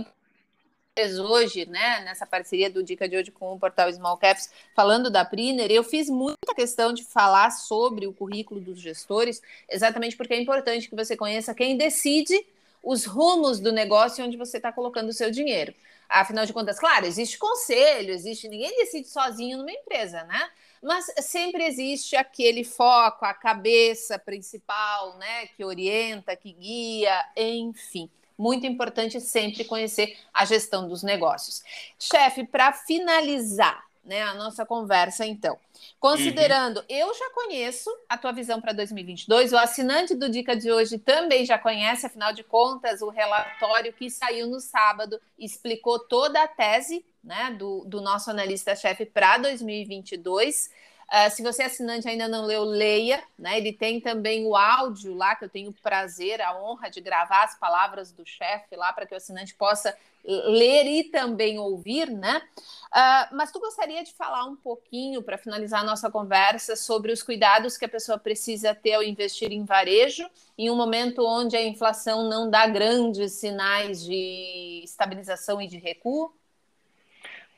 hoje, 1.19 1.65
né, 1.65 2.01
nessa 2.01 2.25
parceria 2.25 2.69
do 2.69 2.83
Dica 2.83 3.07
de 3.09 3.17
hoje 3.17 3.31
com 3.31 3.53
o 3.53 3.59
portal 3.59 3.91
Small 3.91 4.17
Caps, 4.17 4.49
falando 4.75 5.09
da 5.09 5.25
Priner, 5.25 5.71
eu 5.71 5.83
fiz 5.83 6.07
muita 6.07 6.53
questão 6.53 6.93
de 6.93 7.03
falar 7.03 7.49
sobre 7.51 8.05
o 8.05 8.13
currículo 8.13 8.61
dos 8.61 8.79
gestores, 8.79 9.41
exatamente 9.67 10.15
porque 10.15 10.33
é 10.33 10.41
importante 10.41 10.87
que 10.87 10.95
você 10.95 11.17
conheça 11.17 11.53
quem 11.55 11.77
decide 11.77 12.45
os 12.83 13.05
rumos 13.05 13.59
do 13.59 13.71
negócio 13.71 14.23
onde 14.23 14.37
você 14.37 14.57
está 14.57 14.71
colocando 14.71 15.09
o 15.09 15.13
seu 15.13 15.31
dinheiro. 15.31 15.73
Afinal 16.07 16.45
de 16.45 16.53
contas, 16.53 16.77
claro, 16.79 17.05
existe 17.07 17.39
conselho, 17.39 18.11
existe, 18.13 18.47
ninguém 18.47 18.75
decide 18.77 19.07
sozinho 19.07 19.57
numa 19.57 19.71
empresa, 19.71 20.23
né? 20.25 20.47
Mas 20.83 21.05
sempre 21.21 21.63
existe 21.63 22.15
aquele 22.15 22.63
foco, 22.63 23.25
a 23.25 23.33
cabeça 23.33 24.19
principal, 24.19 25.17
né, 25.17 25.47
que 25.47 25.63
orienta, 25.63 26.35
que 26.35 26.51
guia, 26.51 27.25
enfim 27.37 28.09
muito 28.37 28.65
importante 28.65 29.21
sempre 29.21 29.63
conhecer 29.63 30.17
a 30.33 30.43
gestão 30.43 30.87
dos 30.87 31.03
negócios. 31.03 31.63
Chefe, 31.99 32.45
para 32.45 32.73
finalizar, 32.73 33.85
né, 34.03 34.21
a 34.21 34.33
nossa 34.33 34.65
conversa, 34.65 35.25
então. 35.25 35.57
Considerando, 35.99 36.77
uhum. 36.77 36.85
eu 36.89 37.13
já 37.13 37.29
conheço 37.31 37.89
a 38.09 38.17
tua 38.17 38.31
visão 38.31 38.59
para 38.59 38.73
2022, 38.73 39.53
o 39.53 39.57
assinante 39.57 40.15
do 40.15 40.29
Dica 40.29 40.55
de 40.55 40.71
hoje 40.71 40.97
também 40.97 41.45
já 41.45 41.57
conhece, 41.57 42.05
afinal 42.05 42.33
de 42.33 42.43
contas, 42.43 43.01
o 43.01 43.09
relatório 43.09 43.93
que 43.93 44.09
saiu 44.09 44.47
no 44.47 44.59
sábado 44.59 45.19
explicou 45.37 45.99
toda 45.99 46.41
a 46.41 46.47
tese 46.47 47.05
né, 47.23 47.55
do, 47.57 47.85
do 47.85 48.01
nosso 48.01 48.29
analista-chefe 48.29 49.05
para 49.05 49.37
2022. 49.37 50.69
Uh, 51.13 51.29
se 51.29 51.43
você 51.43 51.61
é 51.61 51.65
assinante 51.67 52.09
ainda 52.09 52.27
não 52.27 52.43
leu, 52.43 52.63
leia. 52.63 53.23
Né? 53.37 53.59
Ele 53.59 53.71
tem 53.71 54.01
também 54.01 54.47
o 54.47 54.55
áudio 54.55 55.13
lá, 55.13 55.35
que 55.35 55.45
eu 55.45 55.49
tenho 55.49 55.69
o 55.69 55.73
prazer, 55.73 56.41
a 56.41 56.59
honra 56.59 56.89
de 56.89 56.99
gravar 57.01 57.43
as 57.43 57.55
palavras 57.59 58.11
do 58.11 58.25
chefe 58.25 58.75
lá, 58.75 58.91
para 58.91 59.05
que 59.05 59.13
o 59.13 59.17
assinante 59.17 59.53
possa 59.53 59.95
ler 60.25 60.85
e 60.87 61.03
também 61.03 61.59
ouvir, 61.59 62.09
né? 62.09 62.41
Uh, 62.87 63.35
mas 63.35 63.51
tu 63.51 63.59
gostaria 63.59 64.03
de 64.03 64.13
falar 64.13 64.45
um 64.45 64.55
pouquinho, 64.55 65.21
para 65.21 65.37
finalizar 65.37 65.81
a 65.81 65.83
nossa 65.83 66.09
conversa, 66.09 66.75
sobre 66.75 67.11
os 67.11 67.21
cuidados 67.21 67.77
que 67.77 67.85
a 67.85 67.89
pessoa 67.89 68.17
precisa 68.17 68.73
ter 68.73 68.93
ao 68.93 69.03
investir 69.03 69.51
em 69.51 69.65
varejo, 69.65 70.25
em 70.57 70.71
um 70.71 70.75
momento 70.75 71.25
onde 71.27 71.57
a 71.57 71.61
inflação 71.61 72.29
não 72.29 72.49
dá 72.49 72.65
grandes 72.65 73.33
sinais 73.33 74.03
de 74.03 74.81
estabilização 74.83 75.61
e 75.61 75.67
de 75.67 75.77
recuo? 75.77 76.33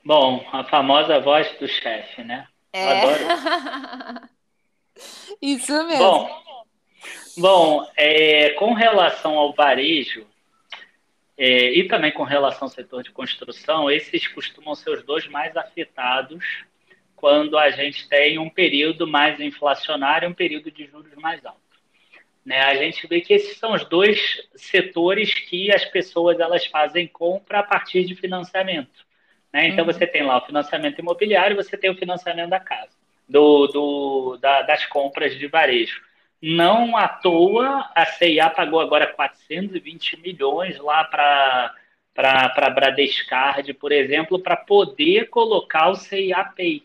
Bom, 0.04 0.46
a 0.52 0.64
famosa 0.64 1.20
voz 1.20 1.48
do 1.60 1.68
chefe, 1.68 2.24
né? 2.24 2.48
É. 2.76 3.00
Adoro. 3.00 4.30
Isso 5.42 5.72
mesmo. 5.88 5.98
Bom, 5.98 6.44
bom 7.38 7.92
é, 7.96 8.50
com 8.52 8.74
relação 8.74 9.38
ao 9.38 9.54
varejo 9.54 10.28
é, 11.38 11.72
e 11.72 11.88
também 11.88 12.12
com 12.12 12.24
relação 12.24 12.64
ao 12.64 12.70
setor 12.70 13.02
de 13.02 13.12
construção, 13.12 13.90
esses 13.90 14.28
costumam 14.28 14.76
ser 14.76 14.90
os 14.90 15.04
dois 15.04 15.26
mais 15.28 15.56
afetados 15.56 16.66
quando 17.16 17.58
a 17.58 17.72
gente 17.72 18.10
tem 18.10 18.38
um 18.38 18.50
período 18.50 19.08
mais 19.08 19.40
inflacionário 19.40 20.28
e 20.28 20.32
um 20.32 20.34
período 20.36 20.70
de 20.70 20.86
juros 20.86 21.16
mais 21.16 21.46
alto. 21.46 21.60
Né? 22.46 22.60
A 22.60 22.76
gente 22.76 23.08
vê 23.08 23.22
que 23.22 23.34
esses 23.34 23.58
são 23.58 23.74
os 23.74 23.86
dois 23.86 24.46
setores 24.54 25.34
que 25.34 25.74
as 25.74 25.86
pessoas 25.86 26.42
elas 26.42 26.66
fazem 26.66 27.08
compra 27.08 27.60
a 27.60 27.64
partir 27.64 28.04
de 28.04 28.16
financiamento. 28.16 29.05
Né? 29.56 29.70
Então, 29.70 29.86
uhum. 29.86 29.94
você 29.94 30.06
tem 30.06 30.22
lá 30.22 30.38
o 30.38 30.46
financiamento 30.46 31.00
imobiliário, 31.00 31.56
você 31.56 31.78
tem 31.78 31.90
o 31.90 31.96
financiamento 31.96 32.50
da 32.50 32.60
casa, 32.60 32.92
do, 33.28 33.68
do 33.68 34.38
da, 34.42 34.64
das 34.64 34.86
compras 34.86 35.40
de 35.40 35.48
varejo. 35.48 36.02
Não 36.42 36.98
à 36.98 37.08
toa, 37.08 37.90
a 37.96 38.06
CIA 38.06 38.50
pagou 38.50 38.82
agora 38.82 39.08
420 39.08 40.20
milhões 40.22 40.78
lá 40.78 41.06
para 41.06 41.74
para 42.14 42.70
Bradescard, 42.70 43.74
por 43.74 43.92
exemplo, 43.92 44.40
para 44.40 44.56
poder 44.56 45.30
colocar 45.30 45.90
o 45.90 45.96
CIA 45.96 46.46
Pay. 46.56 46.84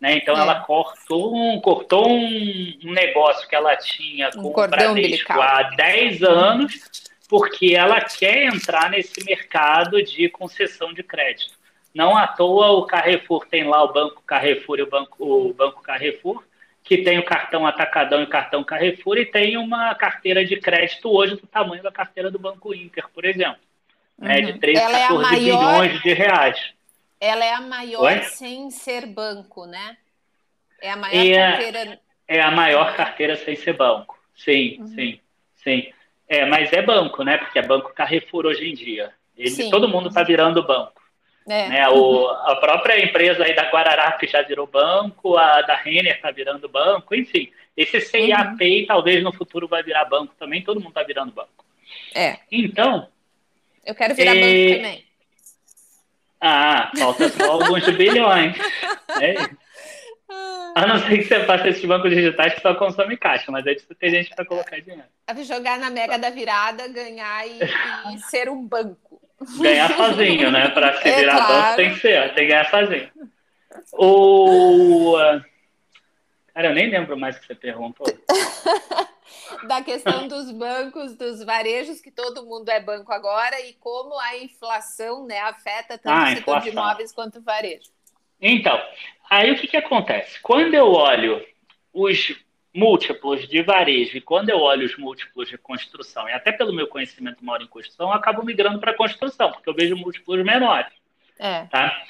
Né? 0.00 0.16
Então, 0.16 0.36
é. 0.36 0.40
ela 0.40 0.60
cortou, 0.60 1.36
um, 1.36 1.60
cortou 1.60 2.08
um, 2.08 2.92
negócio 2.92 3.48
que 3.48 3.54
ela 3.54 3.76
tinha 3.76 4.30
com 4.32 4.40
um 4.40 4.46
o 4.46 4.52
Bradesco 4.52 4.90
umbilical. 4.90 5.40
há 5.40 5.62
10 5.76 6.22
anos, 6.24 6.90
porque 7.28 7.76
ela 7.76 8.00
quer 8.00 8.46
entrar 8.46 8.90
nesse 8.90 9.24
mercado 9.24 10.02
de 10.02 10.28
concessão 10.28 10.92
de 10.92 11.04
crédito. 11.04 11.61
Não 11.94 12.16
à 12.16 12.26
toa 12.26 12.70
o 12.70 12.86
Carrefour 12.86 13.46
tem 13.46 13.64
lá 13.64 13.82
o 13.82 13.92
Banco 13.92 14.22
Carrefour 14.22 14.78
e 14.78 14.82
o 14.82 14.90
Banco, 14.90 15.24
o 15.24 15.52
banco 15.52 15.82
Carrefour, 15.82 16.42
que 16.82 16.98
tem 16.98 17.18
o 17.18 17.24
cartão 17.24 17.66
Atacadão 17.66 18.20
e 18.20 18.24
o 18.24 18.28
cartão 18.28 18.64
Carrefour, 18.64 19.18
e 19.18 19.26
tem 19.26 19.56
uma 19.56 19.94
carteira 19.94 20.44
de 20.44 20.58
crédito 20.58 21.10
hoje 21.10 21.36
do 21.36 21.46
tamanho 21.46 21.82
da 21.82 21.92
carteira 21.92 22.30
do 22.30 22.38
Banco 22.38 22.74
Inter, 22.74 23.06
por 23.14 23.24
exemplo. 23.24 23.60
Uhum. 24.18 24.28
Né, 24.28 24.40
de 24.40 24.58
13, 24.58 24.80
Ela 24.80 24.98
14 24.98 25.14
é 25.14 25.52
maior... 25.52 25.82
bilhões 25.82 26.02
de 26.02 26.12
reais. 26.12 26.74
Ela 27.20 27.44
é 27.44 27.54
a 27.54 27.60
maior 27.60 28.02
Oi? 28.02 28.22
sem 28.22 28.70
ser 28.70 29.06
banco, 29.06 29.66
né? 29.66 29.96
É 30.80 30.90
a 30.90 30.96
maior 30.96 31.24
é, 31.24 31.50
carteira. 31.50 32.00
É 32.26 32.40
a 32.40 32.50
maior 32.50 32.96
carteira 32.96 33.36
sem 33.36 33.54
ser 33.54 33.74
banco. 33.74 34.18
Sim, 34.34 34.78
uhum. 34.80 34.86
sim, 34.88 35.20
sim. 35.56 35.92
É, 36.28 36.46
mas 36.46 36.72
é 36.72 36.82
banco, 36.82 37.22
né? 37.22 37.36
Porque 37.36 37.58
é 37.58 37.62
banco 37.62 37.92
Carrefour 37.94 38.46
hoje 38.46 38.68
em 38.68 38.74
dia. 38.74 39.12
Ele, 39.36 39.70
todo 39.70 39.88
mundo 39.88 40.08
está 40.08 40.22
virando 40.22 40.66
banco. 40.66 41.01
É. 41.48 41.68
Né, 41.68 41.88
o, 41.88 42.28
a 42.28 42.56
própria 42.56 43.04
empresa 43.04 43.44
aí 43.44 43.54
da 43.54 43.68
Guararapes 43.70 44.30
já 44.30 44.42
virou 44.42 44.66
banco, 44.66 45.36
a 45.36 45.62
da 45.62 45.76
Renner 45.76 46.14
está 46.14 46.30
virando 46.30 46.68
banco, 46.68 47.14
enfim. 47.14 47.50
Esse 47.76 48.00
CIAP 48.00 48.60
uhum. 48.60 48.86
talvez 48.86 49.22
no 49.22 49.32
futuro 49.32 49.66
vai 49.66 49.82
virar 49.82 50.04
banco 50.04 50.34
também, 50.38 50.62
todo 50.62 50.78
mundo 50.78 50.90
está 50.90 51.02
virando 51.02 51.32
banco. 51.32 51.64
É. 52.14 52.38
Então. 52.50 53.08
Eu 53.84 53.94
quero 53.94 54.14
virar 54.14 54.36
é... 54.36 54.40
banco 54.40 54.76
também. 54.76 55.04
Ah, 56.40 56.90
falta 56.96 57.28
só 57.28 57.52
alguns 57.52 57.88
bilhões. 57.90 58.56
É. 59.20 59.34
A 60.74 60.86
não 60.86 60.98
ser 60.98 61.18
que 61.18 61.24
você 61.24 61.44
faça 61.44 61.68
esses 61.68 61.84
bancos 61.84 62.10
digitais 62.10 62.54
que 62.54 62.62
só 62.62 62.74
consomem 62.74 63.16
caixa, 63.16 63.52
mas 63.52 63.66
aí 63.66 63.74
precisa 63.74 63.94
ter 63.94 64.10
gente 64.10 64.34
para 64.34 64.44
colocar 64.44 64.80
dinheiro. 64.80 65.04
Jogar 65.44 65.78
na 65.78 65.90
mega 65.90 66.18
da 66.18 66.30
virada, 66.30 66.88
ganhar 66.88 67.46
e, 67.46 67.60
e 68.14 68.18
ser 68.30 68.48
um 68.48 68.66
banco 68.66 69.11
ganhar 69.60 69.88
sozinho, 69.96 70.50
né? 70.50 70.68
Para 70.68 71.00
se 71.00 71.08
é 71.08 71.16
virar 71.16 71.36
claro. 71.36 71.52
banco 71.52 71.76
tem 71.76 71.94
que 71.94 72.00
ser, 72.00 72.34
tem 72.34 72.44
que 72.44 72.50
ganhar 72.52 72.70
sozinho. 72.70 73.10
O... 73.92 75.16
Cara, 76.54 76.68
eu 76.68 76.74
nem 76.74 76.90
lembro 76.90 77.16
mais 77.16 77.36
o 77.36 77.40
que 77.40 77.46
você 77.46 77.54
perguntou. 77.54 78.06
da 79.66 79.82
questão 79.82 80.28
dos 80.28 80.50
bancos, 80.50 81.16
dos 81.16 81.42
varejos, 81.44 82.00
que 82.00 82.10
todo 82.10 82.44
mundo 82.44 82.68
é 82.68 82.80
banco 82.80 83.12
agora, 83.12 83.60
e 83.60 83.74
como 83.74 84.18
a 84.18 84.38
inflação 84.38 85.26
né, 85.26 85.40
afeta 85.40 85.98
tanto 85.98 86.14
ah, 86.14 86.24
o 86.24 86.36
setor 86.36 86.60
de 86.60 86.68
imóveis 86.70 87.12
quanto 87.12 87.38
o 87.38 87.42
varejo. 87.42 87.90
Então, 88.40 88.80
aí 89.30 89.52
o 89.52 89.58
que, 89.58 89.68
que 89.68 89.76
acontece? 89.76 90.40
Quando 90.40 90.74
eu 90.74 90.88
olho 90.88 91.44
os 91.92 92.34
múltiplos 92.74 93.46
de 93.46 93.62
varejo, 93.62 94.16
e 94.16 94.20
quando 94.20 94.48
eu 94.48 94.58
olho 94.58 94.86
os 94.86 94.96
múltiplos 94.96 95.48
de 95.48 95.58
construção, 95.58 96.28
e 96.28 96.32
até 96.32 96.50
pelo 96.52 96.72
meu 96.72 96.86
conhecimento 96.86 97.44
maior 97.44 97.60
em 97.60 97.66
construção, 97.66 98.08
eu 98.08 98.14
acabo 98.14 98.42
migrando 98.42 98.78
para 98.78 98.94
construção, 98.94 99.52
porque 99.52 99.68
eu 99.68 99.74
vejo 99.74 99.96
múltiplos 99.96 100.42
menores. 100.44 100.92
É. 101.38 101.64
Tá? 101.66 102.02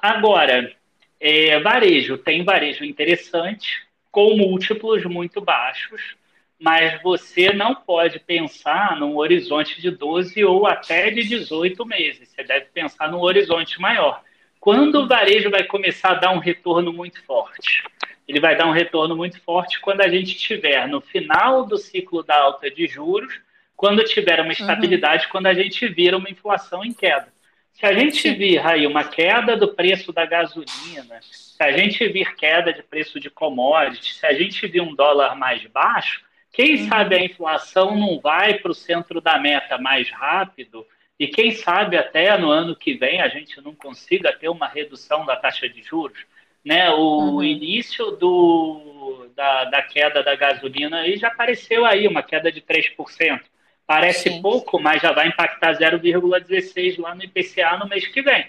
Agora, 0.00 0.74
é, 1.18 1.58
varejo, 1.60 2.18
tem 2.18 2.44
varejo 2.44 2.84
interessante, 2.84 3.82
com 4.10 4.36
múltiplos 4.36 5.04
muito 5.04 5.40
baixos, 5.40 6.16
mas 6.60 7.02
você 7.02 7.52
não 7.52 7.74
pode 7.74 8.18
pensar 8.20 8.96
num 8.96 9.16
horizonte 9.16 9.80
de 9.80 9.90
12 9.90 10.44
ou 10.44 10.66
até 10.66 11.10
de 11.10 11.24
18 11.24 11.84
meses. 11.84 12.28
Você 12.28 12.44
deve 12.44 12.66
pensar 12.66 13.10
num 13.10 13.20
horizonte 13.20 13.80
maior. 13.80 14.22
Quando 14.64 15.02
o 15.02 15.06
varejo 15.06 15.50
vai 15.50 15.64
começar 15.64 16.12
a 16.12 16.14
dar 16.14 16.30
um 16.30 16.38
retorno 16.38 16.90
muito 16.90 17.22
forte? 17.24 17.84
ele 18.26 18.40
vai 18.40 18.56
dar 18.56 18.66
um 18.66 18.72
retorno 18.72 19.14
muito 19.14 19.38
forte 19.42 19.78
quando 19.78 20.00
a 20.00 20.08
gente 20.08 20.34
estiver 20.34 20.88
no 20.88 21.02
final 21.02 21.66
do 21.66 21.76
ciclo 21.76 22.22
da 22.22 22.34
alta 22.34 22.70
de 22.70 22.86
juros, 22.86 23.38
quando 23.76 24.02
tiver 24.04 24.36
uma 24.40 24.46
uhum. 24.46 24.52
estabilidade, 24.52 25.24
uhum. 25.24 25.32
quando 25.32 25.48
a 25.48 25.52
gente 25.52 25.86
vira 25.88 26.16
uma 26.16 26.30
inflação 26.30 26.82
em 26.82 26.94
queda. 26.94 27.28
Se 27.74 27.84
a 27.84 27.92
gente 27.92 28.30
vir 28.30 28.66
aí 28.66 28.86
uma 28.86 29.04
queda 29.04 29.54
do 29.54 29.74
preço 29.74 30.14
da 30.14 30.24
gasolina, 30.24 31.20
se 31.20 31.62
a 31.62 31.70
gente 31.70 32.08
vir 32.08 32.34
queda 32.34 32.72
de 32.72 32.82
preço 32.82 33.20
de 33.20 33.28
commodities, 33.28 34.16
se 34.16 34.24
a 34.24 34.32
gente 34.32 34.66
vir 34.66 34.80
um 34.80 34.94
dólar 34.94 35.36
mais 35.36 35.62
baixo, 35.66 36.22
quem 36.50 36.76
uhum. 36.76 36.88
sabe 36.88 37.16
a 37.16 37.22
inflação 37.22 37.94
não 37.94 38.18
vai 38.18 38.54
para 38.54 38.70
o 38.70 38.74
centro 38.74 39.20
da 39.20 39.38
meta 39.38 39.76
mais 39.76 40.08
rápido 40.10 40.86
e 41.18 41.28
quem 41.28 41.52
sabe 41.52 41.96
até 41.96 42.36
no 42.36 42.50
ano 42.50 42.74
que 42.74 42.94
vem 42.94 43.20
a 43.20 43.28
gente 43.28 43.60
não 43.60 43.74
consiga 43.74 44.32
ter 44.32 44.48
uma 44.48 44.66
redução 44.66 45.24
da 45.24 45.36
taxa 45.36 45.68
de 45.68 45.82
juros. 45.82 46.18
Né? 46.64 46.90
O 46.90 47.36
uhum. 47.36 47.42
início 47.42 48.12
do, 48.12 49.30
da, 49.36 49.64
da, 49.64 49.82
queda 49.82 50.22
da 50.22 50.34
gasolina 50.34 51.00
aí 51.00 51.16
já 51.16 51.28
apareceu 51.28 51.84
aí, 51.84 52.08
uma 52.08 52.22
queda 52.22 52.50
de 52.50 52.60
3%. 52.60 53.40
Parece 53.86 54.30
Sim. 54.30 54.42
pouco, 54.42 54.80
mas 54.80 55.02
já 55.02 55.12
vai 55.12 55.28
impactar 55.28 55.74
0,16 55.74 56.98
lá 56.98 57.14
no 57.14 57.22
IPCA 57.22 57.76
no 57.76 57.86
mês 57.86 58.08
que 58.08 58.22
vem. 58.22 58.46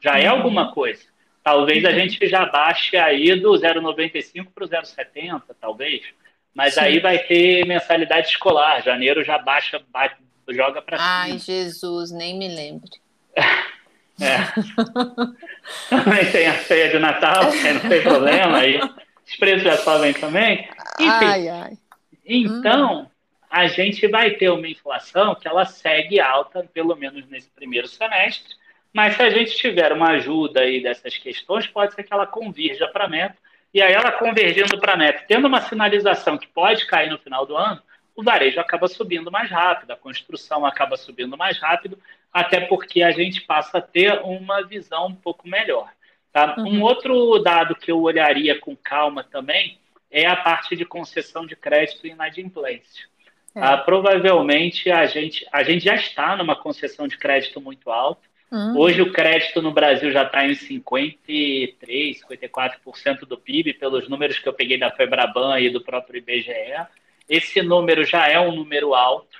Já 0.00 0.18
é 0.18 0.20
uhum. 0.20 0.24
é 0.24 0.26
alguma 0.26 0.72
coisa. 0.72 1.02
Talvez 1.42 1.82
uhum. 1.82 1.90
a 1.90 1.92
gente 1.92 2.26
já 2.28 2.44
baixe 2.46 2.96
aí 2.96 3.34
do 3.40 3.50
0,95 3.52 4.46
para 4.54 4.64
o 4.64 4.68
0,70, 4.68 5.42
talvez. 5.60 6.02
Mas 6.54 6.74
Sim. 6.74 6.80
aí 6.80 7.00
vai 7.00 7.18
ter 7.18 7.66
mensalidade 7.66 8.28
escolar. 8.28 8.82
Janeiro 8.82 9.24
já 9.24 9.38
baixa, 9.38 9.82
joga 10.52 10.82
para 10.82 10.98
cima. 10.98 11.08
Ai, 11.08 11.38
Jesus, 11.38 12.10
nem 12.10 12.38
me 12.38 12.48
lembre. 12.48 12.90
É. 14.20 14.36
também 15.90 16.30
tem 16.30 16.46
a 16.46 16.54
ceia 16.58 16.88
de 16.88 17.00
Natal, 17.00 17.46
não 17.50 17.90
tem 17.90 18.00
problema. 18.00 18.58
Aí 18.58 18.78
os 18.78 19.36
preços 19.36 19.64
já 19.64 19.76
sobem 19.76 20.12
também. 20.12 20.68
Enfim, 21.00 21.08
ai, 21.10 21.48
ai. 21.48 21.72
Então, 22.24 23.00
hum. 23.00 23.06
a 23.50 23.66
gente 23.66 24.06
vai 24.06 24.30
ter 24.30 24.50
uma 24.50 24.68
inflação 24.68 25.34
que 25.34 25.48
ela 25.48 25.64
segue 25.64 26.20
alta, 26.20 26.64
pelo 26.72 26.94
menos 26.94 27.28
nesse 27.28 27.50
primeiro 27.50 27.88
semestre. 27.88 28.54
Mas 28.92 29.16
se 29.16 29.22
a 29.22 29.30
gente 29.30 29.56
tiver 29.56 29.92
uma 29.92 30.10
ajuda 30.10 30.60
aí 30.60 30.80
dessas 30.80 31.18
questões, 31.18 31.66
pode 31.66 31.94
ser 31.94 32.04
que 32.04 32.12
ela 32.12 32.26
convirja 32.26 32.86
para 32.86 33.06
a 33.06 33.08
meta. 33.08 33.36
E 33.72 33.82
aí 33.82 33.92
ela 33.92 34.12
convergindo 34.12 34.78
para 34.78 34.92
a 34.92 34.96
meta, 34.96 35.24
tendo 35.26 35.48
uma 35.48 35.60
sinalização 35.60 36.38
que 36.38 36.46
pode 36.46 36.86
cair 36.86 37.10
no 37.10 37.18
final 37.18 37.44
do 37.44 37.56
ano, 37.56 37.82
o 38.16 38.22
varejo 38.22 38.60
acaba 38.60 38.86
subindo 38.88 39.30
mais 39.30 39.50
rápido, 39.50 39.90
a 39.92 39.96
construção 39.96 40.64
acaba 40.64 40.96
subindo 40.96 41.36
mais 41.36 41.58
rápido, 41.58 41.98
até 42.32 42.60
porque 42.60 43.02
a 43.02 43.10
gente 43.10 43.40
passa 43.42 43.78
a 43.78 43.82
ter 43.82 44.20
uma 44.22 44.62
visão 44.62 45.06
um 45.06 45.14
pouco 45.14 45.48
melhor. 45.48 45.90
Tá? 46.32 46.56
Uhum. 46.58 46.78
Um 46.78 46.82
outro 46.82 47.38
dado 47.38 47.76
que 47.76 47.90
eu 47.90 48.00
olharia 48.00 48.58
com 48.58 48.76
calma 48.76 49.22
também 49.22 49.78
é 50.10 50.26
a 50.26 50.36
parte 50.36 50.76
de 50.76 50.84
concessão 50.84 51.46
de 51.46 51.56
crédito 51.56 52.06
e 52.06 52.10
inadimplência. 52.10 53.06
É. 53.54 53.60
Ah, 53.60 53.78
provavelmente 53.78 54.90
a 54.90 55.06
gente, 55.06 55.46
a 55.52 55.62
gente 55.62 55.84
já 55.84 55.94
está 55.94 56.36
numa 56.36 56.56
concessão 56.56 57.06
de 57.06 57.16
crédito 57.16 57.60
muito 57.60 57.90
alta. 57.90 58.22
Uhum. 58.50 58.78
Hoje 58.78 59.00
o 59.02 59.12
crédito 59.12 59.62
no 59.62 59.72
Brasil 59.72 60.10
já 60.12 60.22
está 60.24 60.46
em 60.46 60.54
53, 60.54 62.20
54% 62.20 63.20
do 63.20 63.36
PIB, 63.36 63.74
pelos 63.74 64.08
números 64.08 64.38
que 64.38 64.48
eu 64.48 64.52
peguei 64.52 64.78
da 64.78 64.90
Febraban 64.90 65.58
e 65.60 65.70
do 65.70 65.80
próprio 65.80 66.18
IBGE. 66.18 66.52
Esse 67.28 67.62
número 67.62 68.04
já 68.04 68.28
é 68.28 68.38
um 68.38 68.54
número 68.54 68.94
alto. 68.94 69.38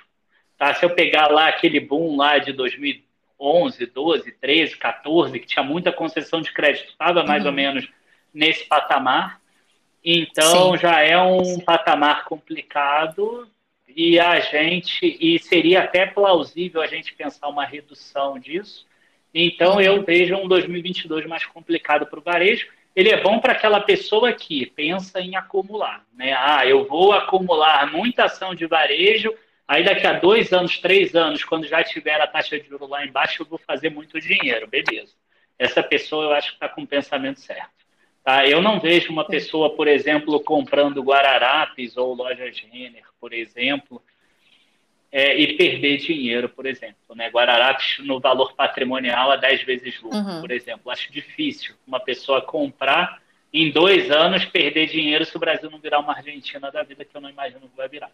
Tá? 0.57 0.73
Se 0.73 0.85
eu 0.85 0.89
pegar 0.89 1.27
lá 1.27 1.47
aquele 1.47 1.79
boom 1.79 2.15
lá 2.15 2.37
de 2.37 2.53
2011, 2.53 3.85
12, 3.85 4.31
13, 4.31 4.77
14, 4.77 5.39
que 5.39 5.47
tinha 5.47 5.63
muita 5.63 5.91
concessão 5.91 6.41
de 6.41 6.51
crédito, 6.51 6.89
estava 6.89 7.23
mais 7.23 7.43
uhum. 7.43 7.49
ou 7.49 7.55
menos 7.55 7.87
nesse 8.33 8.65
patamar. 8.65 9.39
Então 10.03 10.73
Sim. 10.73 10.77
já 10.77 11.01
é 11.01 11.17
um 11.17 11.59
patamar 11.59 12.25
complicado 12.25 13.47
e 13.87 14.19
a 14.19 14.39
gente 14.39 15.17
e 15.19 15.39
seria 15.39 15.83
até 15.83 16.05
plausível 16.05 16.81
a 16.81 16.87
gente 16.87 17.13
pensar 17.13 17.47
uma 17.47 17.65
redução 17.65 18.37
disso. 18.37 18.85
Então 19.33 19.81
eu 19.81 19.95
uhum. 19.95 20.03
vejo 20.03 20.35
um 20.35 20.47
2022 20.47 21.25
mais 21.25 21.45
complicado 21.45 22.05
para 22.05 22.19
o 22.19 22.23
varejo 22.23 22.67
ele 22.95 23.09
é 23.09 23.21
bom 23.21 23.39
para 23.39 23.51
aquela 23.51 23.81
pessoa 23.81 24.31
que 24.31 24.65
pensa 24.65 25.19
em 25.19 25.35
acumular. 25.35 26.05
Né? 26.13 26.33
Ah, 26.33 26.65
eu 26.65 26.87
vou 26.87 27.11
acumular 27.11 27.91
muita 27.91 28.25
ação 28.25 28.55
de 28.55 28.65
varejo, 28.65 29.33
aí 29.67 29.83
daqui 29.83 30.07
a 30.07 30.13
dois 30.13 30.53
anos, 30.53 30.79
três 30.79 31.13
anos, 31.13 31.43
quando 31.43 31.67
já 31.67 31.83
tiver 31.83 32.21
a 32.21 32.27
taxa 32.27 32.59
de 32.59 32.67
juros 32.67 32.89
lá 32.89 33.05
embaixo, 33.05 33.41
eu 33.41 33.45
vou 33.45 33.59
fazer 33.59 33.89
muito 33.89 34.19
dinheiro. 34.21 34.65
Beleza. 34.67 35.13
Essa 35.59 35.83
pessoa 35.83 36.25
eu 36.25 36.33
acho 36.33 36.49
que 36.49 36.55
está 36.55 36.69
com 36.69 36.83
o 36.83 36.87
pensamento 36.87 37.41
certo. 37.41 37.75
Tá? 38.23 38.47
Eu 38.47 38.61
não 38.61 38.79
vejo 38.79 39.11
uma 39.11 39.25
pessoa, 39.25 39.75
por 39.75 39.87
exemplo, 39.87 40.39
comprando 40.39 41.03
Guararapes 41.03 41.97
ou 41.97 42.15
loja 42.15 42.49
Renner, 42.71 43.03
por 43.19 43.33
exemplo, 43.33 44.01
é, 45.11 45.39
e 45.39 45.55
perder 45.55 45.97
dinheiro, 45.97 46.49
por 46.49 46.65
exemplo. 46.65 47.15
Né? 47.15 47.29
Guararapes 47.29 48.05
no 48.05 48.19
valor 48.19 48.53
patrimonial 48.53 49.31
a 49.31 49.35
10 49.35 49.63
vezes 49.63 50.01
lucro, 50.01 50.17
uhum. 50.17 50.41
por 50.41 50.51
exemplo. 50.51 50.91
Acho 50.91 51.11
difícil 51.11 51.75
uma 51.87 51.99
pessoa 51.99 52.41
comprar 52.41 53.21
em 53.53 53.71
dois 53.71 54.11
anos 54.11 54.43
perder 54.45 54.87
dinheiro 54.87 55.25
se 55.25 55.35
o 55.35 55.39
Brasil 55.39 55.69
não 55.69 55.79
virar 55.79 55.99
uma 55.99 56.13
Argentina 56.13 56.69
da 56.69 56.83
vida, 56.83 57.05
que 57.05 57.15
eu 57.15 57.21
não 57.21 57.29
imagino 57.29 57.61
que 57.61 57.77
vai 57.77 57.87
virar. 57.87 58.11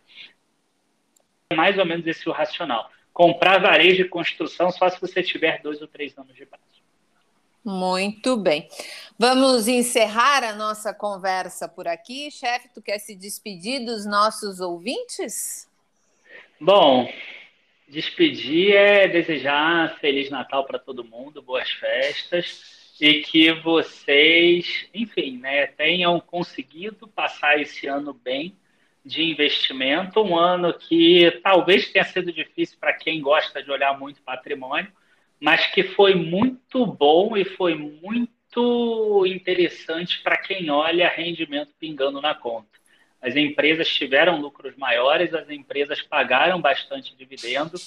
É 1.50 1.56
mais 1.56 1.78
ou 1.78 1.86
menos 1.86 2.06
esse 2.06 2.30
o 2.30 2.32
racional. 2.32 2.90
Comprar 3.12 3.60
varejo 3.60 4.04
e 4.04 4.08
construção 4.08 4.72
só 4.72 4.88
se 4.90 5.02
você 5.02 5.24
tiver 5.24 5.62
dois 5.62 5.82
ou 5.82 5.88
três 5.88 6.16
anos 6.18 6.36
de 6.36 6.46
prazo. 6.46 6.64
Muito 7.64 8.38
bem. 8.38 8.68
Vamos 9.18 9.68
encerrar 9.68 10.44
a 10.44 10.56
nossa 10.56 10.94
conversa 10.94 11.68
por 11.68 11.88
aqui. 11.88 12.32
Chefe, 12.32 12.70
tu 12.74 12.82
quer 12.82 13.00
se 13.00 13.16
despedir 13.16 13.86
dos 13.86 14.06
nossos 14.06 14.60
ouvintes? 14.60 15.68
Bom, 16.64 17.12
despedir 17.88 18.76
é 18.76 19.08
desejar 19.08 19.98
Feliz 19.98 20.30
Natal 20.30 20.64
para 20.64 20.78
todo 20.78 21.04
mundo, 21.04 21.42
boas 21.42 21.72
festas 21.72 22.96
e 23.02 23.24
que 23.24 23.52
vocês, 23.52 24.88
enfim, 24.94 25.40
né, 25.40 25.66
tenham 25.66 26.20
conseguido 26.20 27.08
passar 27.08 27.60
esse 27.60 27.88
ano 27.88 28.14
bem 28.14 28.56
de 29.04 29.24
investimento, 29.24 30.22
um 30.22 30.38
ano 30.38 30.72
que 30.72 31.32
talvez 31.42 31.92
tenha 31.92 32.06
sido 32.06 32.32
difícil 32.32 32.78
para 32.80 32.94
quem 32.94 33.20
gosta 33.22 33.64
de 33.64 33.72
olhar 33.72 34.00
muito 34.00 34.22
patrimônio, 34.22 34.94
mas 35.40 35.66
que 35.66 35.82
foi 35.82 36.14
muito 36.14 36.86
bom 36.86 37.36
e 37.36 37.44
foi 37.44 37.74
muito 37.74 39.26
interessante 39.26 40.22
para 40.22 40.38
quem 40.38 40.70
olha 40.70 41.10
rendimento 41.10 41.74
pingando 41.80 42.22
na 42.22 42.36
conta 42.36 42.81
as 43.22 43.36
empresas 43.36 43.88
tiveram 43.88 44.42
lucros 44.42 44.76
maiores, 44.76 45.34
as 45.34 45.50
empresas 45.50 46.02
pagaram 46.02 46.60
bastante 46.60 47.16
dividendo, 47.16 47.78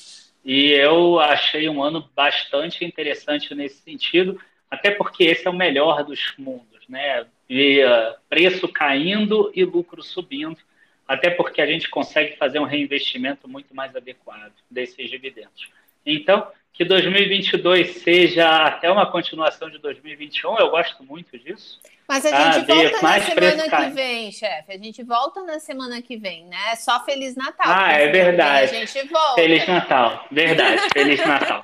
e 0.45 0.71
eu 0.71 1.19
achei 1.19 1.69
um 1.69 1.83
ano 1.83 2.09
bastante 2.15 2.85
interessante 2.85 3.55
nesse 3.55 3.83
sentido, 3.83 4.41
até 4.71 4.91
porque 4.91 5.25
esse 5.25 5.47
é 5.47 5.51
o 5.51 5.55
melhor 5.55 6.05
dos 6.05 6.35
mundos, 6.39 6.87
né? 6.89 7.27
E, 7.49 7.83
uh, 7.83 8.15
preço 8.29 8.69
caindo 8.69 9.51
e 9.55 9.65
lucro 9.65 10.03
subindo, 10.03 10.59
até 11.07 11.31
porque 11.31 11.61
a 11.61 11.67
gente 11.67 11.89
consegue 11.89 12.37
fazer 12.37 12.59
um 12.59 12.65
reinvestimento 12.65 13.49
muito 13.49 13.75
mais 13.75 13.95
adequado 13.95 14.53
desses 14.71 15.11
dividendos. 15.11 15.71
Então, 16.05 16.47
que 16.75 16.85
2022 16.85 18.03
seja 18.03 18.67
até 18.67 18.91
uma 18.91 19.07
continuação 19.07 19.71
de 19.71 19.79
2021, 19.79 20.59
eu 20.59 20.71
gosto 20.71 21.05
muito 21.05 21.39
disso. 21.39 21.81
Mas 22.09 22.27
a 22.27 22.37
ah, 22.37 22.53
gente 22.53 22.71
ah, 22.71 22.75
volta 22.75 23.01
na 23.01 23.21
semana 23.21 23.63
que 23.71 23.95
vem, 23.95 24.33
chefe. 24.33 24.73
A 24.73 24.77
gente 24.77 25.03
volta 25.05 25.43
na 25.45 25.61
semana 25.61 26.03
que 26.03 26.17
vem, 26.17 26.45
né? 26.47 26.75
Só 26.75 27.03
Feliz 27.05 27.37
Natal. 27.37 27.67
Ah, 27.67 27.93
é 27.93 28.09
verdade. 28.09 28.77
A 28.77 28.85
gente 28.85 29.09
volta. 29.09 29.35
Feliz 29.37 29.67
Natal, 29.69 30.27
verdade. 30.33 30.83
Feliz 30.93 31.25
Natal. 31.25 31.63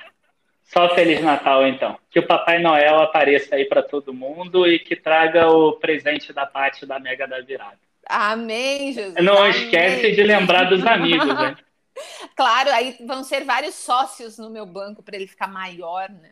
Só 0.63 0.95
Feliz 0.95 1.21
Natal, 1.21 1.67
então. 1.67 1.97
Que 2.09 2.19
o 2.19 2.25
Papai 2.25 2.59
Noel 2.59 3.01
apareça 3.01 3.55
aí 3.55 3.65
para 3.65 3.83
todo 3.83 4.13
mundo 4.13 4.65
e 4.65 4.79
que 4.79 4.95
traga 4.95 5.49
o 5.49 5.73
presente 5.73 6.31
da 6.31 6.45
parte 6.45 6.85
da 6.85 6.97
Mega 6.97 7.27
da 7.27 7.41
Virada. 7.41 7.77
Amém, 8.07 8.93
Jesus. 8.93 9.15
Não 9.21 9.39
Amém. 9.39 9.49
esquece 9.49 10.13
de 10.13 10.23
lembrar 10.23 10.69
dos 10.69 10.85
amigos, 10.85 11.27
né? 11.27 11.57
Claro, 12.35 12.71
aí 12.71 12.97
vão 13.05 13.23
ser 13.23 13.43
vários 13.43 13.75
sócios 13.75 14.37
no 14.37 14.49
meu 14.49 14.65
banco 14.65 15.03
para 15.03 15.15
ele 15.15 15.27
ficar 15.27 15.47
maior, 15.47 16.09
né? 16.09 16.31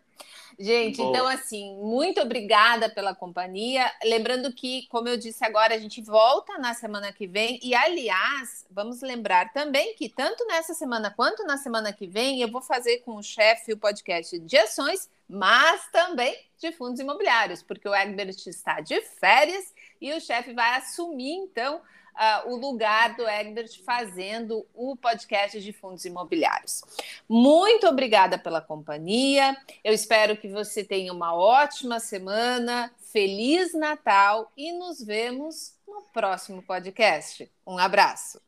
Gente, 0.60 0.98
Boa. 0.98 1.10
então 1.10 1.28
assim, 1.28 1.74
muito 1.78 2.20
obrigada 2.20 2.90
pela 2.90 3.16
companhia. 3.16 3.90
Lembrando 4.04 4.52
que, 4.52 4.88
como 4.88 5.08
eu 5.08 5.16
disse 5.16 5.46
agora, 5.46 5.74
a 5.74 5.78
gente 5.78 6.02
volta 6.02 6.58
na 6.58 6.74
semana 6.74 7.14
que 7.14 7.26
vem. 7.26 7.60
E, 7.64 7.74
aliás, 7.74 8.66
vamos 8.70 9.02
lembrar 9.02 9.54
também 9.54 9.96
que 9.96 10.10
tanto 10.10 10.46
nessa 10.48 10.74
semana 10.74 11.12
quanto 11.12 11.46
na 11.46 11.56
semana 11.56 11.94
que 11.94 12.08
vem, 12.08 12.42
eu 12.42 12.52
vou 12.52 12.62
fazer 12.62 12.98
com 13.00 13.16
o 13.16 13.24
chefe 13.24 13.72
o 13.72 13.78
podcast 13.78 14.38
de 14.38 14.58
ações, 14.58 15.10
mas 15.30 15.90
também 15.94 16.36
de 16.58 16.74
fundos 16.74 17.00
imobiliários, 17.00 17.64
porque 17.64 17.88
o 17.88 17.96
Egbert 17.96 18.46
está 18.46 18.82
de 18.82 19.00
férias 19.02 19.74
e 20.02 20.12
o 20.12 20.20
chefe 20.20 20.54
vai 20.54 20.76
assumir, 20.76 21.36
então 21.36 21.82
uh, 22.20 22.52
o 22.52 22.58
lugar 22.58 23.16
do 23.16 23.28
Egbert 23.28 23.82
fazendo 23.84 24.68
o 24.74 24.96
podcast 24.98 25.62
de 25.62 25.72
fundos 25.72 26.04
imobiliários. 26.04 26.84
Muito 27.28 27.88
obrigada 27.88 28.38
pela 28.38 28.62
companhia. 28.62 29.56
Eu 29.84 29.94
espero 29.94 30.36
que 30.36 30.50
você 30.50 30.84
tenha 30.84 31.14
uma 31.14 31.34
ótima 31.34 32.00
semana. 32.00 32.92
Feliz 33.12 33.74
Natal 33.74 34.52
e 34.56 34.72
nos 34.72 35.04
vemos 35.04 35.74
no 35.88 36.04
próximo 36.14 36.62
podcast. 36.62 37.50
Um 37.66 37.78
abraço. 37.78 38.40